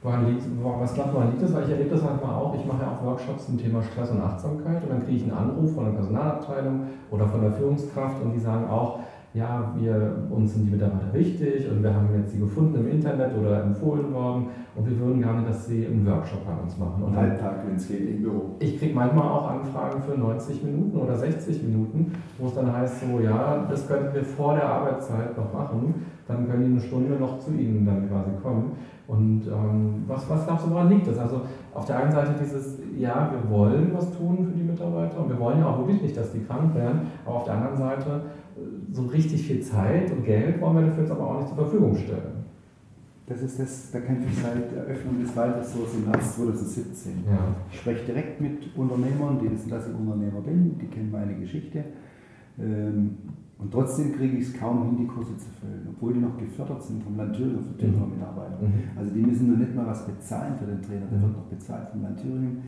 Woran 0.08 0.26
liegt, 0.26 0.44
was 0.64 0.94
glaubt 0.94 1.14
woran 1.14 1.32
liegt 1.32 1.44
das? 1.44 1.54
Weil 1.54 1.66
ich 1.66 1.72
erlebe 1.72 1.90
das 1.90 2.02
manchmal 2.02 2.34
auch. 2.34 2.56
Ich 2.56 2.66
mache 2.66 2.82
ja 2.82 2.96
auch 2.96 3.06
Workshops 3.06 3.48
zum 3.48 3.58
Thema 3.58 3.84
Stress 3.84 4.10
und 4.12 4.22
Achtsamkeit 4.22 4.82
und 4.82 4.90
dann 4.90 5.04
kriege 5.04 5.18
ich 5.18 5.24
einen 5.24 5.34
Anruf 5.34 5.76
von 5.76 5.84
der 5.84 5.92
Personalabteilung 5.92 6.80
oder 7.12 7.28
von 7.28 7.42
der 7.42 7.52
Führungskraft 7.52 8.24
und 8.24 8.32
die 8.32 8.40
sagen 8.40 8.70
auch, 8.70 9.00
ja, 9.34 9.74
wir, 9.78 10.16
uns 10.30 10.54
sind 10.54 10.68
die 10.68 10.72
Mitarbeiter 10.72 11.14
wichtig 11.14 11.70
und 11.70 11.84
wir 11.84 11.94
haben 11.94 12.08
jetzt 12.18 12.32
sie 12.32 12.40
gefunden 12.40 12.80
im 12.80 12.88
Internet 12.90 13.38
oder 13.38 13.62
empfohlen 13.64 14.14
worden 14.14 14.48
und 14.78 14.90
wir 14.90 14.98
würden 14.98 15.22
gerne, 15.22 15.46
dass 15.46 15.66
sie 15.68 15.86
einen 15.86 16.08
Workshop 16.08 16.46
bei 16.46 16.54
uns 16.64 16.78
machen. 16.78 17.04
Und 17.04 17.16
Halbtag, 17.16 17.68
wenn 17.68 17.76
es 17.76 17.90
geht, 17.90 18.10
im 18.10 18.22
Büro. 18.22 18.56
Ich 18.60 18.80
kriege 18.80 18.96
manchmal 18.96 19.28
auch 19.28 19.50
Anfragen 19.50 20.02
für 20.02 20.18
90 20.18 20.64
Minuten 20.64 20.98
oder 20.98 21.16
60 21.18 21.64
Minuten, 21.64 22.14
wo 22.38 22.48
es 22.48 22.56
dann 22.56 22.72
heißt, 22.72 23.02
so, 23.02 23.20
ja, 23.20 23.68
das 23.70 23.86
könnten 23.86 24.14
wir 24.14 24.24
vor 24.24 24.56
der 24.56 24.70
Arbeitszeit 24.70 25.36
noch 25.36 25.52
machen, 25.52 26.06
dann 26.30 26.48
können 26.48 26.64
die 26.64 26.72
eine 26.72 26.82
Stunde 26.82 27.16
noch 27.20 27.40
zu 27.40 27.52
Ihnen 27.52 27.86
dann 27.86 28.10
quasi 28.10 28.32
kommen. 28.42 28.72
Und 29.08 29.48
ähm, 29.48 30.04
was, 30.06 30.30
was 30.30 30.46
glaubst 30.46 30.66
du, 30.66 30.72
woran 30.72 30.90
liegt 30.90 31.08
das? 31.08 31.18
Also 31.18 31.42
auf 31.74 31.86
der 31.86 31.98
einen 31.98 32.12
Seite 32.12 32.36
dieses, 32.42 32.78
ja, 32.98 33.32
wir 33.32 33.50
wollen 33.50 33.92
was 33.94 34.12
tun 34.18 34.46
für 34.46 34.58
die 34.58 34.64
Mitarbeiter 34.64 35.20
und 35.24 35.30
wir 35.30 35.40
wollen 35.40 35.60
ja 35.60 35.68
auch 35.68 35.80
wirklich 35.80 36.02
nicht, 36.02 36.18
dass 36.18 36.34
die 36.34 36.44
krank 36.44 36.76
werden, 36.76 37.02
aber 37.26 37.36
auf 37.38 37.46
der 37.46 37.54
anderen 37.54 37.78
Seite 37.78 38.22
so 38.92 39.04
richtig 39.04 39.44
viel 39.44 39.62
Zeit 39.62 40.12
und 40.12 40.24
Geld 40.26 40.60
wollen 40.62 40.78
wir 40.78 40.86
dafür 40.88 41.04
jetzt 41.04 41.12
aber 41.12 41.30
auch 41.30 41.38
nicht 41.40 41.48
zur 41.50 41.58
Verfügung 41.58 41.96
stellen. 41.96 42.46
Das 43.28 43.42
ist 43.42 43.60
das, 43.60 43.92
da 43.92 44.00
kämpfe 44.00 44.30
ich 44.32 44.42
seit 44.42 44.72
der 44.72 44.86
Eröffnung 44.86 45.20
des 45.20 45.36
Waldes 45.36 45.74
so 45.74 45.80
im 45.94 46.10
März 46.10 46.36
2017. 46.38 47.26
Ja. 47.28 47.38
Ich 47.72 47.80
spreche 47.80 48.06
direkt 48.06 48.40
mit 48.40 48.76
Unternehmern, 48.76 49.38
die 49.42 49.52
wissen, 49.52 49.70
dass 49.70 49.88
ich 49.88 49.94
Unternehmer 49.94 50.40
bin, 50.42 50.78
die 50.80 50.88
kennen 50.88 51.12
meine 51.12 51.34
Geschichte. 51.36 51.84
Ähm, 52.58 53.18
und 53.60 53.72
trotzdem 53.72 54.14
kriege 54.14 54.38
ich 54.38 54.50
es 54.50 54.54
kaum 54.54 54.86
hin, 54.86 54.98
die 54.98 55.08
Kurse 55.08 55.36
zu 55.36 55.50
füllen, 55.50 55.88
obwohl 55.90 56.14
die 56.14 56.20
noch 56.20 56.38
gefördert 56.38 56.84
sind 56.84 57.04
vom 57.04 57.18
Land 57.18 57.36
Thüringen, 57.36 57.66
für 57.66 57.78
Thüringer 57.78 58.06
mhm. 58.06 58.14
Mitarbeiter. 58.14 58.58
Mhm. 58.62 58.98
Also 58.98 59.14
die 59.14 59.22
müssen 59.22 59.48
nur 59.48 59.58
nicht 59.58 59.76
mal 59.76 59.88
was 59.88 60.06
bezahlen 60.06 60.54
für 60.60 60.66
den 60.66 60.82
Trainer, 60.82 61.08
der 61.12 61.22
wird 61.22 61.34
noch 61.34 61.46
bezahlt 61.46 61.90
vom 61.90 62.04
Land 62.04 62.22
Thüringen. 62.22 62.62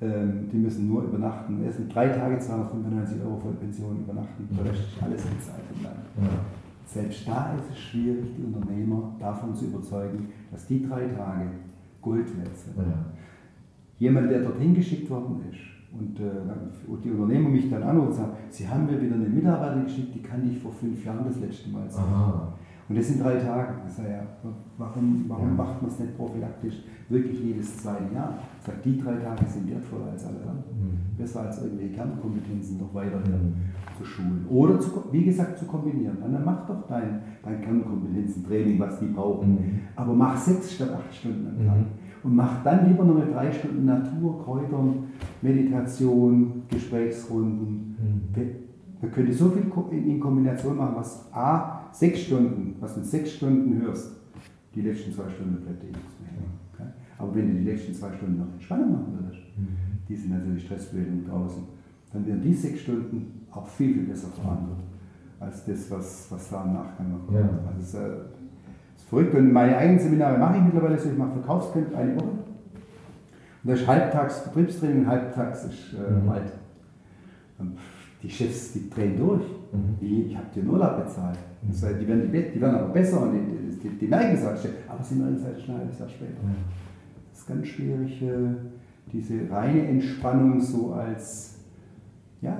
Ähm, 0.00 0.48
die 0.52 0.58
müssen 0.58 0.86
nur 0.86 1.02
übernachten. 1.04 1.64
Es 1.64 1.76
sind 1.76 1.92
drei 1.92 2.08
Tage 2.10 2.38
295 2.38 3.22
Euro 3.24 3.38
Vollpension 3.38 3.98
übernachten. 4.00 4.46
Da 4.50 4.70
ist 4.70 5.02
alles 5.02 5.22
bezahlt 5.22 5.64
im 5.74 5.82
Land. 5.82 5.96
Ja. 6.20 6.28
Selbst 6.84 7.26
da 7.26 7.54
ist 7.54 7.70
es 7.72 7.78
schwierig, 7.78 8.26
die 8.36 8.44
Unternehmer 8.44 9.16
davon 9.18 9.54
zu 9.54 9.64
überzeugen, 9.64 10.28
dass 10.52 10.66
die 10.66 10.86
drei 10.86 11.08
Tage 11.08 11.50
Gold 12.02 12.38
wert 12.38 12.56
sind. 12.56 12.76
Ja. 12.76 13.06
Jemand, 13.98 14.30
der 14.30 14.42
dorthin 14.42 14.74
geschickt 14.74 15.10
worden 15.10 15.40
ist 15.50 15.75
und, 15.98 16.20
äh, 16.20 16.90
und 16.90 17.04
die 17.04 17.10
Unternehmer 17.10 17.48
mich 17.48 17.70
dann 17.70 17.82
anrufen 17.82 18.08
und 18.08 18.14
sagen, 18.14 18.32
Sie 18.50 18.68
haben 18.68 18.86
mir 18.86 19.00
wieder 19.00 19.14
eine 19.14 19.28
Mitarbeiterin 19.28 19.84
geschickt, 19.84 20.14
die 20.14 20.22
kannte 20.22 20.48
ich 20.48 20.58
vor 20.58 20.72
fünf 20.72 21.04
Jahren 21.04 21.24
das 21.26 21.40
letzte 21.40 21.70
Mal 21.70 21.88
sehen. 21.88 22.04
Und 22.88 22.96
das 22.96 23.08
sind 23.08 23.22
drei 23.22 23.36
Tage. 23.36 23.74
Ich 23.86 23.92
sage, 23.94 24.10
ja, 24.10 24.22
warum, 24.78 25.24
warum 25.26 25.48
ja. 25.48 25.54
macht 25.54 25.82
man 25.82 25.90
es 25.90 25.98
nicht 25.98 26.16
prophylaktisch 26.16 26.84
wirklich 27.08 27.40
jedes 27.40 27.78
zweite 27.78 28.14
Jahr? 28.14 28.38
Ich 28.60 28.66
sage, 28.66 28.78
die 28.84 28.96
drei 28.96 29.16
Tage 29.16 29.44
sind 29.46 29.68
wertvoller 29.68 30.12
als 30.12 30.24
alle 30.24 30.38
anderen. 30.38 30.62
Mhm. 30.78 31.16
Besser 31.18 31.42
als 31.42 31.62
irgendwelche 31.62 31.94
Kernkompetenzen 31.94 32.78
noch 32.78 32.94
weiterhin 32.94 33.32
mhm. 33.32 33.54
zu 33.98 34.04
schulen. 34.04 34.46
Oder, 34.48 34.78
zu, 34.78 34.90
wie 35.10 35.24
gesagt, 35.24 35.58
zu 35.58 35.64
kombinieren. 35.64 36.18
dann 36.20 36.44
mach 36.44 36.64
doch 36.66 36.86
dein, 36.86 37.22
dein 37.42 37.60
Kernkompetenzen-Training, 37.60 38.78
was 38.78 39.00
die 39.00 39.06
brauchen. 39.06 39.50
Mhm. 39.50 39.80
Aber 39.96 40.14
mach 40.14 40.36
sechs 40.36 40.74
statt 40.74 40.90
acht 40.92 41.12
Stunden 41.12 41.48
am 41.48 41.66
Tag. 41.66 41.76
Und 42.26 42.34
mach 42.34 42.64
dann 42.64 42.88
lieber 42.88 43.04
noch 43.04 43.14
mal 43.14 43.26
drei 43.32 43.52
Stunden 43.52 43.84
Natur, 43.84 44.42
Kräutern, 44.42 45.04
Meditation, 45.42 46.64
Gesprächsrunden. 46.68 47.96
Mhm. 48.34 48.42
Man 49.00 49.12
könnte 49.12 49.32
so 49.32 49.50
viel 49.50 49.70
in 49.92 50.18
Kombination 50.18 50.76
machen, 50.76 50.96
was 50.96 51.32
A, 51.32 51.82
sechs 51.92 52.22
Stunden, 52.22 52.74
was 52.80 52.94
du 52.94 53.00
in 53.00 53.06
sechs 53.06 53.34
Stunden 53.34 53.80
hörst, 53.80 54.16
die 54.74 54.80
letzten 54.80 55.12
zwei 55.12 55.28
Stunden 55.28 55.62
bleibt 55.62 55.80
dir 55.80 55.86
nichts 55.86 56.18
mehr. 56.20 56.32
Okay? 56.74 56.90
Aber 57.16 57.32
wenn 57.32 57.52
du 57.52 57.60
die 57.60 57.70
letzten 57.70 57.94
zwei 57.94 58.12
Stunden 58.12 58.38
noch 58.38 58.52
entspannend 58.54 58.90
machen 58.90 59.18
würdest, 59.20 59.42
mhm. 59.56 59.68
die 60.08 60.16
sind 60.16 60.32
natürlich 60.32 60.64
Stressbildung 60.64 61.24
draußen, 61.28 61.62
dann 62.12 62.26
werden 62.26 62.42
die 62.42 62.54
sechs 62.54 62.80
Stunden 62.80 63.46
auch 63.52 63.68
viel, 63.68 63.94
viel 63.94 64.02
besser 64.02 64.28
fahren 64.42 64.66
als 65.38 65.64
das, 65.64 65.88
was, 65.92 66.26
was 66.30 66.50
da 66.50 66.64
im 66.64 66.72
Nachgang 66.72 67.12
noch 67.12 67.24
kommt. 67.24 67.38
Ja. 67.38 67.72
Also 67.72 67.98
äh, 67.98 68.10
verrückt. 69.06 69.34
Und 69.34 69.52
meine 69.52 69.76
eigenen 69.76 69.98
Seminare 69.98 70.38
mache 70.38 70.58
ich 70.58 70.64
mittlerweile 70.64 70.98
so, 70.98 71.08
ich 71.08 71.16
mache 71.18 71.32
Verkaufscamp 71.32 71.94
eine 71.96 72.16
Woche. 72.16 72.24
Und 72.26 73.70
das 73.72 73.80
ist 73.80 73.86
halbtags 73.86 74.38
Vertriebstraining 74.40 75.00
und 75.00 75.06
halbtags 75.08 75.64
ist 75.64 75.94
äh, 75.94 76.12
mhm. 76.12 76.26
Wald. 76.28 76.52
Die 78.22 78.30
Chefs, 78.30 78.72
die 78.72 78.90
drehen 78.90 79.16
durch. 79.16 79.42
Mhm. 79.72 79.96
Ich, 80.00 80.30
ich 80.30 80.36
habe 80.36 80.46
dir 80.54 80.62
nur 80.62 80.74
Urlaub 80.74 81.04
bezahlt. 81.04 81.38
Das 81.62 81.82
heißt, 81.82 82.00
die, 82.00 82.06
werden, 82.06 82.30
die, 82.30 82.60
werden 82.60 82.76
aber 82.76 82.92
besser 82.92 83.22
und 83.22 83.32
die, 83.32 83.88
die, 83.88 83.98
die 83.98 84.06
merken 84.06 84.36
es 84.36 84.44
auch 84.44 84.56
schnell. 84.56 84.74
Aber 84.86 85.02
sie 85.02 85.16
merken 85.16 85.36
es 85.36 85.44
halt 85.44 85.60
schnell, 85.60 85.80
das 85.88 85.98
Jahr 85.98 86.08
später. 86.08 86.42
Mhm. 86.42 86.54
Das 87.30 87.40
ist 87.40 87.48
ganz 87.48 87.66
schwierig, 87.66 88.22
äh, 88.22 88.54
diese 89.12 89.50
reine 89.50 89.86
Entspannung 89.88 90.60
so 90.60 90.92
als 90.92 91.55
ja. 92.40 92.56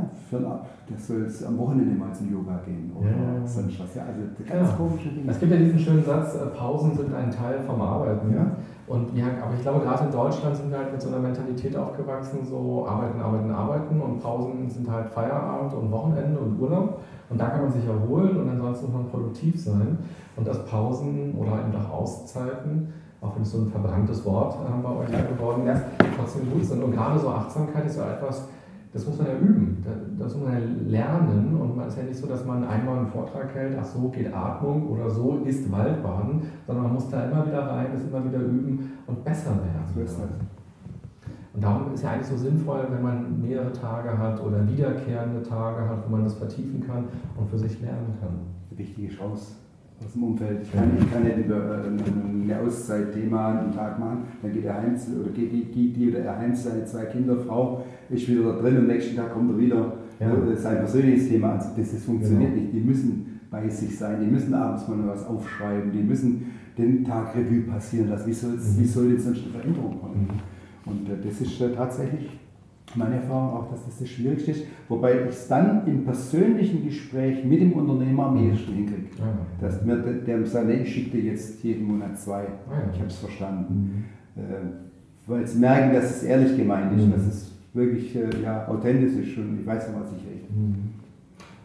Das 0.89 1.07
soll 1.07 1.23
es 1.23 1.45
am 1.45 1.59
Wochenende 1.59 1.95
mal 1.99 2.13
zum 2.13 2.33
Yoga 2.33 2.61
gehen 2.65 2.93
oder 2.97 3.11
ja. 3.11 3.47
sonst 3.47 3.81
was. 3.81 3.95
Ja, 3.95 4.05
also 4.05 4.23
ganz 4.49 4.71
ja. 4.71 4.77
komische 4.77 5.09
Dinge. 5.09 5.31
Es 5.31 5.39
gibt 5.39 5.53
ja 5.53 5.59
diesen 5.59 5.79
schönen 5.79 6.05
Satz, 6.05 6.35
äh, 6.35 6.47
Pausen 6.47 6.97
sind 6.97 7.15
ein 7.15 7.31
Teil 7.31 7.61
vom 7.61 7.81
Arbeiten. 7.81 8.33
Ja. 8.33 8.47
Und 8.87 9.17
ja, 9.17 9.27
aber 9.43 9.55
ich 9.55 9.63
glaube, 9.63 9.81
gerade 9.81 10.05
in 10.05 10.13
Deutschland 10.13 10.57
sind 10.57 10.71
wir 10.71 10.79
halt 10.79 10.93
mit 10.93 11.03
so 11.03 11.09
einer 11.09 11.19
Mentalität 11.19 11.77
aufgewachsen, 11.77 12.39
so 12.45 12.87
arbeiten, 12.87 13.21
arbeiten, 13.21 13.51
arbeiten 13.51 14.01
und 14.01 14.21
Pausen 14.21 14.71
sind 14.71 14.89
halt 14.91 15.09
Feierabend 15.09 15.75
und 15.75 15.91
Wochenende 15.91 16.39
und 16.39 16.61
Urlaub. 16.61 17.01
Und 17.29 17.41
da 17.41 17.49
kann 17.49 17.63
man 17.63 17.73
sich 17.73 17.85
erholen 17.85 18.37
und 18.37 18.49
ansonsten 18.49 18.87
muss 18.87 18.95
man 18.95 19.09
produktiv 19.09 19.61
sein. 19.61 19.99
Und 20.37 20.47
dass 20.47 20.65
Pausen 20.67 21.35
oder 21.35 21.61
eben 21.61 21.75
auch 21.75 22.03
Auszeiten, 22.03 22.93
auch 23.21 23.35
wenn 23.35 23.43
es 23.43 23.51
so 23.51 23.59
ein 23.59 23.69
verbranntes 23.69 24.25
Wort 24.25 24.55
äh, 24.55 24.83
bei 24.83 24.91
euch 24.91 25.29
geworden 25.29 25.67
ist, 25.67 25.83
trotzdem 26.17 26.51
gut 26.53 26.65
sind. 26.65 26.85
Und 26.85 26.93
gerade 26.93 27.19
so 27.19 27.29
Achtsamkeit 27.29 27.87
ist 27.87 27.97
ja 27.97 28.13
etwas, 28.13 28.49
das 28.97 29.07
muss 29.07 29.19
man 29.19 29.27
ja 29.27 29.39
üben, 29.39 29.85
das 30.19 30.35
muss 30.35 30.45
man 30.45 30.55
ja 30.55 30.61
lernen 30.87 31.55
und 31.61 31.77
man 31.77 31.87
ist 31.87 31.99
ja 31.99 32.05
nicht 32.05 32.17
so, 32.17 32.27
dass 32.27 32.47
man 32.47 32.65
einmal 32.65 32.97
einen 32.97 33.09
Vortrag 33.09 33.55
hält, 33.55 33.77
ach 33.79 33.85
so 33.85 34.09
geht 34.09 34.33
Atmung 34.33 34.89
oder 34.89 35.11
so 35.11 35.43
ist 35.45 35.71
Waldbaden, 35.71 36.41
sondern 36.67 36.85
man 36.85 36.95
muss 36.95 37.11
da 37.11 37.27
immer 37.27 37.47
wieder 37.47 37.69
rein, 37.69 37.89
das 37.93 38.05
immer 38.05 38.25
wieder 38.25 38.39
üben 38.39 38.93
und 39.07 39.23
besser 39.23 39.51
werden. 39.51 40.47
Und 41.53 41.63
darum 41.63 41.93
ist 41.93 42.05
ja 42.05 42.13
eigentlich 42.13 42.27
so 42.27 42.39
sinnvoll, 42.39 42.87
wenn 42.91 43.03
man 43.03 43.41
mehrere 43.43 43.73
Tage 43.73 44.17
hat 44.17 44.43
oder 44.43 44.67
wiederkehrende 44.67 45.43
Tage 45.43 45.87
hat, 45.87 46.07
wo 46.07 46.13
man 46.13 46.25
das 46.25 46.35
vertiefen 46.35 46.87
kann 46.87 47.05
und 47.37 47.51
für 47.51 47.59
sich 47.59 47.79
lernen 47.83 48.15
kann. 48.19 48.41
Eine 48.71 48.79
wichtige 48.79 49.09
Chance 49.09 49.57
aus 50.05 50.13
dem 50.13 50.25
Umfeld. 50.25 50.61
Ich 50.63 50.73
kann, 50.73 50.91
ich 50.99 51.13
kann 51.13 51.25
nicht 51.25 51.39
über 51.39 51.85
äh, 51.85 51.89
eine 51.89 52.61
Auszeit-Thema 52.61 53.61
einen 53.61 53.73
Tag 53.73 53.99
machen, 53.99 54.25
dann 54.43 54.53
geht 54.53 54.65
der 54.65 54.81
Heinz 54.81 55.09
oder 55.19 55.31
geht 55.31 55.53
die, 55.53 55.65
die, 55.65 55.93
die 55.93 56.11
oder 56.11 56.21
er 56.21 56.39
Heinz, 56.39 56.65
seine 56.65 56.85
zwei 56.85 57.07
Kinder, 57.07 57.37
Frau, 57.37 57.85
ist 58.11 58.29
wieder 58.29 58.53
da 58.53 58.61
drin 58.61 58.77
und 58.77 58.83
am 58.83 58.87
nächsten 58.89 59.17
Tag 59.17 59.33
kommt 59.33 59.51
er 59.53 59.59
wieder. 59.59 59.93
Ja. 60.21 60.35
Das 60.35 60.61
ist 60.61 60.67
ein 60.67 60.79
persönliches 60.79 61.29
Thema. 61.29 61.53
Also 61.53 61.71
das, 61.77 61.93
das 61.93 62.05
funktioniert 62.05 62.53
genau. 62.53 62.63
nicht. 62.63 62.75
Die 62.75 62.81
müssen 62.81 63.41
bei 63.51 63.69
sich 63.69 63.97
sein, 63.97 64.21
die 64.21 64.27
müssen 64.27 64.55
abends 64.55 64.89
mal 64.89 65.07
was 65.07 65.27
aufschreiben, 65.27 65.93
die 65.93 66.03
müssen 66.03 66.47
den 66.77 67.05
Tag 67.05 67.35
Revue 67.35 67.63
passieren 67.63 68.11
lassen. 68.11 68.27
Wie, 68.27 68.47
mhm. 68.47 68.79
wie 68.79 68.85
soll 68.85 69.09
denn 69.09 69.19
sonst 69.19 69.43
eine 69.45 69.53
Veränderung 69.53 70.01
kommen? 70.01 70.29
Mhm. 70.29 70.91
Und 70.91 71.09
äh, 71.09 71.17
das 71.25 71.41
ist 71.41 71.61
äh, 71.61 71.73
tatsächlich 71.73 72.29
meine 72.97 73.17
Erfahrung 73.17 73.59
auch, 73.59 73.71
dass 73.71 73.85
das 73.85 73.99
das 73.99 74.09
Schwierigste 74.09 74.51
ist, 74.53 74.65
wobei 74.89 75.21
ich 75.21 75.29
es 75.29 75.49
dann 75.49 75.87
im 75.87 76.05
persönlichen 76.05 76.85
Gespräch 76.85 77.45
mit 77.45 77.61
dem 77.61 77.73
Unternehmer 77.73 78.27
am 78.27 78.37
ehesten 78.37 78.73
hinkriege. 78.73 79.09
Ja. 79.19 79.39
Dass 79.61 79.85
mir 79.85 79.97
der, 79.97 80.13
der 80.15 80.47
sagt, 80.47 80.67
nee, 80.67 80.83
ich 80.83 80.95
schicke 80.95 81.19
dir 81.19 81.33
jetzt 81.33 81.63
jeden 81.63 81.87
Monat 81.87 82.19
zwei. 82.19 82.43
Ja. 82.43 82.91
Ich 82.93 82.99
habe 82.99 83.09
es 83.09 83.17
verstanden. 83.17 84.05
Mhm. 84.37 84.43
Äh, 84.43 85.29
weil 85.29 85.47
sie 85.47 85.59
merken, 85.59 85.95
dass 85.95 86.05
es 86.17 86.23
ehrlich 86.23 86.57
gemeint 86.57 86.97
ist, 86.97 87.07
mhm. 87.07 87.13
dass 87.13 87.27
es 87.27 87.53
wirklich 87.75 88.15
äh, 88.17 88.43
ja, 88.43 88.67
authentisch 88.69 89.13
ist 89.13 89.37
und 89.39 89.61
ich 89.61 89.67
weiß, 89.67 89.91
was 89.99 90.13
ich 90.13 90.27
rede. 90.27 90.47
Mhm. 90.55 90.96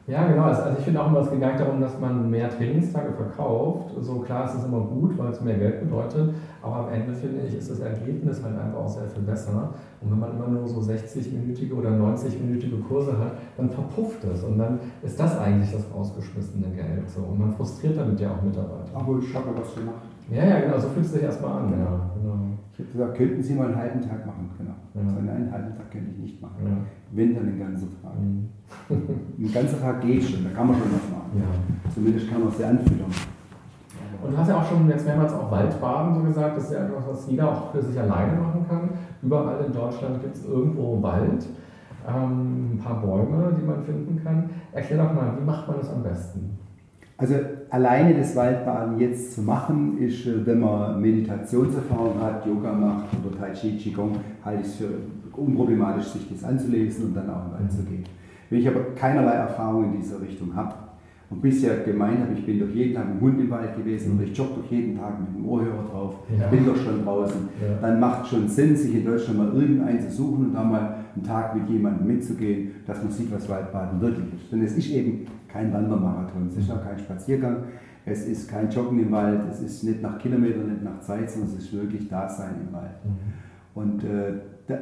Ja, 0.08 0.28
genau. 0.28 0.44
Also, 0.44 0.64
also 0.64 0.78
ich 0.80 0.84
finde 0.84 1.02
auch 1.02 1.08
immer, 1.08 1.20
es 1.20 1.32
nicht 1.32 1.60
darum, 1.60 1.80
dass 1.80 2.00
man 2.00 2.30
mehr 2.30 2.50
Trainingstage 2.50 3.14
verkauft. 3.14 3.92
So 4.00 4.20
klar 4.20 4.46
ist 4.46 4.56
es 4.56 4.66
immer 4.66 4.82
gut, 4.82 5.18
weil 5.18 5.32
es 5.32 5.42
mehr 5.42 5.58
Geld 5.58 5.82
bedeutet. 5.82 6.34
Aber 6.62 6.88
am 6.88 6.90
Ende 6.90 7.14
finde 7.14 7.42
ich, 7.46 7.58
ist 7.58 7.70
das 7.70 7.80
Ergebnis 7.80 8.44
halt 8.44 8.58
einfach 8.58 8.80
auch 8.80 8.88
sehr 8.88 9.08
viel 9.08 9.24
besser. 9.24 9.70
Und 10.02 10.12
wenn 10.12 10.20
man 10.20 10.36
immer 10.36 10.48
nur 10.48 10.68
so 10.68 10.80
60-minütige 10.80 11.74
oder 11.74 11.90
90-minütige 11.92 12.82
Kurse 12.88 13.18
hat, 13.18 13.34
dann 13.58 13.70
verpufft 13.70 14.24
es. 14.24 14.44
Und 14.44 14.58
dann 14.58 14.80
ist 15.04 15.20
das 15.20 15.38
eigentlich 15.40 15.72
das 15.72 15.86
rausgeschmissene 15.94 16.68
Geld. 16.76 17.08
So. 17.08 17.22
Und 17.22 17.40
man 17.40 17.52
frustriert 17.54 17.98
damit 17.98 18.20
ja 18.20 18.32
auch 18.32 18.42
Mitarbeiter. 18.42 18.90
Aber 18.94 19.20
ich 19.20 19.34
habe 19.36 19.50
was 19.56 19.76
gemacht. 19.76 20.02
Ja, 20.32 20.46
ja, 20.46 20.60
genau. 20.62 20.80
So 20.80 20.90
fühlt 20.90 21.06
es 21.06 21.14
sich 21.14 21.24
erstmal 21.24 21.62
an. 21.62 21.72
Ja. 21.72 22.12
Genau. 22.20 22.51
Ich 22.82 22.88
habe 22.88 22.98
gesagt, 22.98 23.18
könnten 23.18 23.44
Sie 23.44 23.54
mal 23.54 23.68
einen 23.68 23.76
halben 23.76 24.02
Tag 24.02 24.26
machen? 24.26 24.50
Genau. 24.58 24.74
Ja. 24.96 25.02
Also 25.02 25.20
einen 25.20 25.52
halben 25.52 25.76
Tag 25.76 25.92
könnte 25.92 26.12
ich 26.12 26.18
nicht 26.18 26.42
machen. 26.42 26.66
Ja. 26.66 26.78
Wenn, 27.12 27.36
dann 27.36 27.46
den 27.46 27.60
ganzen 27.60 28.02
Tag. 28.02 28.14
Mhm. 28.20 28.50
ein 29.46 29.54
ganzer 29.54 29.80
Tag 29.80 30.02
geht 30.02 30.24
schon, 30.24 30.44
da 30.44 30.50
kann 30.50 30.68
man 30.68 30.76
schon 30.78 30.92
was 30.92 31.10
machen. 31.12 31.32
Ja. 31.38 31.92
Zumindest 31.94 32.30
kann 32.30 32.40
man 32.40 32.50
es 32.50 32.58
sehr 32.58 32.70
anfüttern. 32.70 33.12
Und 34.24 34.34
du 34.34 34.38
hast 34.38 34.50
ja 34.50 34.58
auch 34.58 34.66
schon 34.66 34.88
jetzt 34.90 35.06
mehrmals 35.06 35.34
auch 35.34 35.52
Waldbaden 35.52 36.16
so 36.16 36.22
gesagt, 36.22 36.58
das 36.58 36.66
ist 36.66 36.74
ja 36.74 36.86
etwas, 36.86 37.08
was 37.08 37.30
jeder 37.30 37.50
auch 37.50 37.72
für 37.72 37.82
sich 37.82 38.00
alleine 38.00 38.40
machen 38.40 38.66
kann. 38.68 38.90
Überall 39.22 39.66
in 39.66 39.74
Deutschland 39.74 40.22
gibt 40.22 40.36
es 40.36 40.46
irgendwo 40.46 41.02
Wald, 41.02 41.48
ähm, 42.08 42.74
ein 42.74 42.80
paar 42.84 43.02
Bäume, 43.02 43.56
die 43.60 43.66
man 43.66 43.84
finden 43.84 44.22
kann. 44.24 44.50
Erklär 44.72 45.04
doch 45.04 45.14
mal, 45.14 45.38
wie 45.40 45.44
macht 45.44 45.68
man 45.68 45.78
das 45.78 45.92
am 45.92 46.04
besten? 46.04 46.58
Also 47.18 47.36
alleine 47.72 48.14
das 48.14 48.36
Waldbaden 48.36 49.00
jetzt 49.00 49.34
zu 49.34 49.42
machen, 49.42 49.98
ist, 49.98 50.28
äh, 50.28 50.46
wenn 50.46 50.60
man 50.60 51.02
Meditationserfahrung 51.02 52.22
hat, 52.22 52.46
Yoga 52.46 52.74
macht 52.74 53.08
oder 53.26 53.36
Tai 53.40 53.52
Chi, 53.54 53.78
Qigong, 53.78 54.18
halte 54.46 54.62
ich 54.62 54.68
es 54.68 54.76
für 54.76 54.90
unproblematisch, 55.36 56.08
sich 56.08 56.30
das 56.30 56.44
anzulesen 56.44 57.06
und 57.06 57.16
dann 57.16 57.30
auch 57.30 57.46
in 57.46 57.52
den 57.52 57.60
Wald 57.60 57.72
zu 57.72 57.84
gehen. 57.84 58.04
Wenn 58.50 58.60
ich 58.60 58.68
aber 58.68 58.82
keinerlei 58.96 59.32
Erfahrung 59.32 59.86
in 59.86 60.02
dieser 60.02 60.22
Richtung 60.22 60.54
habe, 60.54 60.74
und 61.32 61.42
bisher 61.42 61.78
gemeint 61.86 62.20
habe, 62.20 62.34
ich 62.38 62.46
bin 62.46 62.60
doch 62.60 62.70
jeden 62.76 62.94
Tag 62.94 63.08
mit 63.08 63.16
dem 63.16 63.22
Hund 63.22 63.40
im 63.40 63.50
Wald 63.50 63.76
gewesen 63.78 64.16
oder 64.16 64.26
ich 64.26 64.38
jogge 64.38 64.62
doch 64.62 64.70
jeden 64.70 64.98
Tag 64.98 65.18
mit 65.18 65.34
dem 65.34 65.48
Ohrhörer 65.48 65.84
drauf, 65.90 66.16
ja. 66.38 66.48
bin 66.48 66.66
doch 66.66 66.76
schon 66.76 67.06
draußen, 67.06 67.48
ja. 67.62 67.78
dann 67.82 68.02
macht 68.02 68.28
schon 68.28 68.50
Sinn, 68.50 68.76
sich 68.76 68.94
in 68.96 69.06
Deutschland 69.06 69.38
mal 69.38 69.54
irgendeinen 69.54 70.02
zu 70.02 70.12
suchen 70.12 70.48
und 70.48 70.54
da 70.54 70.64
mal 70.64 70.98
einen 71.16 71.24
Tag 71.24 71.56
mit 71.56 71.70
jemandem 71.70 72.06
mitzugehen, 72.06 72.72
dass 72.86 73.02
man 73.02 73.12
sieht, 73.12 73.32
was 73.32 73.48
Waldbaden 73.48 74.02
wirklich 74.02 74.26
ist. 74.34 74.52
Denn 74.52 74.62
es 74.62 74.76
ist 74.76 74.92
eben 74.92 75.26
kein 75.52 75.74
Wandermarathon, 75.74 76.48
es 76.48 76.58
ist 76.58 76.72
auch 76.72 76.84
kein 76.84 77.00
Spaziergang, 77.00 77.64
es 78.06 78.26
ist 78.26 78.50
kein 78.50 78.70
Joggen 78.70 79.00
im 79.00 79.12
Wald, 79.12 79.42
es 79.52 79.62
ist 79.62 79.84
nicht 79.84 80.02
nach 80.02 80.18
Kilometern, 80.18 80.70
nicht 80.70 80.84
nach 80.84 81.00
Zeit, 81.02 81.30
sondern 81.30 81.52
es 81.52 81.64
ist 81.64 81.74
wirklich 81.74 82.08
Dasein 82.08 82.56
im 82.68 82.74
Wald. 82.74 83.06
Mhm. 83.06 83.12
Und 83.74 84.04
äh, 84.04 84.34
da, 84.68 84.78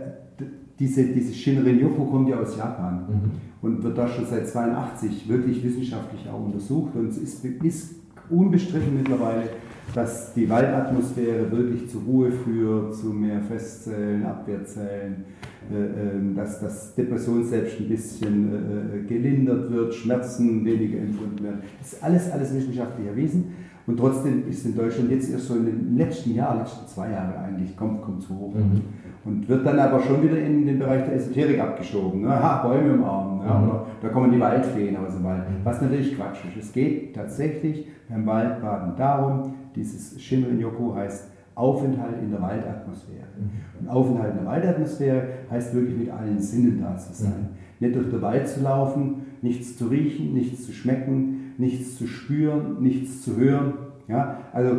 diese, 0.80 1.04
diese 1.06 1.34
Shinrin-Yoku 1.34 2.06
kommt 2.06 2.30
ja 2.30 2.40
aus 2.40 2.58
Japan 2.58 3.06
mhm. 3.08 3.32
und 3.62 3.84
wird 3.84 3.98
da 3.98 4.08
schon 4.08 4.26
seit 4.26 4.48
82 4.48 5.28
wirklich 5.28 5.64
wissenschaftlich 5.64 6.30
auch 6.30 6.46
untersucht 6.46 6.96
und 6.96 7.10
es 7.10 7.18
ist, 7.18 7.44
ist 7.44 7.96
unbestritten 8.30 8.96
mittlerweile, 8.96 9.50
dass 9.94 10.34
die 10.34 10.50
Waldatmosphäre 10.50 11.52
wirklich 11.52 11.90
zur 11.90 12.02
Ruhe 12.04 12.32
führt, 12.32 12.96
zu 12.96 13.08
mehr 13.08 13.42
Festzellen, 13.42 14.26
Abwehrzellen, 14.26 15.26
äh, 15.72 16.16
ähm, 16.16 16.36
dass 16.36 16.60
das 16.60 16.96
Depression 16.96 17.44
selbst 17.44 17.80
ein 17.80 17.88
bisschen 17.88 18.52
äh, 18.52 18.98
äh, 18.98 19.04
gelindert 19.04 19.72
wird, 19.72 19.94
Schmerzen 19.94 20.64
weniger 20.66 21.00
empfunden 21.00 21.44
werden. 21.44 21.60
Das 21.80 21.94
ist 21.94 22.04
alles, 22.04 22.32
alles 22.32 22.56
wissenschaftlich 22.56 23.08
erwiesen. 23.08 23.54
Und 23.86 23.98
trotzdem 23.98 24.48
ist 24.48 24.66
in 24.66 24.76
Deutschland 24.76 25.10
jetzt 25.10 25.32
erst 25.32 25.48
so 25.48 25.56
in 25.56 25.66
den 25.66 25.98
letzten 25.98 26.36
Jahren, 26.36 26.60
letzten 26.60 26.88
zwei 26.88 27.10
Jahren 27.10 27.34
eigentlich, 27.36 27.76
kommt 27.76 28.02
es 28.20 28.30
hoch. 28.30 28.54
Mhm. 28.54 28.82
Und 29.26 29.50
wird 29.50 29.66
dann 29.66 29.80
aber 29.80 30.00
schon 30.00 30.24
wieder 30.24 30.40
in 30.40 30.66
den 30.66 30.80
Bereich 30.80 31.06
der 31.06 31.16
Esoterik 31.16 31.60
abgeschoben. 31.60 32.22
Ne? 32.22 32.30
Ha, 32.30 32.62
Bäume 32.66 32.94
umarmen. 32.94 33.46
Ja, 33.46 33.60
mhm. 33.60 33.72
da 34.02 34.10
kommen 34.10 34.32
die 34.32 34.40
Waldfeen 34.40 34.96
aus 34.96 35.14
dem 35.14 35.24
Wald. 35.24 35.44
Was 35.64 35.82
natürlich 35.82 36.16
Quatsch 36.16 36.38
ist. 36.48 36.66
Es 36.66 36.72
geht 36.72 37.16
tatsächlich 37.16 37.88
beim 38.10 38.26
Waldbaden 38.26 38.96
darum, 38.96 39.54
dieses 39.80 40.22
Shinrin-Yoku 40.22 40.94
heißt 40.94 41.30
Aufenthalt 41.56 42.22
in 42.22 42.32
der 42.32 42.42
Waldatmosphäre. 42.42 43.26
Mhm. 43.38 43.82
Und 43.82 43.90
Aufenthalt 43.90 44.32
in 44.32 44.38
der 44.38 44.46
Waldatmosphäre 44.46 45.24
heißt 45.50 45.74
wirklich 45.74 45.98
mit 45.98 46.10
allen 46.10 46.40
Sinnen 46.40 46.82
da 46.82 46.98
zu 46.98 47.14
sein. 47.14 47.50
Mhm. 47.80 47.86
Nicht 47.86 47.96
durch 47.96 48.10
den 48.10 48.22
Wald 48.22 48.48
zu 48.48 48.62
laufen, 48.62 49.26
nichts 49.42 49.78
zu 49.78 49.88
riechen, 49.88 50.34
nichts 50.34 50.66
zu 50.66 50.72
schmecken, 50.72 51.54
nichts 51.58 51.98
zu 51.98 52.08
spüren, 52.08 52.82
nichts 52.82 53.24
zu 53.24 53.36
hören. 53.38 53.74
Ja? 54.08 54.38
Also 54.54 54.76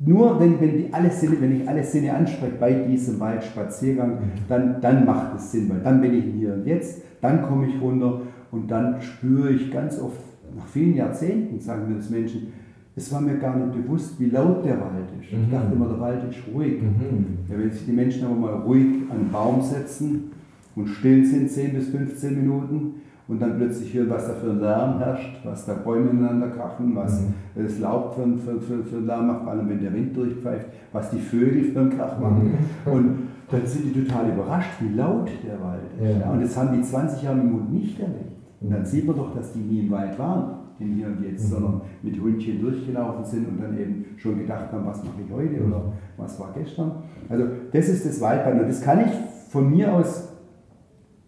nur 0.00 0.38
wenn, 0.38 0.60
wenn, 0.60 0.76
die 0.76 0.92
alle 0.92 1.10
Sinne, 1.10 1.40
wenn 1.40 1.60
ich 1.60 1.68
alle 1.68 1.82
Sinne 1.82 2.14
anspreche 2.14 2.54
bei 2.58 2.72
diesem 2.72 3.18
Waldspaziergang, 3.18 4.10
mhm. 4.10 4.30
dann, 4.48 4.80
dann 4.80 5.04
macht 5.04 5.36
es 5.36 5.52
Sinn, 5.52 5.68
weil 5.68 5.80
dann 5.80 6.00
bin 6.00 6.14
ich 6.14 6.24
hier 6.24 6.54
und 6.54 6.66
jetzt, 6.66 7.02
dann 7.20 7.42
komme 7.42 7.66
ich 7.66 7.80
runter 7.80 8.20
und 8.50 8.70
dann 8.70 9.00
spüre 9.02 9.50
ich 9.50 9.70
ganz 9.72 10.00
oft, 10.00 10.20
nach 10.56 10.66
vielen 10.66 10.94
Jahrzehnten, 10.94 11.60
sagen 11.60 11.88
mir 11.88 11.96
das 11.96 12.10
Menschen, 12.10 12.52
es 12.98 13.12
war 13.12 13.20
mir 13.20 13.38
gar 13.38 13.56
nicht 13.56 13.72
bewusst, 13.72 14.18
wie 14.18 14.26
laut 14.26 14.64
der 14.64 14.78
Wald 14.80 15.08
ist. 15.20 15.32
Mhm. 15.32 15.44
Ich 15.44 15.50
dachte 15.50 15.72
immer, 15.72 15.86
der 15.86 16.00
Wald 16.00 16.20
ist 16.28 16.38
ruhig. 16.52 16.82
Mhm. 16.82 17.38
Ja, 17.48 17.58
wenn 17.58 17.70
sich 17.70 17.86
die 17.86 17.92
Menschen 17.92 18.24
aber 18.24 18.34
mal 18.34 18.54
ruhig 18.54 18.86
an 19.08 19.20
einen 19.20 19.30
Baum 19.30 19.62
setzen 19.62 20.32
und 20.74 20.88
still 20.88 21.24
sind 21.24 21.50
10 21.50 21.74
bis 21.74 21.88
15 21.88 22.36
Minuten 22.36 22.94
und 23.28 23.40
dann 23.40 23.56
plötzlich 23.56 23.94
hören, 23.94 24.10
was 24.10 24.26
da 24.26 24.34
für 24.34 24.50
ein 24.50 24.60
Lärm 24.60 24.98
herrscht, 24.98 25.38
was 25.44 25.64
da 25.66 25.74
Bäume 25.74 26.10
ineinander 26.10 26.48
krachen, 26.48 26.94
was 26.96 27.20
mhm. 27.20 27.62
das 27.62 27.78
Laub 27.78 28.16
für, 28.16 28.36
für, 28.38 28.60
für, 28.60 28.84
für 28.84 28.98
Lärm 28.98 29.28
macht, 29.28 29.42
vor 29.42 29.52
allem 29.52 29.68
wenn 29.68 29.80
der 29.80 29.94
Wind 29.94 30.16
durchpfeift, 30.16 30.66
was 30.92 31.10
die 31.10 31.20
Vögel 31.20 31.64
für 31.64 31.80
einen 31.80 31.90
Krach 31.90 32.18
machen. 32.18 32.52
Mhm. 32.84 32.92
Und 32.92 33.18
dann 33.50 33.64
sind 33.64 33.94
die 33.94 34.04
total 34.04 34.30
überrascht, 34.30 34.70
wie 34.80 34.94
laut 34.94 35.30
der 35.46 35.60
Wald 35.62 35.82
ist. 36.00 36.20
Ja, 36.20 36.30
und 36.30 36.42
das 36.42 36.56
haben 36.56 36.76
die 36.76 36.82
20 36.82 37.22
Jahre 37.22 37.38
im 37.38 37.52
Mund 37.52 37.72
nicht 37.72 37.98
erlebt. 38.00 38.32
Und 38.60 38.72
dann 38.72 38.84
sieht 38.84 39.06
man 39.06 39.16
doch, 39.16 39.34
dass 39.36 39.52
die 39.52 39.60
nie 39.60 39.86
im 39.86 39.90
Wald 39.90 40.18
waren 40.18 40.57
im 40.80 40.94
Hier 40.94 41.06
und 41.08 41.22
Jetzt, 41.22 41.44
mhm. 41.44 41.48
sondern 41.48 41.80
mit 42.02 42.20
Hundchen 42.20 42.60
durchgelaufen 42.60 43.24
sind 43.24 43.48
und 43.48 43.62
dann 43.62 43.78
eben 43.78 44.04
schon 44.16 44.38
gedacht 44.38 44.72
haben, 44.72 44.86
was 44.86 45.02
mache 45.04 45.22
ich 45.24 45.32
heute 45.32 45.64
oder 45.64 45.78
mhm. 45.78 45.92
was 46.16 46.38
war 46.40 46.52
gestern. 46.52 46.92
Also 47.28 47.44
das 47.72 47.88
ist 47.88 48.06
das 48.06 48.20
Waldbad 48.20 48.60
und 48.60 48.68
das 48.68 48.80
kann 48.80 49.00
ich 49.00 49.12
von 49.50 49.70
mir 49.70 49.92
aus, 49.92 50.32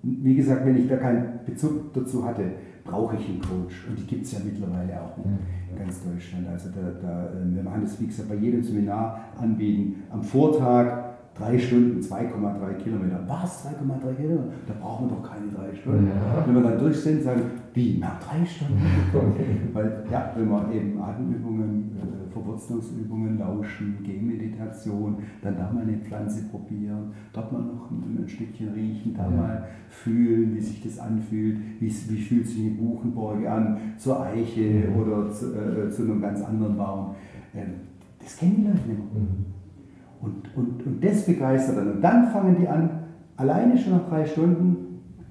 wie 0.03 0.35
gesagt, 0.35 0.65
wenn 0.65 0.77
ich 0.77 0.89
da 0.89 0.97
keinen 0.97 1.41
Bezug 1.45 1.93
dazu 1.93 2.25
hatte, 2.25 2.43
brauche 2.85 3.17
ich 3.17 3.29
einen 3.29 3.41
Coach 3.41 3.87
und 3.89 3.99
die 3.99 4.07
gibt 4.07 4.25
es 4.25 4.33
ja 4.33 4.39
mittlerweile 4.45 5.01
auch 5.01 5.17
in 5.19 5.79
ganz 5.79 6.03
Deutschland. 6.03 6.49
Also 6.49 6.71
da, 6.71 6.81
da, 7.01 7.27
äh, 7.27 7.55
wir 7.55 7.63
machen 7.63 7.83
das, 7.83 8.01
wie 8.01 8.07
gesagt, 8.07 8.29
bei 8.29 8.35
jedem 8.35 8.63
Seminar 8.63 9.21
anbieten. 9.39 10.03
Am 10.11 10.23
Vortag 10.23 11.10
drei 11.41 11.59
Stunden, 11.59 12.01
2,3 12.01 12.75
Kilometer. 12.75 13.25
Was? 13.27 13.67
2,3 13.67 14.15
Kilometer? 14.15 14.45
Da 14.67 14.75
brauchen 14.81 15.09
wir 15.09 15.17
doch 15.17 15.31
keine 15.31 15.49
drei 15.49 15.75
Stunden. 15.75 16.09
Ja. 16.09 16.47
Wenn 16.47 16.55
wir 16.55 16.63
dann 16.63 16.79
durch 16.79 16.97
sind, 16.97 17.23
sagen, 17.23 17.43
wie, 17.73 17.99
nach 17.99 18.21
drei 18.21 18.45
Stunden? 18.45 18.81
Weil, 19.73 20.05
ja, 20.11 20.33
wenn 20.37 20.49
wir 20.49 20.73
eben 20.73 21.01
Atemübungen, 21.01 21.97
äh, 21.97 22.33
Verwurzelungsübungen, 22.33 23.39
Lauschen, 23.39 23.99
Gehmeditation, 24.03 25.19
dann 25.43 25.57
da 25.57 25.71
mal 25.73 25.83
eine 25.83 25.99
Pflanze 25.99 26.45
probieren, 26.51 27.13
dort 27.33 27.53
mal 27.53 27.63
noch 27.63 27.91
ein, 27.91 28.19
ein 28.23 28.29
Stückchen 28.29 28.73
riechen, 28.73 29.15
da 29.15 29.25
ja. 29.25 29.31
mal 29.31 29.69
fühlen, 29.89 30.55
wie 30.55 30.61
sich 30.61 30.83
das 30.83 30.99
anfühlt, 30.99 31.59
wie, 31.81 31.89
wie 31.89 32.21
fühlt 32.21 32.47
sich 32.47 32.61
eine 32.61 32.71
Buchenborge 32.71 33.51
an, 33.51 33.79
zur 33.97 34.23
Eiche 34.23 34.89
oder 34.97 35.31
zu, 35.33 35.55
äh, 35.55 35.91
zu, 35.91 36.03
einem 36.03 36.21
ganz 36.21 36.43
anderen 36.43 36.77
Baum. 36.77 37.15
Ähm, 37.55 37.75
das 38.23 38.37
kennen 38.37 38.57
die 38.57 38.63
Leute 38.65 38.89
nicht 38.89 39.15
mehr. 39.15 39.60
Und, 40.23 40.55
und, 40.57 40.87
und 40.87 41.05
das 41.05 41.25
begeistert 41.25 41.79
dann. 41.79 41.93
Und 41.93 42.03
dann 42.03 42.29
fangen 42.29 42.57
die 42.61 42.69
an, 42.69 42.91
alleine 43.37 43.77
schon 43.79 43.93
nach 43.95 44.09
drei 44.09 44.25
Stunden 44.27 44.77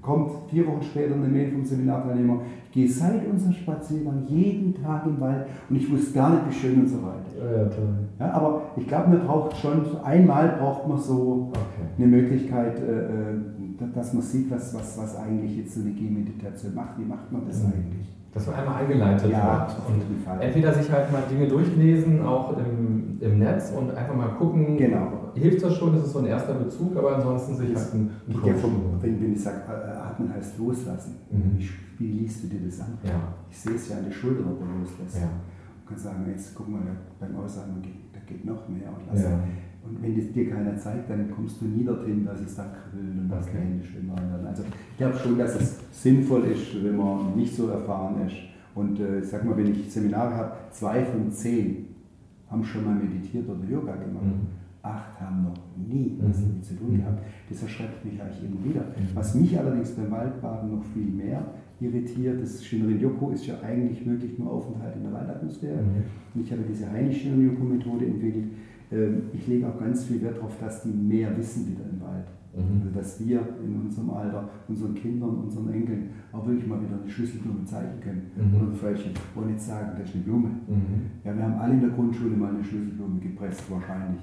kommt 0.02 0.30
vier 0.48 0.66
Wochen 0.66 0.82
später 0.82 1.14
eine 1.14 1.28
Mail 1.28 1.52
vom 1.52 1.62
Seminarteilnehmer, 1.64 2.40
ich 2.64 2.70
gehe 2.72 2.88
seit 2.88 3.26
unserem 3.30 3.52
Spaziergang 3.52 4.22
jeden 4.28 4.74
Tag 4.82 5.04
im 5.04 5.20
Wald 5.20 5.46
und 5.68 5.76
ich 5.76 5.90
wusste 5.92 6.14
gar 6.14 6.30
nicht, 6.30 6.42
wie 6.48 6.54
schön 6.54 6.80
und 6.80 6.88
so 6.88 6.96
weiter. 7.02 7.36
Ja, 7.38 7.64
toll. 7.68 7.88
Ja, 8.18 8.30
aber 8.32 8.62
ich 8.76 8.86
glaube, 8.88 9.10
man 9.10 9.26
braucht 9.26 9.56
schon, 9.58 9.82
einmal 10.02 10.56
braucht 10.58 10.88
man 10.88 10.96
so 10.98 11.50
Okay. 11.50 11.88
eine 11.98 12.06
Möglichkeit, 12.06 12.78
äh, 12.80 13.32
äh, 13.32 13.92
dass 13.94 14.14
man 14.14 14.22
sieht, 14.22 14.50
was, 14.50 14.72
was, 14.74 14.96
was 14.98 15.16
eigentlich 15.16 15.58
jetzt 15.58 15.74
so 15.74 15.80
eine 15.82 15.90
Gehmeditation 15.90 16.74
macht. 16.74 16.98
Wie 16.98 17.04
macht 17.04 17.30
man 17.30 17.42
das 17.46 17.62
Mhm. 17.62 17.66
eigentlich? 17.72 18.08
Dass 18.32 18.46
man 18.46 18.56
einmal 18.56 18.82
eingeleitet 18.82 19.28
Ja, 19.32 19.66
wird. 19.66 19.88
Und 19.88 20.40
entweder 20.40 20.72
sich 20.72 20.90
halt 20.92 21.10
mal 21.10 21.22
Dinge 21.28 21.48
durchlesen, 21.48 22.22
auch 22.24 22.56
im, 22.56 23.18
im 23.20 23.38
Netz 23.40 23.72
und 23.76 23.90
einfach 23.90 24.14
mal 24.14 24.28
gucken, 24.38 24.76
Genau. 24.76 25.30
hilft 25.34 25.64
das 25.64 25.74
schon, 25.76 25.94
das 25.94 26.04
ist 26.06 26.12
so 26.12 26.20
ein 26.20 26.26
erster 26.26 26.54
Bezug, 26.54 26.96
aber 26.96 27.16
ansonsten 27.16 27.56
sich 27.56 27.74
halt 27.74 27.92
ein, 27.92 28.10
ein 28.28 28.32
Geht 28.32 28.46
ja 28.46 28.54
vom, 28.54 28.98
wenn, 29.00 29.20
wenn 29.20 29.32
ich 29.32 29.42
sage, 29.42 29.56
äh, 29.68 29.90
atmen 29.96 30.32
heißt 30.32 30.58
loslassen. 30.58 31.16
Mhm. 31.30 31.58
Wie, 31.58 31.68
wie 31.98 32.12
liest 32.20 32.44
du 32.44 32.48
dir 32.48 32.60
das 32.66 32.80
an? 32.80 32.98
Ja, 33.02 33.10
Ich 33.50 33.58
sehe 33.58 33.74
es 33.74 33.88
ja 33.88 33.96
an 33.98 34.04
der 34.04 34.12
Schulter, 34.12 34.44
ob 34.48 34.60
er 34.60 34.78
loslässt. 34.78 35.16
ja. 35.16 35.22
Man 35.22 35.86
kann 35.88 35.98
sagen, 35.98 36.24
jetzt 36.28 36.54
guck 36.54 36.68
mal, 36.68 36.82
beim 37.18 37.34
Ausatmen 37.36 37.82
geht, 37.82 38.14
da 38.14 38.20
geht 38.24 38.44
noch 38.44 38.68
mehr. 38.68 38.88
Und, 38.90 39.12
lass. 39.12 39.24
Ja. 39.24 39.40
Und 39.82 40.02
wenn 40.02 40.14
das 40.16 40.30
dir 40.32 40.50
keiner 40.50 40.76
zeigt, 40.76 41.08
dann 41.10 41.30
kommst 41.30 41.60
du 41.60 41.64
nie 41.66 41.84
dorthin, 41.84 42.24
dass 42.24 42.40
es 42.40 42.54
dann 42.54 42.68
kribbelt 42.72 43.18
und 43.18 43.28
dass 43.28 43.46
Okay. 43.46 43.56
die 43.56 43.68
Hände 43.68 43.84
schwimmen 43.84 44.08
werden. 44.16 44.46
Also 44.46 44.62
ich 44.92 44.96
glaube 44.98 45.16
schon, 45.16 45.38
dass 45.38 45.54
es 45.60 45.78
sinnvoll 45.92 46.44
ist, 46.44 46.82
wenn 46.84 46.96
man 46.96 47.34
nicht 47.36 47.54
so 47.54 47.68
erfahren 47.68 48.26
ist. 48.26 48.36
Und 48.74 49.00
äh, 49.00 49.18
ich 49.20 49.26
sag 49.26 49.44
mal, 49.44 49.56
wenn 49.56 49.66
ich 49.72 49.90
Seminare 49.90 50.34
habe, 50.34 50.52
zwei 50.70 51.02
von 51.04 51.30
zehn 51.32 51.86
haben 52.48 52.62
schon 52.64 52.84
mal 52.84 52.94
meditiert 52.94 53.48
oder 53.48 53.64
Yoga 53.68 53.92
gemacht. 53.96 54.24
Mhm. 54.24 54.46
Acht 54.82 55.20
haben 55.20 55.42
noch 55.44 55.54
nie 55.76 56.16
was 56.22 56.38
Mhm. 56.38 56.42
damit 56.48 56.64
zu 56.64 56.74
tun 56.74 56.92
Mhm. 56.92 56.96
gehabt. 56.98 57.22
Das 57.48 57.62
erschreckt 57.62 58.04
mich 58.04 58.20
eigentlich 58.20 58.44
immer 58.44 58.64
wieder. 58.64 58.80
Mhm. 58.82 59.14
Was 59.14 59.34
mich 59.34 59.58
allerdings 59.58 59.90
beim 59.92 60.10
Waldbaden 60.10 60.70
noch 60.70 60.84
viel 60.84 61.06
mehr 61.06 61.42
irritiert, 61.80 62.40
das 62.42 62.62
Shinrin-Yoku 62.64 63.30
ist 63.30 63.46
ja 63.46 63.54
eigentlich 63.62 64.06
wirklich 64.06 64.38
nur 64.38 64.52
Aufenthalt 64.52 64.96
in 64.96 65.02
der 65.04 65.12
Waldatmosphäre. 65.12 65.76
Mhm. 65.82 66.02
Und 66.34 66.42
ich 66.44 66.52
habe 66.52 66.62
diese 66.68 66.90
Heini-Shinrin-Yoku-Methode 66.90 68.06
entwickelt. 68.06 68.44
Ähm, 68.92 69.22
Ich 69.32 69.46
lege 69.46 69.68
auch 69.68 69.78
ganz 69.78 70.04
viel 70.04 70.20
Wert 70.22 70.36
darauf, 70.38 70.58
dass 70.60 70.82
die 70.82 70.90
mehr 70.90 71.36
wissen 71.36 71.68
wieder 71.68 71.84
im 71.90 72.00
Wald. 72.00 72.26
Mhm. 72.54 72.82
Also 72.82 72.98
dass 72.98 73.20
wir 73.24 73.40
in 73.64 73.76
unserem 73.80 74.10
Alter, 74.10 74.48
unseren 74.68 74.94
Kindern, 74.94 75.30
unseren 75.36 75.72
Enkeln 75.72 76.10
auch 76.32 76.46
wirklich 76.46 76.66
mal 76.66 76.80
wieder 76.80 77.00
eine 77.00 77.08
Schlüsselblume 77.08 77.64
zeigen 77.64 78.00
können. 78.00 78.22
Mhm. 78.36 78.56
Oder 78.56 78.72
vielleicht, 78.74 79.06
ich 79.06 79.36
wollte 79.36 79.50
nicht 79.50 79.62
sagen, 79.62 79.90
das 79.98 80.08
ist 80.08 80.14
eine 80.16 80.24
Blume. 80.24 80.48
Mhm. 80.48 81.10
Ja, 81.24 81.36
wir 81.36 81.44
haben 81.44 81.54
alle 81.54 81.74
in 81.74 81.80
der 81.80 81.90
Grundschule 81.90 82.36
mal 82.36 82.54
eine 82.54 82.64
Schlüsselblume 82.64 83.20
gepresst, 83.20 83.70
wahrscheinlich. 83.70 84.22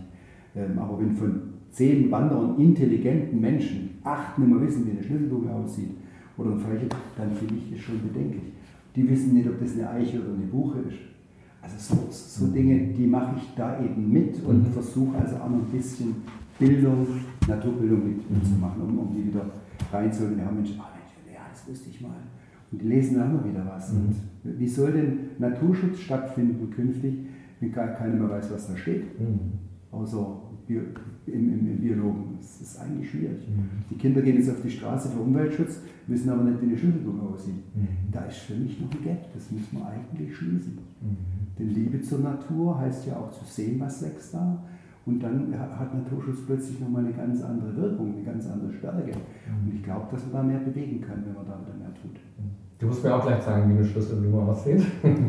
Ähm, 0.56 0.78
aber 0.78 1.00
wenn 1.00 1.16
von 1.16 1.42
zehn 1.70 2.12
Wanderern 2.12 2.60
intelligenten 2.60 3.40
Menschen 3.40 3.90
acht 4.04 4.38
nicht 4.38 4.50
mehr 4.50 4.62
wissen, 4.62 4.86
wie 4.86 4.92
eine 4.92 5.04
Schlüsselblume 5.04 5.52
aussieht 5.52 5.92
oder 6.38 6.52
eine 6.52 6.60
Fläche, 6.60 6.88
dann 7.18 7.32
finde 7.32 7.56
ich 7.56 7.72
das 7.72 7.80
schon 7.80 8.02
bedenklich. 8.02 8.54
Die 8.96 9.10
wissen 9.10 9.34
nicht, 9.34 9.48
ob 9.48 9.60
das 9.60 9.74
eine 9.74 9.90
Eiche 9.90 10.20
oder 10.20 10.34
eine 10.34 10.46
Buche 10.46 10.80
ist. 10.80 10.98
Also 11.62 11.96
so, 11.96 12.08
so 12.10 12.48
Dinge, 12.52 12.94
die 12.94 13.08
mache 13.08 13.36
ich 13.38 13.54
da 13.56 13.84
eben 13.84 14.12
mit 14.12 14.42
und 14.44 14.68
Mhm. 14.68 14.72
versuche 14.72 15.18
also 15.18 15.36
auch 15.38 15.50
noch 15.50 15.58
ein 15.60 15.72
bisschen 15.72 16.16
Bildung, 16.60 17.08
Naturbildung 17.48 18.08
mit, 18.08 18.30
Mhm. 18.30 18.38
mitzumachen, 18.38 18.82
um, 18.84 19.00
um 19.00 19.14
die 19.14 19.28
wieder 19.28 19.46
reinzuholen. 19.92 20.38
Wir 20.38 20.46
haben 20.46 20.56
Menschen, 20.56 20.80
ah 20.80 20.90
Mensch, 20.96 21.34
ja, 21.34 21.42
das 21.52 21.68
wusste 21.68 21.90
ich 21.90 22.02
mal. 22.02 22.12
Und 22.72 22.82
die 22.82 22.88
lesen 22.88 23.18
dann 23.18 23.32
immer 23.32 23.46
wieder 23.46 23.66
was. 23.66 23.92
Mhm. 23.94 24.00
Und 24.44 24.60
wie 24.60 24.68
soll 24.68 24.92
denn 24.92 25.20
Naturschutz 25.40 26.00
stattfinden 26.00 26.70
künftig, 26.72 27.14
wenn 27.60 27.72
gar 27.72 27.88
keiner 27.90 28.16
mehr 28.16 28.30
weiß, 28.30 28.52
was 28.54 28.68
da 28.68 28.78
steht? 28.78 29.20
Mhm. 29.20 29.40
Außer 29.92 30.42
Bio, 30.68 30.82
im, 31.26 31.54
im, 31.54 31.68
im 31.68 31.78
Biologen. 31.80 32.38
Das 32.38 32.62
ist 32.62 32.80
eigentlich 32.80 33.10
schwierig. 33.10 33.48
Mhm. 33.48 33.70
Die 33.90 33.96
Kinder 33.96 34.22
gehen 34.22 34.38
jetzt 34.38 34.50
auf 34.50 34.62
die 34.62 34.70
Straße 34.70 35.10
für 35.10 35.20
Umweltschutz, 35.20 35.82
wissen 36.08 36.30
aber 36.30 36.44
nicht, 36.44 36.62
wie 36.62 36.66
eine 36.68 36.78
Schlüsselblume 36.78 37.22
aussieht. 37.22 37.64
Mhm. 37.76 37.88
Da 38.12 38.26
ist 38.26 38.38
für 38.38 38.56
mich 38.56 38.80
noch 38.82 38.92
ein 38.92 39.04
Gap, 39.04 39.34
das 39.34 39.52
müssen 39.52 39.78
wir 39.78 39.88
eigentlich 39.88 40.36
schließen. 40.36 40.78
Mhm. 41.02 41.18
Denn 41.58 41.70
Liebe 41.74 42.02
zur 42.02 42.20
Natur 42.20 42.80
heißt 42.80 43.08
ja 43.08 43.18
auch 43.18 43.32
zu 43.32 43.46
sehen, 43.46 43.80
was 43.80 44.04
wächst 44.04 44.34
da. 44.34 44.64
Und 45.06 45.24
dann 45.24 45.58
hat 45.58 45.94
Naturschutz 45.94 46.40
plötzlich 46.46 46.82
nochmal 46.82 47.06
eine 47.06 47.14
ganz 47.14 47.42
andere 47.42 47.74
Wirkung, 47.78 48.14
eine 48.14 48.24
ganz 48.24 48.46
andere 48.46 48.74
Stärke. 48.74 49.14
Und 49.14 49.74
ich 49.74 49.82
glaube, 49.82 50.08
dass 50.12 50.22
man 50.26 50.34
da 50.34 50.44
mehr 50.44 50.60
bewegen 50.60 51.00
kann, 51.00 51.24
wenn 51.26 51.34
man 51.34 51.46
da 51.46 51.58
wieder 51.62 51.78
mehr 51.78 51.94
tut. 51.94 52.20
Du 52.80 52.86
musst 52.86 53.04
mir 53.04 53.16
auch 53.16 53.26
gleich 53.26 53.42
sagen, 53.42 53.70
wie 53.70 53.78
eine 53.78 53.84
Schlüsselblume 53.84 54.52
aussieht. 54.52 54.86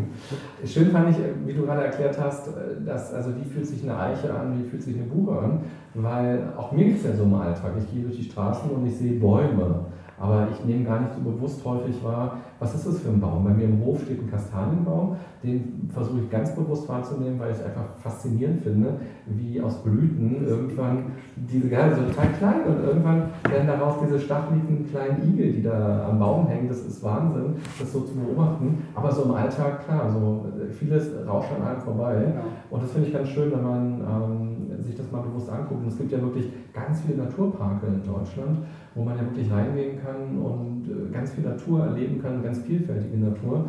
Schön 0.66 0.90
fand 0.90 1.10
ich, 1.10 1.16
wie 1.46 1.54
du 1.54 1.62
gerade 1.62 1.84
erklärt 1.84 2.20
hast, 2.20 2.50
dass, 2.84 3.14
also 3.14 3.30
wie 3.36 3.44
fühlt 3.44 3.66
sich 3.66 3.82
eine 3.84 3.98
Eiche 3.98 4.34
an, 4.34 4.58
wie 4.58 4.68
fühlt 4.68 4.82
sich 4.82 4.94
eine 4.96 5.06
Buche 5.06 5.38
an, 5.38 5.60
weil 5.94 6.52
auch 6.58 6.72
mir 6.72 6.84
geht 6.84 6.98
es 6.98 7.04
ja 7.04 7.14
so 7.14 7.22
im 7.22 7.34
Alltag. 7.34 7.72
Ich 7.78 7.90
gehe 7.90 8.02
durch 8.02 8.16
die 8.16 8.24
Straßen 8.24 8.70
und 8.70 8.86
ich 8.86 8.98
sehe 8.98 9.18
Bäume, 9.18 9.86
aber 10.20 10.48
ich 10.52 10.64
nehme 10.64 10.84
gar 10.84 11.00
nicht 11.00 11.14
so 11.14 11.20
bewusst 11.20 11.64
häufig 11.64 12.02
wahr, 12.02 12.38
was 12.58 12.74
ist 12.74 12.86
das 12.86 13.00
für 13.00 13.10
ein 13.10 13.20
Baum. 13.20 13.44
Bei 13.44 13.50
mir 13.50 13.64
im 13.64 13.84
Hof 13.84 14.02
steht 14.02 14.20
ein 14.20 14.30
Kastanienbaum, 14.30 15.16
den 15.42 15.88
versuche 15.92 16.20
ich 16.20 16.30
ganz 16.30 16.54
bewusst 16.54 16.88
wahrzunehmen, 16.88 17.38
weil 17.38 17.52
ich 17.52 17.58
es 17.58 17.64
einfach 17.64 17.86
faszinierend 18.00 18.62
finde, 18.62 18.94
wie 19.26 19.60
aus 19.60 19.82
Blüten 19.82 20.46
irgendwann 20.46 21.12
diese 21.36 21.68
Geile 21.68 21.94
so 21.94 22.02
total 22.02 22.28
klein 22.38 22.64
und 22.66 22.84
irgendwann 22.84 23.22
werden 23.48 23.66
daraus 23.66 23.94
diese 24.04 24.18
stacheligen 24.18 24.88
kleinen 24.90 25.32
Igel, 25.32 25.52
die 25.52 25.62
da 25.62 26.08
am 26.08 26.18
Baum 26.18 26.48
hängen. 26.48 26.68
Das 26.68 26.80
ist 26.80 27.02
Wahnsinn, 27.02 27.54
das 27.78 27.92
so 27.92 28.00
zu 28.00 28.14
beobachten. 28.14 28.82
Aber 28.94 29.12
so 29.12 29.22
im 29.22 29.32
Alltag, 29.32 29.84
klar, 29.84 30.10
so 30.10 30.46
äh, 30.60 30.72
vieles 30.72 31.10
rauscht 31.26 31.50
an 31.56 31.66
einem 31.66 31.80
vorbei. 31.80 32.34
Und 32.70 32.82
das 32.82 32.90
finde 32.90 33.08
ich 33.08 33.14
ganz 33.14 33.28
schön, 33.28 33.52
wenn 33.52 33.62
man 33.62 34.00
ähm, 34.00 34.47
sich 34.82 34.96
das 34.96 35.10
mal 35.10 35.22
bewusst 35.22 35.50
anguckt. 35.50 35.82
Und 35.82 35.88
es 35.88 35.98
gibt 35.98 36.12
ja 36.12 36.20
wirklich 36.20 36.50
ganz 36.72 37.00
viele 37.00 37.22
Naturparke 37.24 37.86
in 37.86 38.02
Deutschland, 38.04 38.58
wo 38.94 39.04
man 39.04 39.16
ja 39.16 39.22
wirklich 39.22 39.50
reingehen 39.50 39.98
kann 40.02 40.38
und 40.38 40.88
äh, 40.88 41.12
ganz 41.12 41.32
viel 41.32 41.44
Natur 41.44 41.84
erleben 41.86 42.20
kann, 42.20 42.42
ganz 42.42 42.58
vielfältige 42.60 43.16
Natur. 43.16 43.64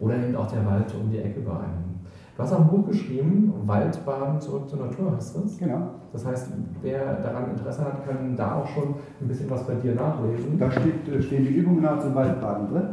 Oder 0.00 0.16
eben 0.16 0.34
auch 0.36 0.50
der 0.50 0.66
Wald 0.66 0.92
um 1.00 1.10
die 1.10 1.18
Ecke 1.18 1.40
bei 1.40 1.52
einem. 1.52 1.94
Du 2.36 2.42
hast 2.42 2.52
auch 2.52 2.60
ein 2.60 2.66
Buch 2.66 2.88
geschrieben, 2.88 3.52
Waldbaden 3.64 4.40
zurück 4.40 4.68
zur 4.68 4.80
Natur 4.80 5.14
heißt 5.14 5.36
das. 5.36 5.56
Genau. 5.56 5.90
Das 6.12 6.26
heißt, 6.26 6.48
wer 6.82 7.14
daran 7.20 7.50
Interesse 7.50 7.84
hat, 7.84 8.04
kann 8.04 8.36
da 8.36 8.56
auch 8.56 8.66
schon 8.66 8.96
ein 9.20 9.28
bisschen 9.28 9.48
was 9.48 9.64
bei 9.64 9.74
dir 9.74 9.94
nachlesen. 9.94 10.58
Da 10.58 10.68
steht, 10.68 11.08
äh, 11.08 11.22
stehen 11.22 11.44
die 11.44 11.54
Übungen 11.54 11.86
auch 11.86 12.00
zum 12.00 12.14
Waldbaden 12.14 12.68
drin. 12.68 12.88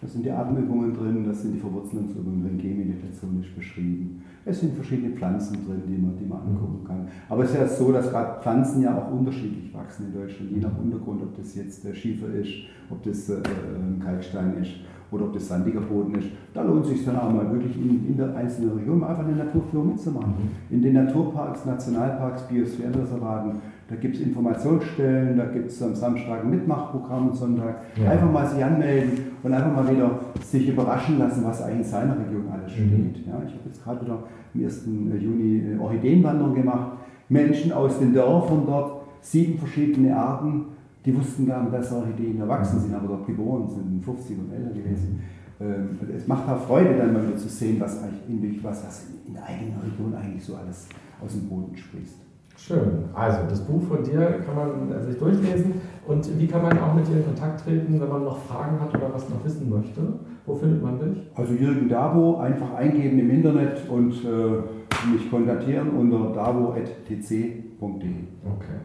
Da 0.00 0.06
sind 0.06 0.24
die 0.24 0.30
Atemübungen 0.30 0.94
drin, 0.94 1.24
da 1.26 1.34
sind 1.34 1.52
die 1.52 1.58
Verwurzelungsübungen 1.58 2.42
drin, 2.42 2.56
Gehmeditation 2.56 3.42
ist 3.42 3.54
beschrieben. 3.54 4.22
Es 4.46 4.60
sind 4.60 4.74
verschiedene 4.74 5.14
Pflanzen 5.14 5.58
drin, 5.66 5.82
die 5.86 5.98
man, 5.98 6.16
die 6.16 6.24
man 6.24 6.40
angucken 6.40 6.84
kann. 6.86 7.06
Aber 7.28 7.44
es 7.44 7.50
ist 7.50 7.58
ja 7.58 7.68
so, 7.68 7.92
dass 7.92 8.10
gerade 8.10 8.40
Pflanzen 8.40 8.82
ja 8.82 8.96
auch 8.96 9.12
unterschiedlich 9.12 9.74
wachsen 9.74 10.06
in 10.06 10.14
Deutschland, 10.14 10.52
je 10.52 10.60
nach 10.60 10.78
Untergrund, 10.78 11.22
ob 11.22 11.36
das 11.36 11.54
jetzt 11.54 11.84
der 11.84 11.92
Schiefer 11.92 12.28
ist, 12.32 12.50
ob 12.88 13.02
das 13.02 13.28
äh, 13.28 13.34
äh, 13.34 14.02
Kalkstein 14.02 14.54
ist 14.62 14.70
oder 15.10 15.24
ob 15.24 15.34
das 15.34 15.48
sandiger 15.48 15.82
Boden 15.82 16.14
ist. 16.14 16.28
Da 16.54 16.62
lohnt 16.62 16.84
es 16.86 16.92
sich 16.92 17.04
dann 17.04 17.16
auch 17.16 17.30
mal 17.30 17.52
wirklich 17.52 17.76
in, 17.76 18.08
in 18.08 18.16
der 18.16 18.34
einzelnen 18.34 18.78
Region 18.78 19.04
einfach 19.04 19.26
eine 19.26 19.36
Naturführung 19.36 19.88
mitzumachen. 19.88 20.34
In 20.70 20.80
den 20.80 20.94
Naturparks, 20.94 21.66
Nationalparks, 21.66 22.42
Biosphärenreservaten, 22.44 23.60
da 23.90 23.96
gibt 23.96 24.14
es 24.14 24.22
Informationsstellen, 24.22 25.36
da 25.36 25.46
gibt 25.46 25.68
es 25.68 25.82
am 25.82 25.94
Samstag 25.94 26.44
ein 26.44 26.50
Mitmachprogramm 26.50 27.28
und 27.30 27.34
Sonntag. 27.36 27.80
Ja. 28.00 28.10
Einfach 28.10 28.30
mal 28.30 28.46
sich 28.46 28.64
anmelden 28.64 29.10
und 29.42 29.52
einfach 29.52 29.74
mal 29.74 29.90
wieder 29.92 30.20
sich 30.42 30.68
überraschen 30.68 31.18
lassen, 31.18 31.42
was 31.44 31.60
eigentlich 31.62 31.78
in 31.78 31.84
seiner 31.84 32.16
Region 32.18 32.44
alles 32.52 32.70
Mhm. 32.72 33.10
steht. 33.10 33.26
Ja, 33.26 33.42
ich 33.44 33.52
habe 33.54 33.64
jetzt 33.66 33.82
gerade 33.82 34.04
wieder 34.06 34.14
am 34.54 34.60
1. 34.62 34.86
Juni 35.20 35.64
eine 35.72 35.80
Orchideenwanderung 35.80 36.54
gemacht. 36.54 36.92
Menschen 37.28 37.72
aus 37.72 37.98
den 37.98 38.12
Dörfern 38.12 38.62
dort, 38.66 39.02
sieben 39.20 39.58
verschiedene 39.58 40.16
Arten, 40.16 40.66
die 41.04 41.16
wussten 41.16 41.46
gar 41.46 41.62
nicht, 41.62 41.74
dass 41.74 41.92
Orchideen 41.92 42.40
erwachsen 42.40 42.78
sind, 42.80 42.94
aber 42.94 43.08
dort 43.08 43.26
geboren 43.26 43.66
sind, 43.68 44.04
50 44.04 44.38
und 44.38 44.52
älter 44.52 44.70
gewesen. 44.74 45.20
Ähm, 45.60 45.98
und 46.00 46.10
Es 46.10 46.26
macht 46.28 46.48
auch 46.48 46.60
Freude, 46.60 46.94
dann 46.96 47.12
mal 47.12 47.26
wieder 47.26 47.36
zu 47.36 47.48
sehen, 47.48 47.80
was, 47.80 48.02
eigentlich 48.02 48.28
in, 48.28 48.62
was, 48.64 48.84
was 48.86 49.06
in 49.26 49.34
der 49.34 49.44
eigenen 49.44 49.74
Region 49.82 50.14
eigentlich 50.14 50.44
so 50.44 50.54
alles 50.56 50.88
aus 51.24 51.32
dem 51.32 51.48
Boden 51.48 51.76
sprießt. 51.76 52.29
Schön. 52.66 53.08
Also, 53.14 53.38
das 53.48 53.60
Buch 53.62 53.82
von 53.88 54.04
dir 54.04 54.42
kann 54.44 54.54
man 54.54 54.92
äh, 54.92 55.02
sich 55.02 55.18
durchlesen. 55.18 55.80
Und 56.06 56.38
wie 56.38 56.46
kann 56.46 56.62
man 56.62 56.78
auch 56.78 56.94
mit 56.94 57.08
dir 57.08 57.16
in 57.16 57.24
Kontakt 57.24 57.64
treten, 57.64 57.98
wenn 57.98 58.08
man 58.08 58.24
noch 58.24 58.36
Fragen 58.36 58.78
hat 58.80 58.94
oder 58.94 59.14
was 59.14 59.28
noch 59.30 59.42
wissen 59.44 59.70
möchte? 59.70 60.00
Wo 60.44 60.54
findet 60.54 60.82
man 60.82 60.98
dich? 60.98 61.30
Also 61.34 61.54
Jürgen 61.54 61.88
Dabo 61.88 62.36
einfach 62.36 62.74
eingeben 62.74 63.18
im 63.18 63.30
Internet 63.30 63.88
und 63.88 64.12
äh, 64.12 65.08
mich 65.10 65.30
kontaktieren 65.30 65.90
unter 65.90 66.34
dabo.tc.de. 66.34 67.46
Okay. 67.80 68.80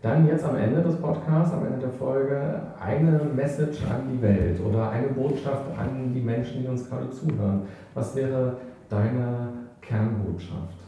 Dann 0.00 0.26
jetzt 0.26 0.44
am 0.44 0.56
Ende 0.56 0.80
des 0.80 0.96
Podcasts, 0.96 1.52
am 1.52 1.66
Ende 1.66 1.80
der 1.80 1.90
Folge, 1.90 2.62
eine 2.80 3.20
Message 3.34 3.84
an 3.84 4.08
die 4.10 4.22
Welt 4.22 4.58
oder 4.64 4.90
eine 4.90 5.08
Botschaft 5.08 5.66
an 5.76 6.14
die 6.14 6.22
Menschen, 6.22 6.62
die 6.62 6.68
uns 6.68 6.88
gerade 6.88 7.10
zuhören. 7.10 7.62
Was 7.92 8.16
wäre 8.16 8.56
deine 8.88 9.52
Kernbotschaft? 9.82 10.87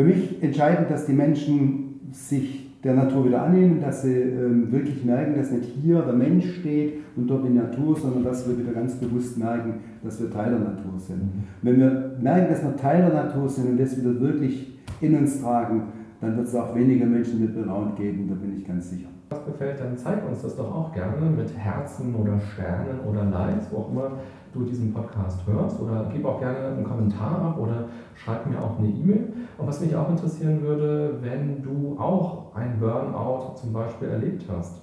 Für 0.00 0.06
mich 0.06 0.42
entscheidend, 0.42 0.90
dass 0.90 1.04
die 1.04 1.12
Menschen 1.12 2.00
sich 2.10 2.70
der 2.82 2.94
Natur 2.94 3.26
wieder 3.26 3.42
annehmen, 3.42 3.82
dass 3.82 4.00
sie 4.00 4.14
ähm, 4.14 4.72
wirklich 4.72 5.04
merken, 5.04 5.34
dass 5.36 5.50
nicht 5.50 5.66
hier 5.82 6.00
der 6.00 6.14
Mensch 6.14 6.60
steht 6.60 6.94
und 7.16 7.28
dort 7.28 7.44
die 7.44 7.52
Natur, 7.52 7.94
sondern 7.94 8.24
dass 8.24 8.48
wir 8.48 8.58
wieder 8.58 8.72
ganz 8.72 8.94
bewusst 8.94 9.36
merken, 9.36 9.74
dass 10.02 10.18
wir 10.18 10.30
Teil 10.30 10.52
der 10.52 10.60
Natur 10.60 10.98
sind. 10.98 11.44
Wenn 11.60 11.80
wir 11.80 12.16
merken, 12.18 12.48
dass 12.48 12.62
wir 12.62 12.74
Teil 12.76 13.02
der 13.02 13.24
Natur 13.24 13.46
sind 13.46 13.72
und 13.72 13.78
das 13.78 13.94
wieder 13.94 14.18
wirklich 14.18 14.78
in 15.02 15.18
uns 15.18 15.42
tragen, 15.42 15.82
dann 16.22 16.34
wird 16.34 16.46
es 16.46 16.54
auch 16.54 16.74
weniger 16.74 17.04
Menschen 17.04 17.38
mit 17.38 17.54
Burnout 17.54 17.94
geben, 17.98 18.26
da 18.26 18.36
bin 18.36 18.56
ich 18.56 18.66
ganz 18.66 18.88
sicher. 18.88 19.08
was 19.28 19.44
gefällt, 19.44 19.80
dann 19.80 19.98
zeig 19.98 20.26
uns 20.26 20.40
das 20.40 20.56
doch 20.56 20.74
auch 20.74 20.94
gerne 20.94 21.30
mit 21.36 21.54
Herzen 21.58 22.14
oder 22.14 22.40
Sternen 22.40 23.00
oder 23.06 23.24
Likes, 23.24 23.66
wo 23.70 23.76
auch 23.76 23.90
immer 23.90 24.12
du 24.52 24.64
diesen 24.64 24.92
Podcast 24.92 25.46
hörst. 25.46 25.80
Oder 25.80 26.10
gib 26.12 26.24
auch 26.24 26.40
gerne 26.40 26.58
einen 26.58 26.84
Kommentar 26.84 27.42
ab 27.42 27.58
oder 27.58 27.88
schreib 28.14 28.46
mir 28.46 28.60
auch 28.62 28.78
eine 28.78 28.88
E-Mail. 28.88 29.32
Und 29.58 29.66
was 29.66 29.80
mich 29.80 29.94
auch 29.94 30.08
interessieren 30.08 30.62
würde, 30.62 31.18
wenn 31.20 31.62
du 31.62 31.96
auch 31.98 32.54
ein 32.54 32.78
Burnout 32.78 33.54
zum 33.56 33.72
Beispiel 33.72 34.08
erlebt 34.08 34.44
hast. 34.48 34.82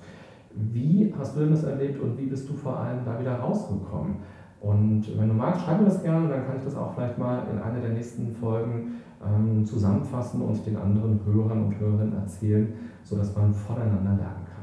Wie 0.54 1.14
hast 1.18 1.36
du 1.36 1.42
denn 1.42 1.52
das 1.52 1.64
erlebt 1.64 2.02
und 2.02 2.18
wie 2.18 2.26
bist 2.26 2.50
du 2.50 2.54
vor 2.54 2.78
allem 2.80 3.06
da 3.06 3.20
wieder 3.20 3.36
rausgekommen? 3.36 4.16
Und 4.60 5.06
wenn 5.18 5.28
du 5.28 5.34
magst, 5.36 5.64
schreib 5.64 5.80
mir 5.80 5.86
das 5.86 6.02
gerne, 6.02 6.28
dann 6.30 6.46
kann 6.46 6.58
ich 6.58 6.64
das 6.64 6.76
auch 6.76 6.94
vielleicht 6.94 7.18
mal 7.18 7.44
in 7.52 7.60
einer 7.60 7.80
der 7.80 7.92
nächsten 7.92 8.32
Folgen 8.32 8.96
ähm, 9.24 9.66
zusammenfassen 9.66 10.42
und 10.42 10.66
den 10.66 10.78
anderen 10.78 11.20
Hörern 11.26 11.66
und 11.66 11.80
Hörerinnen 11.80 12.16
erzählen, 12.16 12.74
sodass 13.04 13.36
man 13.36 13.54
voneinander 13.54 14.12
lernen 14.12 14.46
kann. 14.46 14.58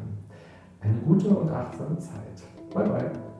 Eine 0.80 0.98
gute 1.00 1.28
und 1.28 1.50
achtsame 1.50 1.98
Zeit. 1.98 2.42
Bye 2.74 2.88
bye. 2.88 3.33